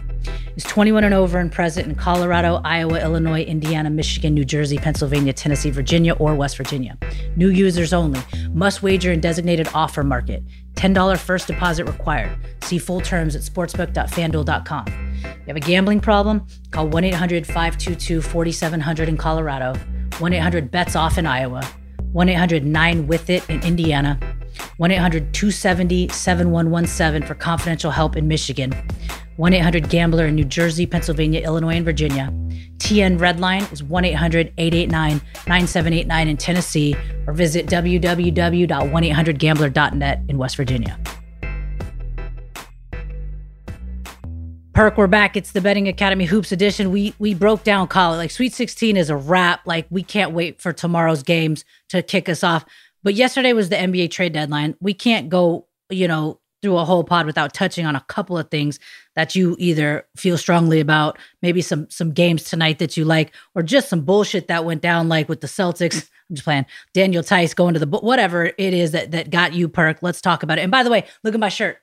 is 0.55 0.63
21 0.63 1.03
and 1.03 1.15
over 1.15 1.41
and 1.41 1.51
present 1.51 1.89
in 1.89 1.97
Colorado, 1.97 2.61
Iowa, 2.65 3.01
Illinois, 3.01 3.43
Indiana, 3.43 3.91
Michigan, 3.91 4.35
New 4.35 4.45
Jersey, 4.45 4.79
Pennsylvania, 4.79 5.33
Tennessee, 5.33 5.71
Virginia, 5.71 6.15
or 6.15 6.37
West 6.37 6.57
Virginia. 6.57 6.97
New 7.35 7.49
users 7.49 7.93
only. 7.93 8.21
Must 8.53 8.85
wager 8.85 9.11
in 9.11 9.19
designated 9.19 9.69
offer 9.75 10.05
market. 10.05 10.45
$10 10.79 11.19
first 11.19 11.49
deposit 11.49 11.85
required. 11.87 12.39
See 12.63 12.79
full 12.79 13.01
terms 13.01 13.35
at 13.35 13.43
sportsbook.fanduel.com. 13.43 14.87
You 14.87 15.47
have 15.49 15.57
a 15.57 15.61
gambling 15.61 16.01
problem? 16.01 16.47
Call 16.71 16.89
1 16.89 17.05
800 17.05 17.47
522 17.47 18.23
4700 18.23 19.09
in 19.09 19.17
Colorado, 19.17 19.75
1 20.19 20.33
800 20.33 20.71
BETS 20.71 20.95
OFF 20.95 21.19
in 21.19 21.27
Iowa, 21.27 21.65
1 22.13 22.29
800 22.29 22.65
9 22.65 23.07
with 23.09 23.29
it 23.29 23.49
in 23.51 23.61
Indiana, 23.63 24.21
1 24.77 24.91
800 24.93 25.35
270 25.35 26.09
7117 26.09 27.27
for 27.27 27.35
confidential 27.35 27.91
help 27.91 28.17
in 28.17 28.29
Michigan, 28.29 28.73
1 29.39 29.55
800 29.55 29.89
Gambler 29.89 30.27
in 30.27 30.35
New 30.35 30.45
Jersey, 30.45 30.85
Pennsylvania, 30.85 31.41
Illinois, 31.41 31.77
and 31.77 31.85
Virginia. 31.85 32.33
TN 32.79 33.21
Redline 33.21 33.73
is 33.73 33.85
1 33.85 34.05
800 34.05 34.53
889 34.59 35.21
9789 35.47 36.29
in 36.29 36.37
Tennessee, 36.37 36.97
or 37.25 37.33
visit 37.33 37.67
www.1800gambler.net 37.67 40.23
in 40.29 40.39
West 40.39 40.57
Virginia. 40.57 40.99
Perk, 44.73 44.97
we're 44.97 45.07
back. 45.07 45.37
It's 45.37 45.53
the 45.53 45.61
Betting 45.61 45.87
Academy 45.87 46.25
Hoops 46.25 46.51
edition. 46.51 46.91
We 46.91 47.15
we 47.21 47.33
broke 47.33 47.63
down 47.63 47.87
college. 47.87 48.19
Like 48.19 48.33
Sweet 48.33 48.55
16 48.55 48.97
is 48.97 49.09
a 49.09 49.17
wrap. 49.17 49.61
Like 49.65 49.87
we 49.89 50.03
can't 50.03 50.33
wait 50.33 50.61
for 50.61 50.73
tomorrow's 50.73 51.23
games 51.23 51.65
to 51.91 52.03
kick 52.03 52.29
us 52.29 52.43
off. 52.43 52.65
But 53.05 53.15
yesterday 53.15 53.53
was 53.53 53.69
the 53.69 53.77
NBA 53.77 54.11
trade 54.11 54.33
deadline. 54.33 54.75
We 54.81 54.95
can't 54.95 55.29
go, 55.29 55.69
you 55.91 56.09
know, 56.09 56.41
through 56.63 56.77
a 56.77 56.85
whole 56.85 57.05
pod 57.05 57.27
without 57.27 57.55
touching 57.55 57.87
on 57.87 57.97
a 57.97 58.01
couple 58.03 58.37
of 58.37 58.51
things 58.51 58.79
that 59.15 59.35
you 59.35 59.57
either 59.59 60.07
feel 60.17 60.37
strongly 60.37 60.81
about, 60.81 61.19
maybe 61.43 61.61
some 61.61 61.89
some 61.91 62.13
games 62.13 62.45
tonight 62.45 62.79
that 62.79 62.97
you 62.97 63.05
like, 63.05 63.33
or 63.55 63.63
just 63.63 63.89
some 63.89 64.03
bullshit 64.03 64.49
that 64.49 64.65
went 64.65 64.83
down, 64.83 65.09
like 65.09 65.29
with 65.29 65.41
the 65.41 65.47
Celtics. 65.47 66.09
I'm 66.29 66.37
just 66.37 66.45
playing. 66.45 66.67
Daniel 66.93 67.23
Theis 67.23 67.55
going 67.55 67.75
to 67.75 67.81
the 67.81 67.87
whatever 67.87 68.47
it 68.47 68.75
is 68.75 68.93
that 68.93 69.13
that 69.13 69.31
got 69.31 69.55
you 69.55 69.69
perk. 69.69 69.99
Let's 70.03 70.21
talk 70.21 70.43
about 70.43 70.59
it. 70.59 70.63
And 70.63 70.71
by 70.71 70.83
the 70.83 70.91
way, 70.91 71.07
look 71.23 71.35
at 71.35 71.41
my 71.41 71.49
shirt. 71.49 71.79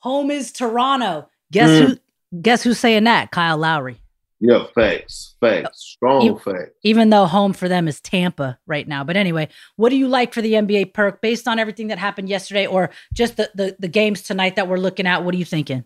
Home 0.00 0.30
is 0.30 0.50
Toronto. 0.50 1.28
Guess 1.52 1.70
mm. 1.70 1.86
who? 1.86 2.40
Guess 2.40 2.62
who's 2.62 2.78
saying 2.78 3.04
that? 3.04 3.30
Kyle 3.30 3.58
Lowry. 3.58 4.00
Yeah, 4.42 4.64
facts, 4.74 5.36
facts, 5.38 5.82
strong 5.82 6.22
you, 6.22 6.38
facts. 6.38 6.70
Even 6.82 7.10
though 7.10 7.26
home 7.26 7.52
for 7.52 7.68
them 7.68 7.86
is 7.86 8.00
Tampa 8.00 8.58
right 8.66 8.88
now, 8.88 9.04
but 9.04 9.16
anyway, 9.16 9.48
what 9.76 9.90
do 9.90 9.96
you 9.96 10.08
like 10.08 10.32
for 10.32 10.40
the 10.40 10.54
NBA 10.54 10.94
perk 10.94 11.20
based 11.20 11.46
on 11.46 11.58
everything 11.58 11.88
that 11.88 11.98
happened 11.98 12.30
yesterday, 12.30 12.66
or 12.66 12.90
just 13.12 13.36
the 13.36 13.50
the, 13.54 13.76
the 13.78 13.88
games 13.88 14.22
tonight 14.22 14.56
that 14.56 14.66
we're 14.66 14.78
looking 14.78 15.06
at? 15.06 15.24
What 15.24 15.34
are 15.34 15.38
you 15.38 15.44
thinking? 15.44 15.84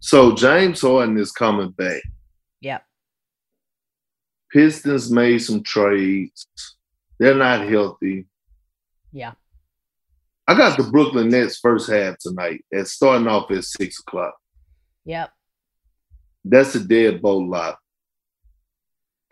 So 0.00 0.34
James 0.34 0.82
Harden 0.82 1.16
is 1.16 1.32
coming 1.32 1.70
back. 1.70 2.02
Yep. 2.60 2.84
Pistons 4.52 5.10
made 5.10 5.38
some 5.38 5.62
trades. 5.62 6.46
They're 7.18 7.34
not 7.34 7.66
healthy. 7.66 8.26
Yeah. 9.10 9.32
I 10.46 10.54
got 10.54 10.76
the 10.76 10.84
Brooklyn 10.84 11.30
Nets 11.30 11.58
first 11.58 11.90
half 11.90 12.18
tonight. 12.18 12.62
It's 12.70 12.92
starting 12.92 13.26
off 13.26 13.50
at 13.50 13.64
six 13.64 13.98
o'clock. 14.00 14.34
Yep. 15.06 15.30
That's 16.44 16.74
a 16.74 16.80
dead 16.80 17.22
boat 17.22 17.48
lot. 17.48 17.78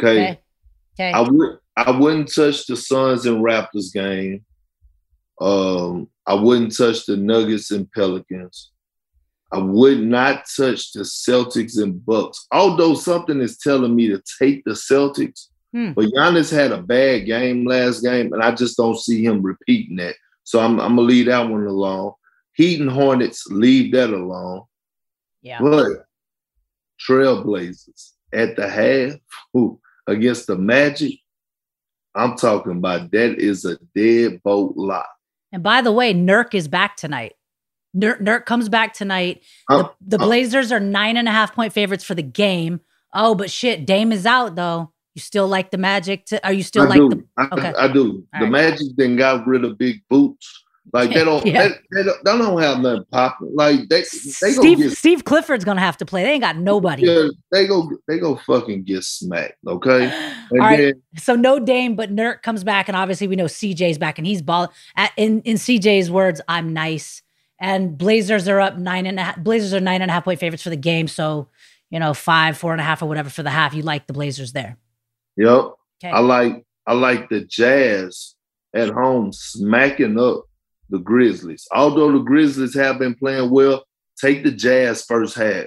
Okay. 0.02 0.22
okay. 0.22 0.40
okay. 0.98 1.12
I 1.12 1.20
would 1.20 1.58
I 1.76 1.90
wouldn't 1.90 2.32
touch 2.34 2.66
the 2.66 2.76
Suns 2.76 3.26
and 3.26 3.42
Raptors 3.42 3.92
game. 3.92 4.44
Um, 5.40 6.08
I 6.26 6.34
wouldn't 6.34 6.76
touch 6.76 7.06
the 7.06 7.16
Nuggets 7.16 7.70
and 7.70 7.90
Pelicans. 7.92 8.70
I 9.52 9.58
would 9.58 10.00
not 10.02 10.44
touch 10.56 10.92
the 10.92 11.00
Celtics 11.00 11.80
and 11.80 12.04
Bucks. 12.04 12.46
Although 12.52 12.94
something 12.94 13.40
is 13.40 13.58
telling 13.58 13.94
me 13.94 14.08
to 14.08 14.22
take 14.38 14.64
the 14.64 14.72
Celtics, 14.72 15.48
hmm. 15.72 15.92
but 15.92 16.06
Giannis 16.06 16.50
had 16.50 16.72
a 16.72 16.82
bad 16.82 17.26
game 17.26 17.66
last 17.66 18.02
game, 18.02 18.32
and 18.32 18.42
I 18.42 18.52
just 18.54 18.76
don't 18.76 18.98
see 18.98 19.24
him 19.24 19.42
repeating 19.42 19.96
that. 19.96 20.14
So 20.44 20.60
I'm, 20.60 20.80
I'm 20.80 20.96
gonna 20.96 21.02
leave 21.02 21.26
that 21.26 21.48
one 21.48 21.66
alone. 21.66 22.12
Heat 22.54 22.80
and 22.80 22.90
Hornets, 22.90 23.46
leave 23.48 23.92
that 23.92 24.10
alone. 24.10 24.62
Yeah. 25.42 25.58
But 25.60 26.06
Trailblazers 27.08 28.12
at 28.32 28.56
the 28.56 28.68
half 28.68 29.18
who, 29.52 29.80
against 30.06 30.46
the 30.46 30.56
Magic, 30.56 31.18
I'm 32.14 32.36
talking 32.36 32.72
about 32.72 33.10
that 33.12 33.38
is 33.38 33.64
a 33.64 33.78
dead 33.94 34.42
boat 34.42 34.76
lot. 34.76 35.06
And 35.52 35.62
by 35.62 35.82
the 35.82 35.92
way, 35.92 36.14
Nurk 36.14 36.54
is 36.54 36.68
back 36.68 36.96
tonight. 36.96 37.34
Nurk, 37.96 38.20
Nurk 38.20 38.46
comes 38.46 38.68
back 38.68 38.94
tonight. 38.94 39.42
The, 39.68 39.90
the 40.00 40.18
Blazers 40.18 40.72
are 40.72 40.80
nine 40.80 41.16
and 41.16 41.28
a 41.28 41.30
half 41.30 41.54
point 41.54 41.72
favorites 41.72 42.04
for 42.04 42.14
the 42.14 42.22
game. 42.22 42.80
Oh, 43.12 43.34
but 43.34 43.50
shit, 43.50 43.86
Dame 43.86 44.12
is 44.12 44.24
out 44.24 44.54
though. 44.54 44.92
You 45.14 45.20
still 45.20 45.46
like 45.46 45.70
the 45.70 45.78
Magic? 45.78 46.24
To, 46.26 46.46
are 46.46 46.54
you 46.54 46.62
still 46.62 46.84
I 46.84 46.86
like 46.86 46.98
do. 46.98 47.08
the? 47.10 47.48
Okay. 47.52 47.72
I, 47.76 47.84
I 47.84 47.92
do. 47.92 48.26
All 48.34 48.40
the 48.40 48.44
right. 48.44 48.50
Magic 48.50 48.88
then 48.96 49.16
got 49.16 49.46
rid 49.46 49.64
of 49.64 49.76
big 49.76 50.00
boots. 50.08 50.61
Like 50.92 51.12
they 51.12 51.24
don't, 51.24 51.44
yeah. 51.46 51.68
they, 51.68 51.74
they, 51.92 52.02
don't, 52.02 52.24
they 52.24 52.38
don't 52.38 52.60
have 52.60 52.80
nothing 52.80 53.04
popping. 53.10 53.54
Like 53.54 53.88
they, 53.88 54.00
they 54.00 54.52
Steve, 54.52 54.78
get, 54.78 54.92
Steve 54.92 55.24
Clifford's 55.24 55.64
gonna 55.64 55.80
have 55.80 55.96
to 55.98 56.06
play. 56.06 56.22
They 56.22 56.32
ain't 56.32 56.42
got 56.42 56.56
nobody. 56.56 57.06
Yeah, 57.06 57.28
they 57.50 57.66
go, 57.66 57.90
they 58.08 58.18
go 58.18 58.36
fucking 58.36 58.84
get 58.84 59.04
smacked. 59.04 59.58
Okay. 59.66 60.10
And 60.52 60.60
All 60.60 60.66
right. 60.66 60.76
Then, 60.78 61.02
so 61.16 61.34
no 61.34 61.58
Dame, 61.58 61.96
but 61.96 62.14
Nurk 62.14 62.42
comes 62.42 62.62
back, 62.62 62.86
and 62.86 62.96
obviously 62.96 63.26
we 63.26 63.36
know 63.36 63.46
CJ's 63.46 63.96
back, 63.96 64.18
and 64.18 64.26
he's 64.26 64.42
ball. 64.42 64.70
At, 64.96 65.12
in 65.16 65.40
in 65.42 65.56
CJ's 65.56 66.10
words, 66.10 66.42
I'm 66.46 66.74
nice. 66.74 67.22
And 67.58 67.96
Blazers 67.96 68.48
are 68.48 68.60
up 68.60 68.76
nine 68.76 69.06
and 69.06 69.18
a 69.18 69.22
half. 69.22 69.38
Blazers 69.38 69.72
are 69.72 69.80
nine 69.80 70.02
and 70.02 70.10
a 70.10 70.14
half 70.14 70.24
point 70.24 70.40
favorites 70.40 70.62
for 70.62 70.68
the 70.68 70.76
game. 70.76 71.08
So 71.08 71.48
you 71.88 71.98
know 71.98 72.12
five, 72.12 72.58
four 72.58 72.72
and 72.72 72.82
a 72.82 72.84
half, 72.84 73.00
or 73.00 73.06
whatever 73.06 73.30
for 73.30 73.42
the 73.42 73.50
half. 73.50 73.72
You 73.72 73.82
like 73.82 74.06
the 74.06 74.12
Blazers 74.12 74.52
there? 74.52 74.76
Yep. 75.38 75.72
Okay. 76.04 76.12
I 76.12 76.20
like 76.20 76.66
I 76.86 76.92
like 76.92 77.30
the 77.30 77.40
Jazz 77.44 78.34
at 78.74 78.90
home 78.90 79.32
smacking 79.32 80.18
up 80.18 80.44
the 80.92 80.98
Grizzlies. 80.98 81.66
Although 81.72 82.12
the 82.12 82.18
Grizzlies 82.18 82.76
have 82.76 82.98
been 83.00 83.14
playing 83.14 83.50
well, 83.50 83.84
take 84.20 84.44
the 84.44 84.52
Jazz 84.52 85.02
first 85.02 85.34
half. 85.34 85.66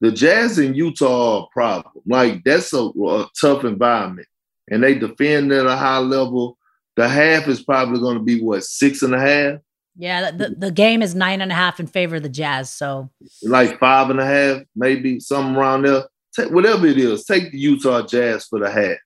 The 0.00 0.12
Jazz 0.12 0.58
in 0.60 0.74
Utah 0.74 1.40
are 1.40 1.44
a 1.44 1.52
problem. 1.52 2.04
Like 2.06 2.44
that's 2.44 2.72
a, 2.72 2.84
a 2.84 3.28
tough 3.40 3.64
environment, 3.64 4.28
and 4.70 4.84
they 4.84 4.94
defend 4.94 5.50
at 5.50 5.66
a 5.66 5.74
high 5.74 5.98
level. 5.98 6.56
The 6.96 7.08
half 7.08 7.48
is 7.48 7.64
probably 7.64 7.98
going 7.98 8.18
to 8.18 8.22
be 8.22 8.40
what 8.40 8.62
six 8.62 9.02
and 9.02 9.14
a 9.14 9.18
half. 9.18 9.60
Yeah, 9.96 10.30
the, 10.30 10.50
the 10.50 10.70
game 10.70 11.02
is 11.02 11.16
nine 11.16 11.40
and 11.40 11.50
a 11.50 11.54
half 11.56 11.80
in 11.80 11.88
favor 11.88 12.16
of 12.16 12.22
the 12.22 12.28
Jazz. 12.28 12.72
So 12.72 13.10
like 13.42 13.80
five 13.80 14.10
and 14.10 14.20
a 14.20 14.26
half, 14.26 14.62
maybe 14.76 15.18
something 15.18 15.56
around 15.56 15.82
there. 15.82 16.04
Take, 16.36 16.52
whatever 16.52 16.86
it 16.86 16.98
is, 16.98 17.24
take 17.24 17.50
the 17.50 17.58
Utah 17.58 18.06
Jazz 18.06 18.44
for 18.44 18.60
the 18.60 18.70
half. 18.70 18.98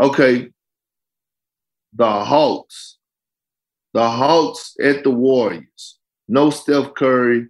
Okay, 0.00 0.50
the 1.92 2.24
Hawks 2.24 2.96
the 3.92 4.08
Hawks 4.08 4.74
at 4.82 5.04
the 5.04 5.10
Warriors. 5.10 5.98
No 6.28 6.50
Steph 6.50 6.94
Curry. 6.94 7.48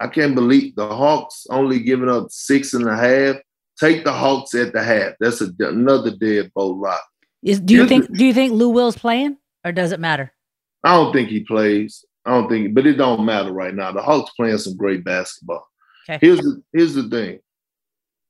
I 0.00 0.08
can't 0.08 0.34
believe 0.34 0.76
the 0.76 0.86
Hawks 0.86 1.46
only 1.50 1.80
giving 1.80 2.08
up 2.08 2.28
six 2.30 2.74
and 2.74 2.88
a 2.88 2.96
half. 2.96 3.36
Take 3.78 4.04
the 4.04 4.12
Hawks 4.12 4.54
at 4.54 4.72
the 4.72 4.82
half. 4.82 5.14
That's 5.20 5.40
a, 5.40 5.50
another 5.60 6.10
dead 6.16 6.52
boat 6.54 6.76
lock. 6.76 7.02
Is, 7.42 7.60
do 7.60 7.74
you 7.74 7.86
think? 7.86 8.12
Do 8.12 8.24
you 8.24 8.34
think 8.34 8.52
Lou 8.52 8.68
Will's 8.68 8.96
playing, 8.96 9.38
or 9.64 9.72
does 9.72 9.92
it 9.92 10.00
matter? 10.00 10.32
I 10.84 10.94
don't 10.94 11.12
think 11.12 11.28
he 11.28 11.40
plays. 11.40 12.04
I 12.24 12.32
don't 12.32 12.48
think, 12.48 12.74
but 12.74 12.86
it 12.86 12.94
don't 12.94 13.24
matter 13.24 13.52
right 13.52 13.74
now. 13.74 13.92
The 13.92 14.02
Hawks 14.02 14.32
playing 14.36 14.58
some 14.58 14.76
great 14.76 15.04
basketball. 15.04 15.66
Okay. 16.08 16.18
Here's 16.20 16.40
the 16.40 16.62
here's 16.72 16.94
the 16.94 17.08
thing: 17.08 17.40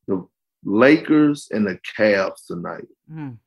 the 0.07 0.27
Lakers 0.65 1.49
and 1.51 1.67
the 1.67 1.79
Cavs 1.97 2.47
tonight. 2.47 2.87
Mm 3.11 3.39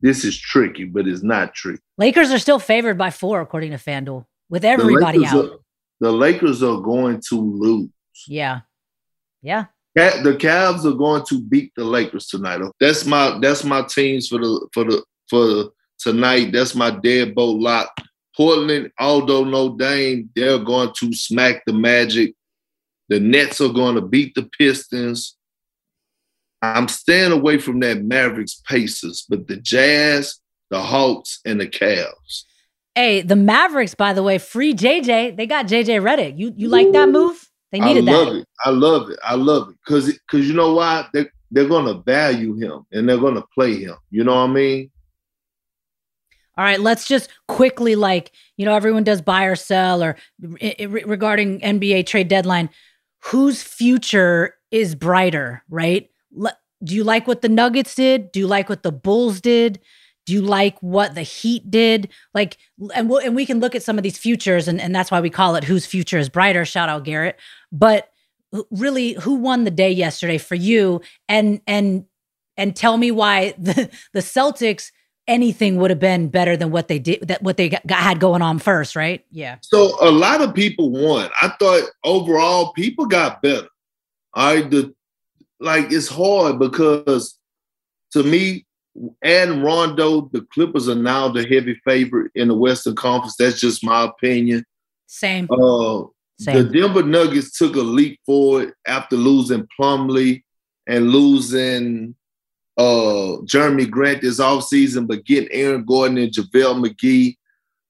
this 0.00 0.24
is 0.24 0.38
tricky, 0.38 0.84
but 0.84 1.08
it's 1.08 1.22
not 1.22 1.54
tricky. 1.54 1.80
Lakers 1.96 2.30
are 2.30 2.38
still 2.38 2.58
favored 2.58 2.96
by 2.96 3.10
four, 3.10 3.40
according 3.40 3.72
to 3.72 3.78
FanDuel, 3.78 4.26
with 4.48 4.64
everybody 4.64 5.18
the 5.18 5.26
out. 5.26 5.44
Are, 5.44 5.58
the 6.00 6.12
Lakers 6.12 6.62
are 6.62 6.80
going 6.80 7.20
to 7.28 7.34
lose. 7.34 7.90
Yeah. 8.26 8.60
Yeah. 9.42 9.66
The 9.94 10.36
Cavs 10.38 10.84
are 10.84 10.96
going 10.96 11.24
to 11.26 11.40
beat 11.40 11.72
the 11.76 11.84
Lakers 11.84 12.28
tonight. 12.28 12.60
That's 12.78 13.04
my 13.04 13.38
that's 13.40 13.64
my 13.64 13.82
teams 13.82 14.28
for 14.28 14.38
the 14.38 14.68
for 14.72 14.84
the 14.84 15.02
for 15.28 15.72
tonight. 15.98 16.52
That's 16.52 16.76
my 16.76 16.90
deadbolt 16.92 17.60
lock. 17.60 17.90
Portland, 18.36 18.92
although 19.00 19.42
no 19.42 19.76
Dame, 19.76 20.30
they're 20.36 20.60
going 20.60 20.92
to 20.98 21.12
smack 21.12 21.64
the 21.66 21.72
Magic. 21.72 22.34
The 23.08 23.18
Nets 23.18 23.60
are 23.60 23.72
going 23.72 23.96
to 23.96 24.00
beat 24.00 24.36
the 24.36 24.48
Pistons. 24.56 25.37
I'm 26.62 26.88
staying 26.88 27.32
away 27.32 27.58
from 27.58 27.80
that 27.80 28.02
Mavericks 28.02 28.60
Pacers, 28.66 29.24
but 29.28 29.46
the 29.46 29.56
Jazz, 29.56 30.40
the 30.70 30.80
Hawks, 30.80 31.40
and 31.44 31.60
the 31.60 31.66
Cavs. 31.66 32.44
Hey, 32.94 33.22
the 33.22 33.36
Mavericks, 33.36 33.94
by 33.94 34.12
the 34.12 34.22
way, 34.22 34.38
free 34.38 34.74
JJ. 34.74 35.36
They 35.36 35.46
got 35.46 35.66
JJ 35.66 36.02
Redick. 36.02 36.38
You 36.38 36.52
you 36.56 36.68
like 36.68 36.90
that 36.92 37.08
move? 37.08 37.48
They 37.70 37.80
needed 37.80 38.08
I 38.08 38.12
love 38.12 38.26
that. 38.26 38.36
It. 38.40 38.48
I 38.64 38.70
love 38.70 39.10
it. 39.10 39.18
I 39.22 39.34
love 39.34 39.68
it. 39.68 39.76
Cause 39.86 40.18
cause 40.30 40.46
you 40.46 40.54
know 40.54 40.74
why? 40.74 41.06
They 41.12 41.26
they're 41.50 41.68
gonna 41.68 41.94
value 41.94 42.56
him 42.56 42.86
and 42.92 43.08
they're 43.08 43.18
gonna 43.18 43.44
play 43.54 43.76
him. 43.76 43.96
You 44.10 44.24
know 44.24 44.34
what 44.34 44.50
I 44.50 44.52
mean? 44.52 44.90
All 46.56 46.64
right, 46.64 46.80
let's 46.80 47.06
just 47.06 47.30
quickly 47.46 47.94
like, 47.94 48.32
you 48.56 48.64
know, 48.64 48.74
everyone 48.74 49.04
does 49.04 49.22
buy 49.22 49.44
or 49.44 49.54
sell 49.54 50.02
or 50.02 50.16
regarding 50.40 51.60
NBA 51.60 52.06
trade 52.06 52.26
deadline 52.26 52.70
whose 53.20 53.62
future 53.62 54.54
is 54.72 54.96
brighter, 54.96 55.62
right? 55.70 56.10
Do 56.32 56.94
you 56.94 57.04
like 57.04 57.26
what 57.26 57.42
the 57.42 57.48
Nuggets 57.48 57.94
did? 57.94 58.32
Do 58.32 58.40
you 58.40 58.46
like 58.46 58.68
what 58.68 58.82
the 58.82 58.92
Bulls 58.92 59.40
did? 59.40 59.80
Do 60.26 60.32
you 60.32 60.42
like 60.42 60.78
what 60.80 61.14
the 61.14 61.22
Heat 61.22 61.70
did? 61.70 62.10
Like, 62.34 62.58
and 62.94 63.08
we'll, 63.08 63.18
and 63.18 63.34
we 63.34 63.46
can 63.46 63.60
look 63.60 63.74
at 63.74 63.82
some 63.82 63.96
of 63.96 64.02
these 64.02 64.18
futures, 64.18 64.68
and, 64.68 64.80
and 64.80 64.94
that's 64.94 65.10
why 65.10 65.20
we 65.20 65.30
call 65.30 65.56
it 65.56 65.64
whose 65.64 65.86
future 65.86 66.18
is 66.18 66.28
brighter. 66.28 66.64
Shout 66.64 66.88
out 66.88 67.04
Garrett. 67.04 67.38
But 67.72 68.10
really, 68.70 69.14
who 69.14 69.36
won 69.36 69.64
the 69.64 69.70
day 69.70 69.90
yesterday 69.90 70.38
for 70.38 70.54
you? 70.54 71.00
And 71.28 71.60
and 71.66 72.04
and 72.56 72.76
tell 72.76 72.98
me 72.98 73.10
why 73.10 73.54
the 73.58 73.90
the 74.12 74.20
Celtics 74.20 74.90
anything 75.26 75.76
would 75.76 75.90
have 75.90 75.98
been 75.98 76.28
better 76.28 76.56
than 76.56 76.70
what 76.70 76.88
they 76.88 76.98
did 76.98 77.26
that 77.28 77.42
what 77.42 77.56
they 77.56 77.68
got, 77.68 77.90
had 77.90 78.20
going 78.20 78.42
on 78.42 78.58
first, 78.58 78.96
right? 78.96 79.24
Yeah. 79.30 79.56
So 79.62 79.96
a 80.00 80.10
lot 80.10 80.40
of 80.40 80.54
people 80.54 80.90
won. 80.90 81.30
I 81.40 81.48
thought 81.58 81.88
overall 82.04 82.72
people 82.72 83.06
got 83.06 83.40
better. 83.42 83.68
All 84.34 84.54
right, 84.54 84.70
the 84.70 84.94
like 85.60 85.92
it's 85.92 86.08
hard 86.08 86.58
because 86.58 87.38
to 88.12 88.22
me 88.22 88.66
and 89.22 89.62
Rondo, 89.62 90.28
the 90.32 90.46
Clippers 90.52 90.88
are 90.88 90.94
now 90.94 91.28
the 91.28 91.46
heavy 91.46 91.80
favorite 91.84 92.32
in 92.34 92.48
the 92.48 92.54
Western 92.54 92.96
Conference. 92.96 93.36
That's 93.36 93.60
just 93.60 93.84
my 93.84 94.04
opinion. 94.04 94.64
Same. 95.06 95.48
Uh, 95.50 96.04
Same. 96.40 96.56
The 96.56 96.64
Denver 96.64 97.02
Nuggets 97.02 97.56
took 97.58 97.76
a 97.76 97.80
leap 97.80 98.20
forward 98.24 98.72
after 98.86 99.16
losing 99.16 99.66
Plumlee 99.78 100.42
and 100.86 101.10
losing 101.10 102.14
uh, 102.76 103.42
Jerami 103.44 103.90
Grant 103.90 104.22
this 104.22 104.38
offseason, 104.38 105.08
but 105.08 105.24
getting 105.24 105.50
Aaron 105.50 105.84
Gordon 105.84 106.18
and 106.18 106.32
JaVale 106.32 106.86
McGee. 106.86 107.36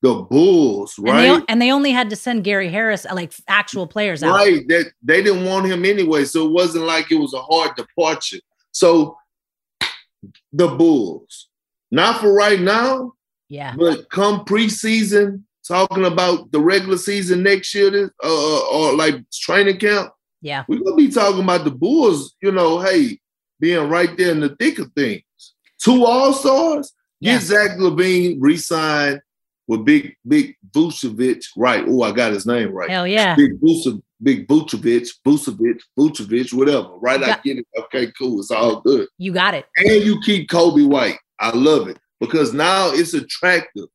The 0.00 0.14
Bulls, 0.14 0.96
right? 0.98 1.24
And 1.24 1.42
they, 1.42 1.44
and 1.48 1.62
they, 1.62 1.72
only 1.72 1.90
had 1.90 2.10
to 2.10 2.16
send 2.16 2.44
Gary 2.44 2.68
Harris, 2.68 3.04
uh, 3.04 3.14
like 3.14 3.32
actual 3.48 3.86
players 3.86 4.22
out. 4.22 4.34
Right. 4.34 4.66
That 4.68 4.92
they 5.02 5.22
didn't 5.22 5.44
want 5.44 5.66
him 5.66 5.84
anyway. 5.84 6.24
So 6.24 6.46
it 6.46 6.52
wasn't 6.52 6.84
like 6.84 7.10
it 7.10 7.16
was 7.16 7.34
a 7.34 7.42
hard 7.42 7.74
departure. 7.76 8.38
So 8.70 9.16
the 10.52 10.68
Bulls. 10.68 11.48
Not 11.90 12.20
for 12.20 12.32
right 12.32 12.60
now. 12.60 13.14
Yeah. 13.48 13.74
But 13.76 14.08
come 14.10 14.44
preseason, 14.44 15.42
talking 15.66 16.04
about 16.04 16.52
the 16.52 16.60
regular 16.60 16.98
season 16.98 17.42
next 17.42 17.74
year, 17.74 18.12
uh, 18.22 18.26
uh, 18.26 18.60
or 18.70 18.94
like 18.94 19.16
training 19.32 19.78
camp. 19.78 20.12
Yeah. 20.42 20.64
We're 20.68 20.80
gonna 20.80 20.96
be 20.96 21.10
talking 21.10 21.42
about 21.42 21.64
the 21.64 21.70
Bulls, 21.70 22.36
you 22.40 22.52
know, 22.52 22.78
hey, 22.78 23.18
being 23.58 23.88
right 23.88 24.16
there 24.16 24.30
in 24.30 24.40
the 24.40 24.54
thick 24.56 24.78
of 24.78 24.92
things. 24.92 25.22
Two 25.82 26.04
all-stars, 26.04 26.92
get 27.22 27.32
yeah. 27.32 27.38
Zach 27.40 27.78
LaVine 27.78 28.36
re-signed 28.38 29.20
with 29.68 29.84
Big 29.84 30.16
Big 30.26 30.56
Vucevic. 30.72 31.44
Right. 31.56 31.84
Oh, 31.86 32.02
I 32.02 32.10
got 32.10 32.32
his 32.32 32.46
name 32.46 32.72
right. 32.72 32.90
Hell 32.90 33.06
yeah. 33.06 33.36
Big 33.36 33.60
Vucevic, 33.60 34.02
Big 34.20 34.48
Vucevic, 34.48 35.08
Vucevic, 35.24 35.80
Vucevic, 35.96 36.52
whatever. 36.52 36.88
Right. 36.96 37.22
I 37.22 37.38
get 37.44 37.58
it. 37.58 37.66
Okay, 37.78 38.10
cool. 38.18 38.40
It's 38.40 38.50
all 38.50 38.80
good. 38.80 39.06
You 39.18 39.32
got 39.32 39.54
it. 39.54 39.66
And 39.76 40.02
you 40.02 40.20
keep 40.22 40.48
Coby 40.50 40.88
White. 40.88 41.18
I 41.38 41.56
love 41.56 41.86
it 41.86 41.98
because 42.18 42.52
now 42.52 42.90
it's 42.90 43.14
attractive. 43.14 43.86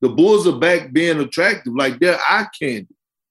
The 0.00 0.08
Bulls 0.08 0.48
are 0.48 0.58
back 0.58 0.92
being 0.92 1.20
attractive. 1.20 1.74
Like 1.76 2.00
they're 2.00 2.18
eye 2.18 2.46
candy. 2.60 2.88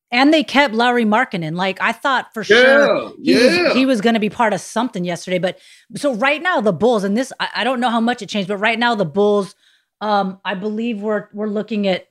And 0.10 0.34
they 0.34 0.44
kept 0.44 0.74
Lauri 0.74 1.04
Markkanen. 1.04 1.56
Like 1.56 1.82
I 1.82 1.92
thought 1.92 2.34
for 2.34 2.42
yeah, 2.44 2.46
sure 2.46 3.14
he 3.22 3.34
yeah. 3.34 3.64
was, 3.64 3.74
he 3.74 3.86
was 3.86 4.00
going 4.00 4.14
to 4.14 4.22
be 4.22 4.30
part 4.30 4.54
of 4.54 4.62
something 4.62 5.04
yesterday. 5.04 5.38
But 5.38 5.60
so 5.96 6.14
right 6.16 6.42
now 6.42 6.62
the 6.62 6.72
Bulls 6.72 7.04
and 7.04 7.18
this 7.18 7.34
I, 7.42 7.50
I 7.56 7.64
don't 7.66 7.82
know 7.82 7.90
how 7.90 8.00
much 8.00 8.22
it 8.22 8.30
changed, 8.30 8.48
but 8.48 8.58
right 8.58 8.80
now 8.80 8.96
the 8.96 9.06
Bulls 9.06 9.54
um, 10.02 10.40
I 10.46 10.54
believe 10.54 11.02
we're 11.02 11.28
we're 11.34 11.48
looking 11.48 11.88
at 11.88 12.08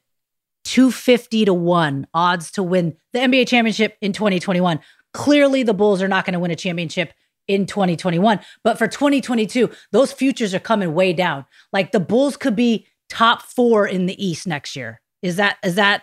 250 0.64 1.45
to 1.45 1.55
1 1.55 2.09
odds 2.12 2.51
to 2.53 2.62
win 2.62 2.97
the 3.12 3.20
NBA 3.20 3.47
championship 3.47 3.97
in 4.01 4.12
2021. 4.12 4.80
Clearly 5.12 5.62
the 5.62 5.74
Bulls 5.74 6.03
are 6.03 6.09
not 6.09 6.24
going 6.24 6.34
to 6.34 6.41
win 6.41 6.51
a 6.51 6.57
championship 6.57 7.12
in 7.47 7.64
2021, 7.64 8.41
but 8.64 8.76
for 8.76 8.89
2022, 8.89 9.70
those 9.93 10.12
futures 10.12 10.53
are 10.53 10.59
coming 10.59 10.95
way 10.95 11.12
down. 11.12 11.45
Like 11.72 11.93
the 11.93 12.01
Bulls 12.01 12.37
could 12.37 12.57
be 12.57 12.89
top 13.09 13.43
4 13.43 13.87
in 13.87 14.07
the 14.07 14.24
East 14.24 14.47
next 14.47 14.74
year. 14.74 15.01
Is 15.22 15.37
that 15.37 15.59
is 15.62 15.76
that 15.76 16.03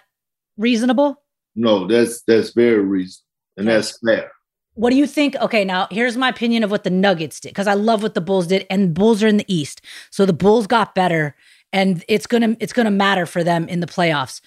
reasonable? 0.58 1.22
No, 1.56 1.88
that's 1.88 2.24
that's 2.24 2.52
very 2.52 2.80
reasonable. 2.80 3.28
And 3.58 3.68
that's 3.68 4.00
fair. 4.00 4.32
What 4.76 4.90
do 4.90 4.96
you 4.96 5.06
think? 5.06 5.36
Okay, 5.36 5.64
now 5.64 5.88
here's 5.92 6.18
my 6.18 6.30
opinion 6.30 6.64
of 6.64 6.72
what 6.72 6.84
the 6.84 6.90
Nuggets 6.90 7.40
did 7.40 7.50
because 7.50 7.68
I 7.68 7.76
love 7.76 8.02
what 8.02 8.16
the 8.16 8.22
Bulls 8.22 8.48
did, 8.48 8.66
and 8.70 8.94
Bulls 8.94 9.22
are 9.22 9.28
in 9.28 9.38
the 9.38 9.54
East, 9.54 9.82
so 10.10 10.26
the 10.26 10.34
Bulls 10.34 10.66
got 10.66 10.96
better 10.96 11.36
and 11.74 12.06
it's 12.08 12.28
gonna 12.28 12.56
it's 12.60 12.72
gonna 12.72 12.92
matter 12.92 13.26
for 13.26 13.44
them 13.44 13.68
in 13.68 13.82
the 13.82 13.88
playoffs. 13.88 14.40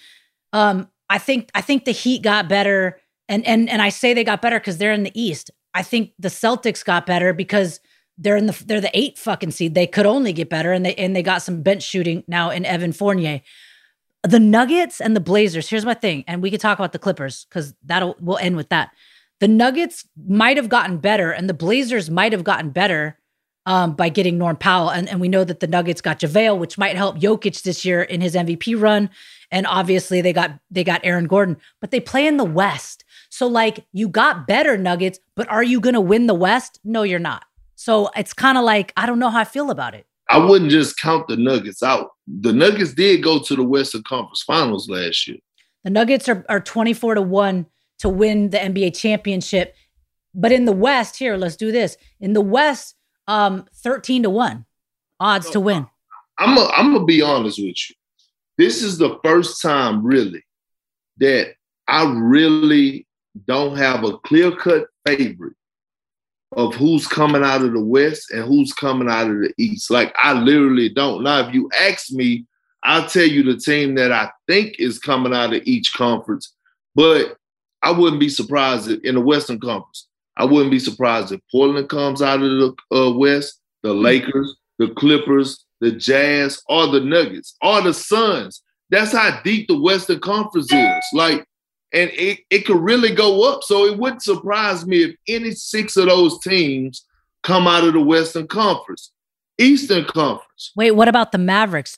Um, 0.53 0.89
I 1.09 1.19
think 1.19 1.51
I 1.53 1.61
think 1.61 1.85
the 1.85 1.91
Heat 1.91 2.23
got 2.23 2.49
better, 2.49 2.99
and 3.27 3.45
and 3.45 3.69
and 3.69 3.81
I 3.81 3.89
say 3.89 4.13
they 4.13 4.23
got 4.23 4.41
better 4.41 4.59
because 4.59 4.77
they're 4.77 4.93
in 4.93 5.03
the 5.03 5.11
East. 5.19 5.51
I 5.73 5.83
think 5.83 6.13
the 6.17 6.29
Celtics 6.29 6.83
got 6.83 7.05
better 7.05 7.33
because 7.33 7.79
they're 8.17 8.37
in 8.37 8.47
the 8.47 8.63
they're 8.65 8.81
the 8.81 8.97
eight 8.97 9.19
fucking 9.19 9.51
seed. 9.51 9.75
They 9.75 9.85
could 9.85 10.05
only 10.05 10.33
get 10.33 10.49
better, 10.49 10.71
and 10.71 10.85
they 10.85 10.95
and 10.95 11.15
they 11.15 11.21
got 11.21 11.43
some 11.43 11.61
bench 11.61 11.83
shooting 11.83 12.23
now 12.27 12.49
in 12.49 12.65
Evan 12.65 12.93
Fournier. 12.93 13.41
The 14.23 14.39
Nuggets 14.39 14.99
and 14.99 15.15
the 15.15 15.21
Blazers. 15.21 15.69
Here's 15.69 15.85
my 15.85 15.93
thing, 15.93 16.23
and 16.27 16.41
we 16.41 16.49
could 16.49 16.61
talk 16.61 16.79
about 16.79 16.93
the 16.93 16.99
Clippers 16.99 17.45
because 17.45 17.75
that'll 17.85 18.15
we'll 18.19 18.39
end 18.39 18.55
with 18.55 18.69
that. 18.69 18.89
The 19.39 19.47
Nuggets 19.47 20.07
might 20.27 20.57
have 20.57 20.69
gotten 20.69 20.97
better, 20.97 21.31
and 21.31 21.49
the 21.49 21.53
Blazers 21.53 22.09
might 22.09 22.31
have 22.31 22.43
gotten 22.43 22.71
better 22.71 23.19
um, 23.67 23.93
by 23.93 24.07
getting 24.07 24.37
Norm 24.37 24.55
Powell. 24.55 24.89
And, 24.89 25.07
and 25.09 25.19
we 25.19 25.27
know 25.27 25.43
that 25.43 25.59
the 25.59 25.67
Nuggets 25.67 26.01
got 26.01 26.21
JaVale, 26.21 26.57
which 26.57 26.77
might 26.77 26.95
help 26.95 27.19
Jokic 27.19 27.61
this 27.61 27.83
year 27.83 28.01
in 28.01 28.21
his 28.21 28.33
MVP 28.33 28.81
run. 28.81 29.09
And 29.51 29.67
obviously 29.67 30.21
they 30.21 30.33
got 30.33 30.57
they 30.71 30.83
got 30.83 31.01
Aaron 31.03 31.27
Gordon, 31.27 31.57
but 31.79 31.91
they 31.91 31.99
play 31.99 32.25
in 32.25 32.37
the 32.37 32.45
West. 32.45 33.03
So 33.29 33.45
like 33.45 33.85
you 33.91 34.07
got 34.07 34.47
better 34.47 34.77
Nuggets, 34.77 35.19
but 35.35 35.49
are 35.49 35.63
you 35.63 35.79
gonna 35.79 36.01
win 36.01 36.27
the 36.27 36.33
West? 36.33 36.79
No, 36.83 37.03
you're 37.03 37.19
not. 37.19 37.43
So 37.75 38.09
it's 38.15 38.33
kind 38.33 38.57
of 38.57 38.63
like 38.63 38.93
I 38.97 39.05
don't 39.05 39.19
know 39.19 39.29
how 39.29 39.41
I 39.41 39.45
feel 39.45 39.69
about 39.69 39.93
it. 39.93 40.05
I 40.29 40.37
wouldn't 40.37 40.71
just 40.71 40.97
count 40.97 41.27
the 41.27 41.37
Nuggets 41.37 41.83
out. 41.83 42.11
The 42.25 42.51
Nuggets 42.51 42.93
did 42.93 43.23
go 43.23 43.39
to 43.39 43.55
the 43.55 43.63
Western 43.63 44.03
Conference 44.03 44.43
Finals 44.43 44.89
last 44.89 45.27
year. 45.27 45.37
The 45.83 45.89
Nuggets 45.89 46.27
are, 46.27 46.45
are 46.49 46.59
24 46.59 47.15
to 47.15 47.21
1 47.21 47.65
to 47.99 48.09
win 48.09 48.49
the 48.49 48.57
NBA 48.57 48.97
championship. 48.97 49.73
But 50.33 50.51
in 50.51 50.65
the 50.65 50.73
West, 50.73 51.15
here, 51.15 51.37
let's 51.37 51.55
do 51.55 51.71
this. 51.71 51.95
In 52.19 52.33
the 52.33 52.41
West, 52.41 52.96
um 53.27 53.65
13 53.75 54.23
to 54.23 54.29
1 54.29 54.65
odds 55.19 55.49
to 55.51 55.59
win. 55.59 55.87
I'm 56.37 56.57
a, 56.57 56.65
I'm 56.75 56.93
gonna 56.93 57.05
be 57.05 57.21
honest 57.21 57.59
with 57.59 57.89
you. 57.89 57.95
This 58.57 58.81
is 58.81 58.97
the 58.97 59.19
first 59.23 59.61
time 59.61 60.03
really 60.03 60.43
that 61.17 61.53
I 61.87 62.11
really 62.15 63.07
don't 63.45 63.77
have 63.77 64.03
a 64.03 64.17
clear-cut 64.19 64.87
favorite 65.05 65.53
of 66.53 66.73
who's 66.75 67.07
coming 67.07 67.43
out 67.43 67.61
of 67.61 67.73
the 67.73 67.83
West 67.83 68.31
and 68.31 68.43
who's 68.43 68.73
coming 68.73 69.09
out 69.09 69.29
of 69.29 69.37
the 69.41 69.53
East. 69.57 69.91
Like 69.91 70.13
I 70.17 70.33
literally 70.33 70.89
don't. 70.89 71.23
Now, 71.23 71.47
if 71.47 71.53
you 71.53 71.69
ask 71.77 72.11
me, 72.11 72.45
I'll 72.83 73.07
tell 73.07 73.25
you 73.25 73.43
the 73.43 73.57
team 73.57 73.95
that 73.95 74.11
I 74.11 74.29
think 74.47 74.79
is 74.79 74.99
coming 74.99 75.33
out 75.33 75.53
of 75.53 75.61
each 75.65 75.93
conference, 75.93 76.53
but 76.95 77.37
I 77.81 77.91
wouldn't 77.91 78.19
be 78.19 78.29
surprised 78.29 78.89
in 78.89 79.15
the 79.15 79.21
Western 79.21 79.59
Conference. 79.59 80.07
I 80.37 80.45
wouldn't 80.45 80.71
be 80.71 80.79
surprised 80.79 81.31
if 81.31 81.41
Portland 81.51 81.89
comes 81.89 82.21
out 82.21 82.41
of 82.41 82.49
the 82.49 82.75
uh, 82.95 83.11
West, 83.11 83.59
the 83.83 83.93
hmm. 83.93 84.01
Lakers, 84.01 84.55
the 84.79 84.89
Clippers, 84.89 85.65
the 85.81 85.91
Jazz, 85.91 86.61
or 86.69 86.87
the 86.87 86.99
Nuggets, 86.99 87.55
or 87.61 87.81
the 87.81 87.93
Suns. 87.93 88.61
That's 88.89 89.11
how 89.11 89.41
deep 89.43 89.67
the 89.67 89.79
Western 89.79 90.19
Conference 90.19 90.71
is. 90.71 91.03
Like, 91.13 91.45
and 91.93 92.09
it, 92.13 92.39
it 92.49 92.65
could 92.65 92.79
really 92.79 93.13
go 93.13 93.51
up. 93.51 93.63
So 93.63 93.85
it 93.85 93.97
wouldn't 93.97 94.23
surprise 94.23 94.85
me 94.85 95.03
if 95.03 95.15
any 95.27 95.51
six 95.51 95.97
of 95.97 96.05
those 96.05 96.39
teams 96.39 97.05
come 97.43 97.67
out 97.67 97.83
of 97.83 97.93
the 97.93 98.01
Western 98.01 98.47
Conference. 98.47 99.11
Eastern 99.57 100.05
Conference. 100.05 100.71
Wait, 100.75 100.91
what 100.91 101.07
about 101.07 101.31
the 101.31 101.37
Mavericks? 101.37 101.97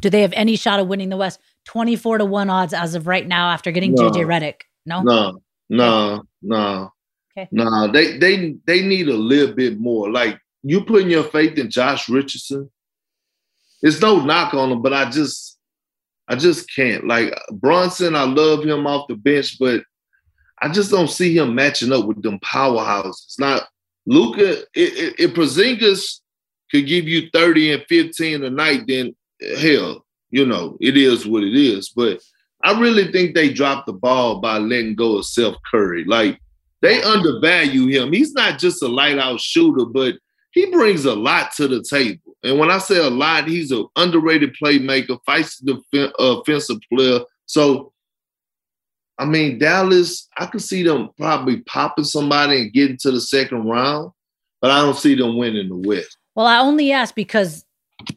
Do 0.00 0.10
they 0.10 0.22
have 0.22 0.32
any 0.34 0.56
shot 0.56 0.80
of 0.80 0.88
winning 0.88 1.10
the 1.10 1.16
West? 1.16 1.40
24 1.66 2.18
to 2.18 2.24
1 2.24 2.50
odds 2.50 2.72
as 2.72 2.94
of 2.94 3.06
right 3.06 3.26
now 3.26 3.50
after 3.50 3.70
getting 3.70 3.94
no, 3.94 4.10
JJ 4.10 4.26
Redick. 4.26 4.62
No? 4.84 5.02
No, 5.02 5.40
no, 5.68 6.22
no. 6.42 6.92
Okay. 7.36 7.48
Nah, 7.52 7.86
they 7.88 8.16
they 8.18 8.56
they 8.66 8.82
need 8.82 9.08
a 9.08 9.16
little 9.16 9.54
bit 9.54 9.78
more. 9.78 10.10
Like 10.10 10.38
you 10.62 10.84
putting 10.84 11.10
your 11.10 11.24
faith 11.24 11.58
in 11.58 11.70
Josh 11.70 12.08
Richardson. 12.08 12.70
It's 13.82 14.00
no 14.00 14.24
knock 14.24 14.54
on 14.54 14.72
him, 14.72 14.82
but 14.82 14.94
I 14.94 15.10
just 15.10 15.58
I 16.28 16.36
just 16.36 16.72
can't. 16.74 17.06
Like 17.06 17.38
Brunson, 17.52 18.16
I 18.16 18.24
love 18.24 18.64
him 18.64 18.86
off 18.86 19.08
the 19.08 19.16
bench, 19.16 19.58
but 19.58 19.82
I 20.62 20.68
just 20.68 20.90
don't 20.90 21.10
see 21.10 21.36
him 21.36 21.54
matching 21.54 21.92
up 21.92 22.06
with 22.06 22.22
them 22.22 22.40
powerhouses. 22.40 23.38
Not 23.38 23.68
Luka, 24.06 24.62
if 24.74 25.34
Porzingis 25.34 26.20
could 26.70 26.86
give 26.86 27.06
you 27.06 27.28
30 27.32 27.72
and 27.72 27.84
15 27.88 28.44
a 28.44 28.50
night, 28.50 28.84
then 28.86 29.14
hell, 29.58 30.06
you 30.30 30.46
know, 30.46 30.76
it 30.80 30.96
is 30.96 31.26
what 31.26 31.42
it 31.42 31.54
is. 31.54 31.90
But 31.90 32.20
I 32.64 32.78
really 32.80 33.12
think 33.12 33.34
they 33.34 33.52
dropped 33.52 33.86
the 33.86 33.92
ball 33.92 34.40
by 34.40 34.58
letting 34.58 34.94
go 34.94 35.18
of 35.18 35.26
Seth 35.26 35.56
Curry. 35.70 36.04
Like 36.04 36.40
they 36.86 37.02
undervalue 37.02 37.86
him. 37.88 38.12
He's 38.12 38.32
not 38.32 38.58
just 38.58 38.82
a 38.82 38.88
light 38.88 39.18
out 39.18 39.40
shooter, 39.40 39.84
but 39.84 40.14
he 40.52 40.70
brings 40.70 41.04
a 41.04 41.14
lot 41.14 41.52
to 41.56 41.68
the 41.68 41.82
table. 41.82 42.36
And 42.42 42.58
when 42.58 42.70
I 42.70 42.78
say 42.78 42.98
a 42.98 43.10
lot, 43.10 43.48
he's 43.48 43.70
an 43.70 43.86
underrated 43.96 44.54
playmaker, 44.62 45.18
feisty 45.28 46.12
offensive 46.18 46.78
player. 46.90 47.20
So 47.46 47.92
I 49.18 49.24
mean, 49.24 49.58
Dallas, 49.58 50.28
I 50.36 50.46
could 50.46 50.62
see 50.62 50.82
them 50.82 51.10
probably 51.16 51.62
popping 51.62 52.04
somebody 52.04 52.62
and 52.62 52.72
getting 52.72 52.98
to 52.98 53.10
the 53.10 53.20
second 53.20 53.66
round, 53.66 54.12
but 54.60 54.70
I 54.70 54.82
don't 54.82 54.96
see 54.96 55.14
them 55.14 55.38
winning 55.38 55.68
the 55.68 55.88
West. 55.88 56.16
Well, 56.34 56.46
I 56.46 56.58
only 56.58 56.92
ask 56.92 57.14
because 57.14 57.64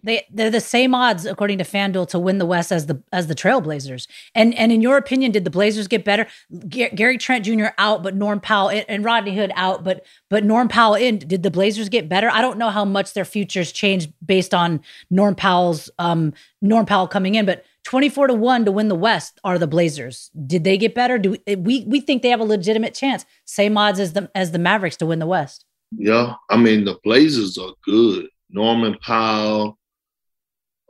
they 0.03 0.25
they're 0.31 0.49
the 0.49 0.59
same 0.59 0.93
odds 0.93 1.25
according 1.25 1.57
to 1.57 1.63
FanDuel 1.63 2.09
to 2.09 2.19
win 2.19 2.37
the 2.37 2.45
West 2.45 2.71
as 2.71 2.87
the 2.87 3.01
as 3.13 3.27
the 3.27 3.35
Trailblazers. 3.35 4.07
And 4.35 4.53
and 4.55 4.71
in 4.71 4.81
your 4.81 4.97
opinion, 4.97 5.31
did 5.31 5.45
the 5.45 5.49
Blazers 5.49 5.87
get 5.87 6.03
better? 6.03 6.27
Gary 6.67 7.17
Trent 7.17 7.45
Jr. 7.45 7.67
out, 7.77 8.03
but 8.03 8.15
Norm 8.15 8.41
Powell 8.41 8.69
in, 8.69 8.83
and 8.89 9.05
Rodney 9.05 9.35
Hood 9.35 9.51
out, 9.55 9.83
but 9.83 10.05
but 10.29 10.43
Norm 10.43 10.67
Powell 10.67 10.95
in. 10.95 11.19
Did 11.19 11.43
the 11.43 11.51
Blazers 11.51 11.87
get 11.87 12.09
better? 12.09 12.29
I 12.29 12.41
don't 12.41 12.57
know 12.57 12.69
how 12.69 12.83
much 12.83 13.13
their 13.13 13.25
futures 13.25 13.71
changed 13.71 14.11
based 14.25 14.53
on 14.53 14.81
Norm 15.09 15.35
Powell's 15.35 15.89
um 15.97 16.33
Norm 16.61 16.85
Powell 16.85 17.07
coming 17.07 17.35
in, 17.35 17.45
but 17.45 17.63
24 17.85 18.27
to 18.27 18.33
1 18.33 18.65
to 18.65 18.71
win 18.71 18.89
the 18.89 18.95
West 18.95 19.39
are 19.45 19.57
the 19.57 19.65
Blazers. 19.65 20.29
Did 20.45 20.65
they 20.65 20.77
get 20.77 20.93
better? 20.93 21.17
Do 21.17 21.37
we 21.47 21.55
we, 21.55 21.85
we 21.85 22.01
think 22.01 22.21
they 22.21 22.29
have 22.29 22.41
a 22.41 22.45
legitimate 22.45 22.93
chance? 22.93 23.25
Same 23.45 23.77
odds 23.77 23.99
as 23.99 24.11
the 24.11 24.29
as 24.35 24.51
the 24.51 24.59
Mavericks 24.59 24.97
to 24.97 25.05
win 25.05 25.19
the 25.19 25.25
West. 25.25 25.63
Yeah, 25.97 26.33
I 26.49 26.57
mean 26.57 26.83
the 26.83 26.97
Blazers 27.01 27.57
are 27.57 27.71
good. 27.85 28.27
Norman 28.49 28.97
Powell, 29.01 29.77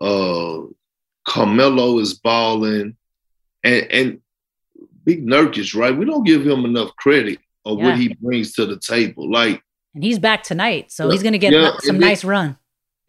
uh, 0.02 0.62
Carmelo 1.28 2.00
is 2.00 2.14
balling, 2.16 2.96
and 3.64 3.88
and 3.92 4.22
Big 5.04 5.26
Nurkic, 5.26 5.76
right? 5.76 5.96
We 5.96 6.06
don't 6.06 6.24
give 6.24 6.46
him 6.46 6.66
enough 6.66 6.96
credit 6.96 7.40
of 7.66 7.80
yeah. 7.80 7.86
what 7.86 7.98
he 7.98 8.14
brings 8.16 8.54
to 8.54 8.66
the 8.66 8.80
table. 8.80 9.30
Like, 9.30 9.62
and 9.94 10.04
he's 10.04 10.20
back 10.20 10.44
tonight, 10.44 10.92
so 10.92 11.10
he's 11.10 11.24
going 11.24 11.34
to 11.34 11.40
get 11.40 11.54
yeah, 11.54 11.72
some 11.80 12.00
nice 12.00 12.22
then, 12.22 12.32
run. 12.32 12.58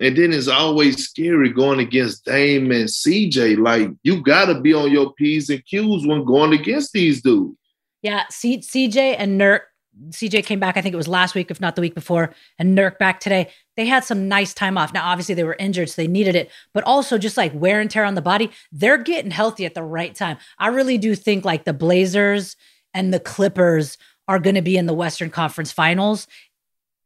And 0.01 0.17
then 0.17 0.33
it's 0.33 0.49
always 0.49 1.05
scary 1.05 1.51
going 1.51 1.79
against 1.79 2.25
Dame 2.25 2.73
and 2.73 2.89
CJ. 2.89 3.59
Like, 3.59 3.91
you 4.03 4.23
got 4.23 4.47
to 4.47 4.61
be 4.61 4.73
on 4.73 4.91
your 4.91 5.13
p's 5.13 5.51
and 5.51 5.65
q's 5.65 6.07
when 6.07 6.25
going 6.25 6.55
against 6.55 6.93
these 6.93 7.23
dudes. 7.23 7.57
Yeah, 8.03 8.25
C- 8.31 8.59
CJ 8.59 9.17
and 9.19 9.39
Nurk 9.39 9.61
CJ 10.09 10.47
came 10.47 10.61
back, 10.61 10.77
I 10.77 10.81
think 10.81 10.93
it 10.93 10.97
was 10.97 11.09
last 11.09 11.35
week, 11.35 11.51
if 11.51 11.61
not 11.61 11.75
the 11.75 11.81
week 11.81 11.95
before, 11.95 12.33
and 12.59 12.77
Nurk 12.77 12.99
back 12.99 13.21
today. 13.21 13.51
They 13.81 13.87
had 13.87 14.05
some 14.05 14.29
nice 14.29 14.53
time 14.53 14.77
off. 14.77 14.93
Now, 14.93 15.09
obviously, 15.09 15.35
they 15.35 15.43
were 15.43 15.57
injured, 15.59 15.89
so 15.89 16.03
they 16.03 16.07
needed 16.07 16.37
it, 16.37 16.51
but 16.75 16.85
also 16.85 17.17
just 17.17 17.39
like 17.39 17.55
wear 17.55 17.81
and 17.81 17.91
tear 17.91 18.05
on 18.05 18.15
the 18.15 18.21
body, 18.21 18.51
they're 18.71 18.99
getting 18.99 19.31
healthy 19.31 19.65
at 19.65 19.73
the 19.73 19.83
right 19.83 20.15
time. 20.15 20.37
I 20.59 20.67
really 20.67 20.99
do 20.99 21.15
think 21.15 21.47
like 21.47 21.65
the 21.65 21.73
Blazers 21.73 22.57
and 22.93 23.11
the 23.11 23.19
Clippers 23.19 23.97
are 24.29 24.39
going 24.39 24.57
to 24.57 24.61
be 24.61 24.77
in 24.77 24.85
the 24.85 24.93
Western 24.93 25.31
Conference 25.31 25.73
Finals. 25.73 26.27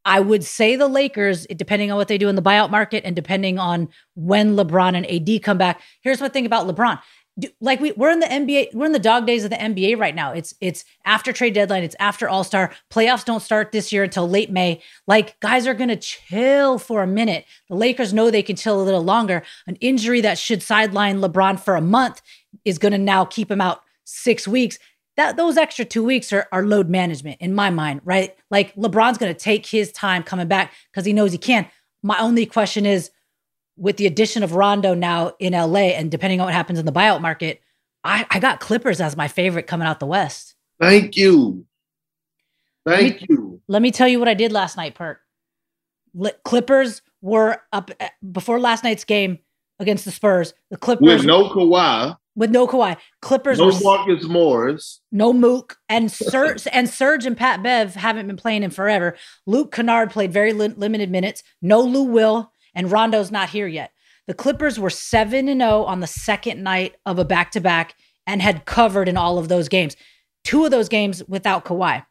I 0.03 0.19
would 0.19 0.43
say 0.43 0.75
the 0.75 0.89
Lakers, 0.89 1.47
depending 1.47 1.91
on 1.91 1.97
what 1.97 2.09
they 2.09 2.17
do 2.17 2.27
in 2.27 2.35
the 2.35 2.41
buyout 2.41 2.71
market 2.71 3.05
and 3.05 3.15
depending 3.15 3.57
on 3.57 3.87
when 4.15 4.57
LeBron 4.57 4.97
and 4.97 5.09
AD 5.09 5.43
come 5.43 5.57
back. 5.57 5.79
Here's 6.01 6.19
one 6.19 6.31
thing 6.31 6.45
about 6.45 6.67
LeBron 6.67 6.99
like 7.59 7.81
we 7.81 7.91
we're 7.93 8.11
in 8.11 8.19
the 8.21 8.27
NBA, 8.27 8.73
we're 8.73 8.85
in 8.85 8.93
the 8.93 8.99
dog 8.99 9.27
days 9.27 9.43
of 9.43 9.49
the 9.49 9.57
NBA 9.57 9.97
right 9.99 10.15
now. 10.15 10.31
It's 10.31 10.53
it's 10.61 10.85
after 11.03 11.33
trade 11.33 11.53
deadline, 11.53 11.83
it's 11.83 11.95
after 11.99 12.29
All 12.29 12.43
Star. 12.43 12.71
Playoffs 12.89 13.25
don't 13.25 13.41
start 13.41 13.71
this 13.71 13.91
year 13.91 14.03
until 14.03 14.29
late 14.29 14.49
May. 14.49 14.81
Like 15.05 15.39
guys 15.41 15.67
are 15.67 15.73
gonna 15.73 15.97
chill 15.97 16.79
for 16.79 17.03
a 17.03 17.07
minute. 17.07 17.45
The 17.69 17.75
Lakers 17.75 18.13
know 18.13 18.31
they 18.31 18.43
can 18.43 18.55
chill 18.55 18.81
a 18.81 18.83
little 18.83 19.03
longer. 19.03 19.43
An 19.67 19.75
injury 19.77 20.21
that 20.21 20.37
should 20.37 20.63
sideline 20.63 21.19
LeBron 21.19 21.59
for 21.59 21.75
a 21.75 21.81
month 21.81 22.21
is 22.63 22.77
gonna 22.77 22.97
now 22.97 23.25
keep 23.25 23.51
him 23.51 23.61
out 23.61 23.81
six 24.05 24.47
weeks. 24.47 24.79
That 25.17 25.35
those 25.35 25.57
extra 25.57 25.83
two 25.83 26.03
weeks 26.03 26.31
are, 26.31 26.47
are 26.53 26.65
load 26.65 26.89
management 26.89 27.41
in 27.41 27.53
my 27.53 27.69
mind, 27.69 28.01
right? 28.05 28.33
Like 28.49 28.73
LeBron's 28.75 29.17
gonna 29.17 29.33
take 29.33 29.65
his 29.65 29.91
time 29.91 30.23
coming 30.23 30.47
back 30.47 30.73
because 30.91 31.05
he 31.05 31.11
knows 31.11 31.33
he 31.33 31.37
can. 31.37 31.67
My 32.01 32.17
only 32.19 32.45
question 32.45 32.85
is 32.85 33.11
with 33.77 33.97
the 33.97 34.05
addition 34.07 34.43
of 34.43 34.53
Rondo 34.53 34.93
now 34.93 35.33
in 35.39 35.53
LA, 35.53 35.91
and 35.95 36.09
depending 36.09 36.39
on 36.39 36.45
what 36.45 36.53
happens 36.53 36.79
in 36.79 36.85
the 36.85 36.91
buyout 36.91 37.21
market, 37.21 37.61
I, 38.03 38.25
I 38.29 38.39
got 38.39 38.59
Clippers 38.59 39.01
as 39.01 39.17
my 39.17 39.27
favorite 39.27 39.67
coming 39.67 39.87
out 39.87 39.99
the 39.99 40.05
West. 40.05 40.55
Thank 40.79 41.17
you. 41.17 41.65
Thank 42.85 43.21
let 43.21 43.21
me, 43.21 43.27
you. 43.29 43.61
Let 43.67 43.81
me 43.81 43.91
tell 43.91 44.07
you 44.07 44.19
what 44.19 44.27
I 44.27 44.33
did 44.33 44.51
last 44.51 44.77
night, 44.77 44.95
Perk. 44.95 45.19
Clippers 46.43 47.01
were 47.21 47.61
up 47.73 47.91
eh, 47.99 48.09
before 48.31 48.59
last 48.59 48.83
night's 48.83 49.03
game 49.03 49.39
against 49.79 50.05
the 50.05 50.11
Spurs. 50.11 50.53
The 50.69 50.77
Clippers 50.77 51.05
with 51.05 51.25
no 51.25 51.49
Kawhi. 51.49 52.17
With 52.35 52.51
no 52.51 52.67
Kawhi, 52.67 52.97
Clippers. 53.21 53.57
No 53.57 53.71
Marcus 53.79 54.25
Morris. 54.25 55.01
No 55.11 55.33
Mook 55.33 55.77
and 55.89 56.11
Serge 56.11 56.67
and 56.71 56.89
Serge 56.89 57.25
and 57.25 57.35
Pat 57.35 57.63
Bev 57.63 57.95
haven't 57.95 58.27
been 58.27 58.37
playing 58.37 58.63
in 58.63 58.69
forever. 58.69 59.15
Luke 59.45 59.73
Kennard 59.73 60.11
played 60.11 60.31
very 60.31 60.53
li- 60.53 60.73
limited 60.75 61.09
minutes. 61.09 61.43
No 61.61 61.81
Lou 61.81 62.03
Will 62.03 62.51
and 62.75 62.91
Rondo's 62.91 63.31
not 63.31 63.49
here 63.49 63.67
yet. 63.67 63.91
The 64.27 64.33
Clippers 64.33 64.79
were 64.79 64.89
7 64.89 65.47
and 65.47 65.61
0 65.61 65.83
on 65.83 65.99
the 65.99 66.07
second 66.07 66.61
night 66.61 66.95
of 67.05 67.17
a 67.17 67.25
back 67.25 67.51
to 67.51 67.59
back 67.61 67.95
and 68.27 68.41
had 68.41 68.65
covered 68.65 69.07
in 69.07 69.17
all 69.17 69.37
of 69.37 69.47
those 69.47 69.69
games. 69.69 69.95
Two 70.43 70.65
of 70.65 70.71
those 70.71 70.89
games 70.89 71.23
without 71.27 71.65
Kawhi. 71.65 72.05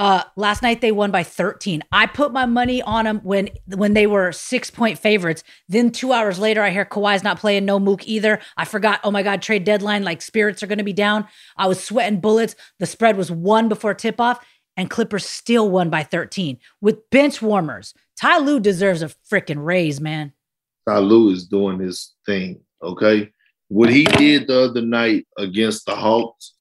Uh, 0.00 0.22
last 0.36 0.62
night 0.62 0.80
they 0.80 0.92
won 0.92 1.10
by 1.10 1.24
13. 1.24 1.82
I 1.90 2.06
put 2.06 2.32
my 2.32 2.46
money 2.46 2.80
on 2.82 3.04
them 3.04 3.20
when 3.24 3.50
when 3.66 3.94
they 3.94 4.06
were 4.06 4.30
six 4.30 4.70
point 4.70 4.96
favorites. 4.96 5.42
Then 5.68 5.90
two 5.90 6.12
hours 6.12 6.38
later, 6.38 6.62
I 6.62 6.70
hear 6.70 6.84
Kawhi's 6.84 7.24
not 7.24 7.40
playing, 7.40 7.64
no 7.64 7.80
Mook 7.80 8.06
either. 8.06 8.38
I 8.56 8.64
forgot. 8.64 9.00
Oh 9.02 9.10
my 9.10 9.24
God, 9.24 9.42
trade 9.42 9.64
deadline. 9.64 10.04
Like 10.04 10.22
spirits 10.22 10.62
are 10.62 10.68
going 10.68 10.78
to 10.78 10.84
be 10.84 10.92
down. 10.92 11.26
I 11.56 11.66
was 11.66 11.82
sweating 11.82 12.20
bullets. 12.20 12.54
The 12.78 12.86
spread 12.86 13.16
was 13.16 13.32
one 13.32 13.68
before 13.68 13.92
tip 13.92 14.20
off, 14.20 14.44
and 14.78 14.88
Clippers 14.88 15.26
still 15.26 15.68
won 15.68 15.90
by 15.90 16.04
13 16.04 16.56
with 16.80 17.10
bench 17.10 17.42
warmers. 17.42 17.92
Ty 18.16 18.38
Lue 18.38 18.60
deserves 18.60 19.02
a 19.02 19.08
freaking 19.30 19.62
raise, 19.62 20.00
man. 20.00 20.32
Ty 20.88 20.98
Lue 20.98 21.30
is 21.32 21.46
doing 21.46 21.80
his 21.80 22.14
thing, 22.24 22.60
okay? 22.82 23.30
What 23.66 23.90
he 23.90 24.04
did 24.04 24.46
the 24.46 24.70
other 24.70 24.80
night 24.80 25.26
against 25.36 25.84
the 25.84 25.96
Hawks, 25.96 26.54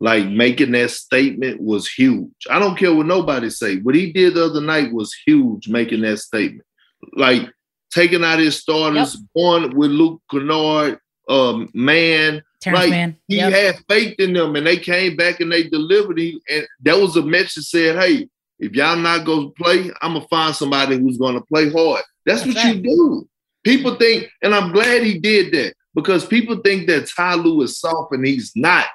like 0.00 0.26
making 0.26 0.72
that 0.72 0.90
statement 0.90 1.62
was 1.62 1.88
huge. 1.88 2.32
I 2.50 2.58
don't 2.58 2.76
care 2.76 2.92
what 2.92 3.06
nobody 3.06 3.48
say. 3.50 3.76
What 3.76 3.94
he 3.94 4.12
did 4.12 4.34
the 4.34 4.46
other 4.46 4.60
night 4.60 4.92
was 4.92 5.14
huge, 5.24 5.68
making 5.68 6.00
that 6.02 6.18
statement. 6.18 6.66
Like 7.12 7.48
taking 7.92 8.24
out 8.24 8.40
his 8.40 8.56
starters, 8.56 9.14
yep. 9.14 9.24
going 9.36 9.76
with 9.76 9.92
Luke 9.92 10.20
Kennard, 10.28 10.98
um, 11.28 11.70
man. 11.72 12.42
Terance 12.60 12.80
like 12.80 12.90
Mann. 12.90 13.16
he 13.26 13.36
yep. 13.36 13.52
had 13.52 13.84
faith 13.88 14.16
in 14.18 14.34
them, 14.34 14.54
and 14.54 14.66
they 14.66 14.76
came 14.76 15.16
back 15.16 15.40
and 15.40 15.50
they 15.50 15.64
delivered. 15.64 16.18
He, 16.18 16.40
and 16.50 16.66
that 16.82 16.98
was 16.98 17.16
a 17.16 17.22
message 17.22 17.64
said, 17.64 17.96
"Hey, 17.98 18.28
if 18.58 18.72
y'all 18.72 18.96
not 18.96 19.24
gonna 19.24 19.50
play, 19.50 19.90
I'm 20.02 20.14
gonna 20.14 20.28
find 20.28 20.54
somebody 20.54 20.98
who's 20.98 21.16
gonna 21.16 21.40
play 21.40 21.70
hard. 21.70 22.02
That's, 22.26 22.42
That's 22.42 22.54
what 22.54 22.64
right. 22.64 22.76
you 22.76 22.82
do. 22.82 23.28
People 23.64 23.96
think, 23.96 24.28
and 24.42 24.54
I'm 24.54 24.72
glad 24.72 25.02
he 25.02 25.18
did 25.18 25.52
that 25.54 25.74
because 25.94 26.26
people 26.26 26.56
think 26.58 26.86
that 26.88 27.08
Ty 27.08 27.34
Lue 27.34 27.62
is 27.62 27.78
soft 27.78 28.12
and 28.14 28.24
he's 28.26 28.52
not. 28.54 28.86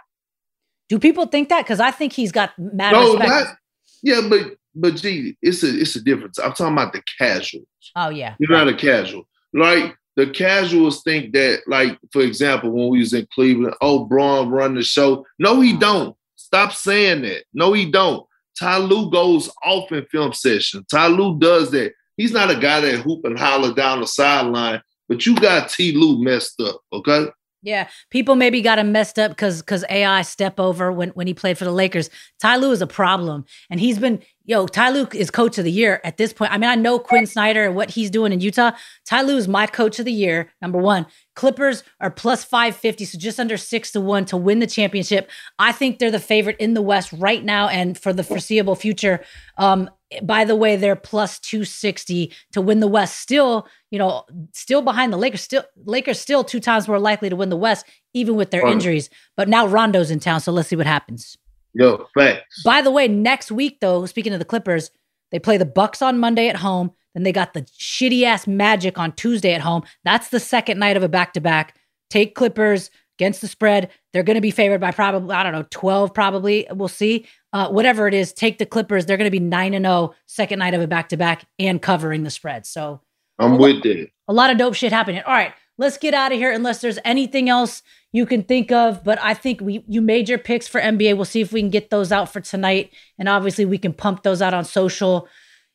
Do 0.87 0.99
people 0.99 1.25
think 1.25 1.49
that? 1.49 1.63
Because 1.63 1.79
I 1.79 1.91
think 1.91 2.13
he's 2.13 2.31
got 2.31 2.57
mad 2.57 2.93
no, 2.93 3.13
respect. 3.15 3.29
Not, 3.29 3.57
yeah, 4.03 4.21
but 4.29 4.57
but 4.75 4.95
gee, 4.95 5.35
it's 5.41 5.63
a 5.63 5.79
it's 5.79 5.95
a 5.95 6.01
difference. 6.01 6.37
I'm 6.37 6.53
talking 6.53 6.73
about 6.73 6.93
the 6.93 7.01
casuals. 7.17 7.65
Oh 7.95 8.09
yeah, 8.09 8.35
you're 8.39 8.49
right. 8.49 8.65
not 8.65 8.73
a 8.73 8.77
casual. 8.77 9.27
Like 9.53 9.95
the 10.15 10.27
casuals 10.27 11.03
think 11.03 11.33
that, 11.33 11.63
like 11.67 11.97
for 12.11 12.21
example, 12.21 12.71
when 12.71 12.89
we 12.89 12.99
was 12.99 13.13
in 13.13 13.27
Cleveland, 13.33 13.75
oh 13.81 14.05
Braun 14.05 14.49
run 14.49 14.75
the 14.75 14.83
show. 14.83 15.25
No, 15.39 15.61
he 15.61 15.71
mm-hmm. 15.71 15.79
don't. 15.79 16.17
Stop 16.35 16.73
saying 16.73 17.23
that. 17.23 17.43
No, 17.53 17.73
he 17.73 17.89
don't. 17.89 18.25
Ty 18.57 18.77
Lue 18.77 19.11
goes 19.11 19.51
off 19.63 19.91
in 19.91 20.05
film 20.05 20.33
session. 20.33 20.85
Ty 20.89 21.07
Lue 21.07 21.37
does 21.37 21.71
that. 21.71 21.93
He's 22.17 22.31
not 22.31 22.51
a 22.51 22.55
guy 22.55 22.79
that 22.79 23.01
hoop 23.01 23.25
and 23.25 23.37
holler 23.37 23.73
down 23.73 23.99
the 23.99 24.07
sideline, 24.07 24.81
but 25.09 25.25
you 25.25 25.35
got 25.35 25.69
Ty 25.69 25.91
Lue 25.95 26.23
messed 26.23 26.61
up, 26.61 26.79
okay? 26.93 27.27
Yeah, 27.61 27.89
people 28.11 28.35
maybe 28.35 28.61
got 28.61 28.79
him 28.79 28.91
messed 28.91 29.17
up 29.17 29.31
because 29.31 29.61
because 29.61 29.83
AI 29.89 30.21
step 30.21 30.59
over 30.59 30.91
when 30.91 31.09
when 31.09 31.25
he 31.25 31.33
played 31.33 31.57
for 31.57 31.65
the 31.65 31.71
Lakers. 31.71 32.11
Ty 32.39 32.57
Lue 32.57 32.71
is 32.71 32.81
a 32.81 32.87
problem, 32.87 33.43
and 33.71 33.79
he's 33.79 33.97
been 33.97 34.21
yo. 34.45 34.67
Ty 34.67 34.89
Lue 34.91 35.07
is 35.13 35.29
coach 35.31 35.57
of 35.57 35.63
the 35.63 35.71
year 35.71 36.01
at 36.03 36.17
this 36.17 36.33
point. 36.33 36.51
I 36.51 36.57
mean, 36.57 36.69
I 36.69 36.75
know 36.75 36.99
Quin 36.99 37.25
Snyder 37.25 37.65
and 37.65 37.75
what 37.75 37.91
he's 37.91 38.09
doing 38.09 38.31
in 38.31 38.39
Utah. 38.39 38.71
Ty 39.05 39.23
Lue 39.23 39.37
is 39.37 39.47
my 39.47 39.67
coach 39.67 39.99
of 39.99 40.05
the 40.05 40.13
year, 40.13 40.51
number 40.61 40.77
one. 40.77 41.05
Clippers 41.35 41.83
are 41.99 42.09
plus 42.09 42.43
five 42.43 42.75
fifty, 42.75 43.05
so 43.05 43.17
just 43.17 43.39
under 43.39 43.57
six 43.57 43.91
to 43.91 44.01
one 44.01 44.25
to 44.25 44.37
win 44.37 44.59
the 44.59 44.67
championship. 44.67 45.29
I 45.59 45.71
think 45.71 45.99
they're 45.99 46.11
the 46.11 46.19
favorite 46.19 46.57
in 46.59 46.73
the 46.73 46.81
West 46.81 47.11
right 47.13 47.43
now 47.43 47.67
and 47.67 47.97
for 47.97 48.13
the 48.13 48.23
foreseeable 48.23 48.75
future. 48.75 49.23
Um, 49.57 49.89
by 50.21 50.45
the 50.45 50.55
way, 50.55 50.75
they're 50.75 50.95
plus 50.95 51.39
260 51.39 52.31
to 52.53 52.61
win 52.61 52.79
the 52.79 52.87
West. 52.87 53.19
Still, 53.19 53.67
you 53.89 53.99
know, 53.99 54.25
still 54.53 54.81
behind 54.81 55.11
the 55.11 55.17
Lakers. 55.17 55.41
Still, 55.41 55.63
Lakers 55.83 56.19
still 56.19 56.43
two 56.43 56.59
times 56.59 56.87
more 56.87 56.99
likely 56.99 57.29
to 57.29 57.35
win 57.35 57.49
the 57.49 57.57
West, 57.57 57.85
even 58.13 58.35
with 58.35 58.51
their 58.51 58.65
injuries. 58.65 59.09
But 59.35 59.49
now 59.49 59.67
Rondo's 59.67 60.11
in 60.11 60.19
town, 60.19 60.39
so 60.41 60.51
let's 60.51 60.69
see 60.69 60.75
what 60.75 60.85
happens. 60.85 61.37
Yo, 61.75 62.07
facts. 62.17 62.63
By 62.63 62.81
the 62.81 62.89
way, 62.89 63.07
next 63.07 63.51
week 63.51 63.79
though, 63.81 64.05
speaking 64.05 64.33
of 64.33 64.39
the 64.39 64.45
Clippers, 64.45 64.91
they 65.31 65.39
play 65.39 65.57
the 65.57 65.65
Bucks 65.65 66.01
on 66.01 66.19
Monday 66.19 66.47
at 66.47 66.55
home. 66.55 66.91
Then 67.13 67.23
they 67.23 67.33
got 67.33 67.53
the 67.53 67.63
shitty 67.63 68.23
ass 68.23 68.47
Magic 68.47 68.97
on 68.97 69.11
Tuesday 69.11 69.53
at 69.53 69.61
home. 69.61 69.83
That's 70.05 70.29
the 70.29 70.39
second 70.39 70.79
night 70.79 70.95
of 70.95 71.03
a 71.03 71.09
back 71.09 71.33
to 71.33 71.41
back. 71.41 71.77
Take 72.09 72.33
Clippers 72.33 72.89
against 73.17 73.41
the 73.41 73.47
spread. 73.49 73.89
They're 74.13 74.23
going 74.23 74.35
to 74.35 74.41
be 74.41 74.51
favored 74.51 74.79
by 74.79 74.91
probably, 74.91 75.35
I 75.35 75.43
don't 75.43 75.51
know, 75.51 75.65
12 75.69 76.13
probably. 76.13 76.65
We'll 76.71 76.87
see. 76.87 77.25
Uh, 77.51 77.69
whatever 77.69 78.07
it 78.07 78.13
is, 78.13 78.31
take 78.31 78.57
the 78.57 78.65
Clippers. 78.65 79.05
They're 79.05 79.17
going 79.17 79.27
to 79.27 79.31
be 79.31 79.39
9 79.39 79.73
and 79.73 79.85
0 79.85 80.13
second 80.27 80.59
night 80.59 80.73
of 80.73 80.81
a 80.81 80.87
back 80.87 81.09
to 81.09 81.17
back 81.17 81.45
and 81.59 81.81
covering 81.81 82.23
the 82.23 82.29
spread. 82.29 82.65
So 82.65 83.01
I'm 83.39 83.57
with 83.57 83.85
it. 83.85 84.11
A 84.27 84.33
lot 84.33 84.49
of 84.49 84.57
dope 84.57 84.75
shit 84.75 84.91
happening. 84.93 85.21
All 85.25 85.33
right, 85.33 85.53
let's 85.77 85.97
get 85.97 86.13
out 86.13 86.31
of 86.31 86.37
here 86.37 86.51
unless 86.51 86.81
there's 86.81 86.99
anything 87.03 87.49
else 87.49 87.83
you 88.15 88.25
can 88.25 88.43
think 88.43 88.71
of. 88.71 89.03
But 89.03 89.19
I 89.21 89.33
think 89.33 89.59
we 89.59 89.83
you 89.87 90.01
made 90.01 90.29
your 90.29 90.37
picks 90.37 90.69
for 90.69 90.79
NBA. 90.79 91.15
We'll 91.15 91.25
see 91.25 91.41
if 91.41 91.51
we 91.51 91.59
can 91.59 91.69
get 91.69 91.89
those 91.89 92.13
out 92.13 92.31
for 92.31 92.39
tonight, 92.39 92.91
and 93.19 93.27
obviously 93.27 93.65
we 93.65 93.77
can 93.77 93.91
pump 93.91 94.23
those 94.23 94.41
out 94.41 94.53
on 94.53 94.63
social. 94.63 95.27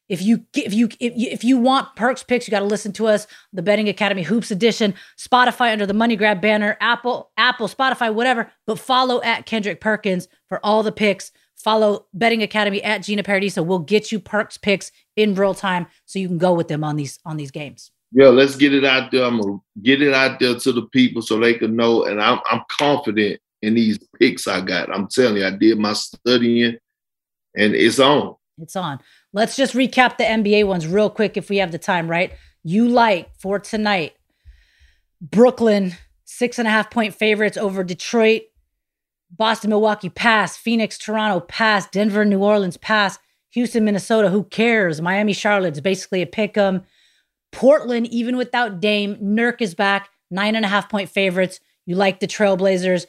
If 0.08 0.22
you 0.22 0.46
if 0.56 0.72
you 0.72 0.88
if 0.98 1.12
you, 1.16 1.28
if 1.30 1.44
you 1.44 1.58
want 1.58 1.94
perks 1.96 2.22
picks, 2.22 2.48
you 2.48 2.50
got 2.50 2.60
to 2.60 2.64
listen 2.64 2.92
to 2.94 3.08
us. 3.08 3.26
The 3.52 3.60
Betting 3.60 3.90
Academy 3.90 4.22
Hoops 4.22 4.50
Edition, 4.50 4.94
Spotify 5.18 5.70
under 5.70 5.84
the 5.84 5.92
Money 5.92 6.16
Grab 6.16 6.40
banner, 6.40 6.78
Apple, 6.80 7.30
Apple, 7.36 7.68
Spotify, 7.68 8.12
whatever. 8.12 8.50
But 8.66 8.78
follow 8.78 9.20
at 9.20 9.44
Kendrick 9.44 9.82
Perkins 9.82 10.26
for 10.48 10.64
all 10.64 10.82
the 10.82 10.92
picks. 10.92 11.32
Follow 11.56 12.06
Betting 12.14 12.42
Academy 12.42 12.82
at 12.82 13.02
Gina 13.02 13.22
Paradiso. 13.22 13.62
We'll 13.62 13.80
get 13.80 14.10
you 14.10 14.18
perks 14.18 14.56
picks 14.56 14.92
in 15.14 15.34
real 15.34 15.52
time 15.52 15.88
so 16.06 16.18
you 16.18 16.26
can 16.26 16.38
go 16.38 16.54
with 16.54 16.68
them 16.68 16.84
on 16.84 16.96
these 16.96 17.18
on 17.26 17.36
these 17.36 17.50
games. 17.50 17.90
Yeah, 18.12 18.28
let's 18.28 18.56
get 18.56 18.74
it 18.74 18.84
out 18.84 19.12
there. 19.12 19.24
I'm 19.24 19.40
gonna 19.40 19.58
get 19.82 20.02
it 20.02 20.12
out 20.12 20.40
there 20.40 20.58
to 20.58 20.72
the 20.72 20.82
people 20.82 21.22
so 21.22 21.38
they 21.38 21.54
can 21.54 21.76
know. 21.76 22.04
And 22.04 22.20
I'm 22.20 22.40
I'm 22.50 22.62
confident 22.68 23.40
in 23.62 23.74
these 23.74 23.98
picks 24.18 24.48
I 24.48 24.60
got. 24.60 24.92
I'm 24.92 25.06
telling 25.08 25.36
you, 25.36 25.46
I 25.46 25.50
did 25.50 25.78
my 25.78 25.92
studying, 25.92 26.76
and 27.56 27.74
it's 27.74 28.00
on. 28.00 28.34
It's 28.58 28.76
on. 28.76 28.98
Let's 29.32 29.56
just 29.56 29.74
recap 29.74 30.16
the 30.16 30.24
NBA 30.24 30.66
ones 30.66 30.86
real 30.86 31.08
quick 31.08 31.36
if 31.36 31.48
we 31.48 31.58
have 31.58 31.70
the 31.70 31.78
time. 31.78 32.10
Right, 32.10 32.32
you 32.64 32.88
like 32.88 33.30
for 33.38 33.58
tonight, 33.58 34.14
Brooklyn 35.20 35.94
six 36.24 36.58
and 36.58 36.66
a 36.66 36.70
half 36.70 36.90
point 36.90 37.14
favorites 37.14 37.56
over 37.56 37.84
Detroit. 37.84 38.42
Boston, 39.30 39.70
Milwaukee, 39.70 40.08
pass. 40.08 40.56
Phoenix, 40.56 40.98
Toronto, 40.98 41.38
pass. 41.38 41.88
Denver, 41.88 42.24
New 42.24 42.42
Orleans, 42.42 42.76
pass. 42.76 43.18
Houston, 43.50 43.84
Minnesota, 43.84 44.30
who 44.30 44.42
cares? 44.44 45.00
Miami, 45.00 45.32
Charlotte's 45.32 45.80
basically 45.80 46.22
a 46.22 46.26
pick 46.26 46.56
'em. 46.56 46.82
Portland, 47.52 48.06
even 48.08 48.36
without 48.36 48.80
Dame, 48.80 49.16
Nurk 49.16 49.60
is 49.60 49.74
back, 49.74 50.10
nine 50.30 50.54
and 50.56 50.64
a 50.64 50.68
half 50.68 50.88
point 50.88 51.08
favorites. 51.08 51.60
You 51.86 51.96
like 51.96 52.20
the 52.20 52.26
Trailblazers. 52.26 53.06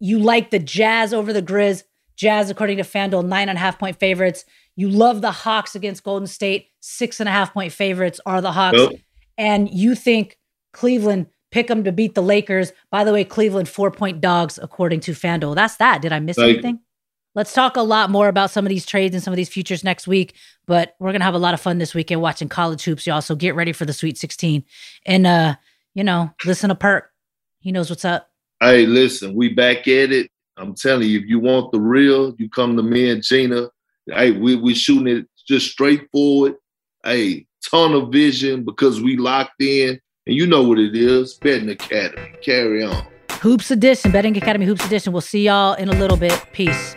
You 0.00 0.18
like 0.18 0.50
the 0.50 0.58
Jazz 0.58 1.14
over 1.14 1.32
the 1.32 1.42
Grizz. 1.42 1.84
Jazz, 2.16 2.50
according 2.50 2.78
to 2.78 2.82
FanDuel, 2.82 3.26
nine 3.26 3.48
and 3.48 3.56
a 3.56 3.60
half 3.60 3.78
point 3.78 3.98
favorites. 3.98 4.44
You 4.76 4.88
love 4.88 5.22
the 5.22 5.30
Hawks 5.30 5.74
against 5.74 6.04
Golden 6.04 6.26
State. 6.26 6.68
Six 6.80 7.20
and 7.20 7.28
a 7.28 7.32
half 7.32 7.52
point 7.52 7.72
favorites 7.72 8.20
are 8.26 8.40
the 8.40 8.52
Hawks. 8.52 8.78
And 9.36 9.70
you 9.70 9.94
think 9.94 10.36
Cleveland 10.72 11.26
pick 11.50 11.68
them 11.68 11.84
to 11.84 11.92
beat 11.92 12.14
the 12.14 12.22
Lakers. 12.22 12.72
By 12.90 13.04
the 13.04 13.12
way, 13.12 13.24
Cleveland 13.24 13.68
four 13.68 13.90
point 13.90 14.20
dogs 14.20 14.58
according 14.60 15.00
to 15.00 15.12
FanDuel. 15.12 15.54
That's 15.54 15.76
that. 15.76 16.02
Did 16.02 16.12
I 16.12 16.20
miss 16.20 16.36
anything? 16.54 16.80
Let's 17.38 17.52
talk 17.52 17.76
a 17.76 17.82
lot 17.82 18.10
more 18.10 18.26
about 18.26 18.50
some 18.50 18.66
of 18.66 18.68
these 18.68 18.84
trades 18.84 19.14
and 19.14 19.22
some 19.22 19.32
of 19.32 19.36
these 19.36 19.48
futures 19.48 19.84
next 19.84 20.08
week. 20.08 20.34
But 20.66 20.96
we're 20.98 21.12
gonna 21.12 21.22
have 21.22 21.34
a 21.34 21.38
lot 21.38 21.54
of 21.54 21.60
fun 21.60 21.78
this 21.78 21.94
weekend 21.94 22.20
watching 22.20 22.48
college 22.48 22.82
hoops, 22.82 23.06
y'all. 23.06 23.22
So 23.22 23.36
get 23.36 23.54
ready 23.54 23.70
for 23.72 23.84
the 23.84 23.92
Sweet 23.92 24.18
16. 24.18 24.64
And 25.06 25.24
uh, 25.24 25.54
you 25.94 26.02
know, 26.02 26.32
listen 26.44 26.68
to 26.70 26.74
Perk. 26.74 27.12
He 27.60 27.70
knows 27.70 27.90
what's 27.90 28.04
up. 28.04 28.28
Hey, 28.58 28.86
listen, 28.86 29.36
we 29.36 29.54
back 29.54 29.86
at 29.86 30.10
it. 30.10 30.32
I'm 30.56 30.74
telling 30.74 31.08
you, 31.08 31.20
if 31.20 31.26
you 31.26 31.38
want 31.38 31.70
the 31.70 31.78
real, 31.78 32.34
you 32.40 32.50
come 32.50 32.76
to 32.76 32.82
me 32.82 33.08
and 33.08 33.22
Gina. 33.22 33.68
Hey, 34.06 34.32
we 34.32 34.56
we 34.56 34.74
shooting 34.74 35.06
it 35.06 35.28
just 35.46 35.70
straightforward. 35.70 36.56
Hey, 37.04 37.46
ton 37.70 37.94
of 37.94 38.10
vision 38.10 38.64
because 38.64 39.00
we 39.00 39.16
locked 39.16 39.62
in. 39.62 40.00
And 40.26 40.34
you 40.34 40.48
know 40.48 40.64
what 40.64 40.80
it 40.80 40.96
is, 40.96 41.34
Betting 41.34 41.68
Academy. 41.68 42.34
Carry 42.42 42.82
on. 42.82 43.06
Hoops 43.30 43.70
Edition, 43.70 44.10
Betting 44.10 44.36
Academy 44.36 44.66
Hoops 44.66 44.84
Edition. 44.84 45.12
We'll 45.12 45.20
see 45.20 45.44
y'all 45.44 45.74
in 45.74 45.88
a 45.88 45.92
little 45.92 46.16
bit. 46.16 46.44
Peace. 46.52 46.96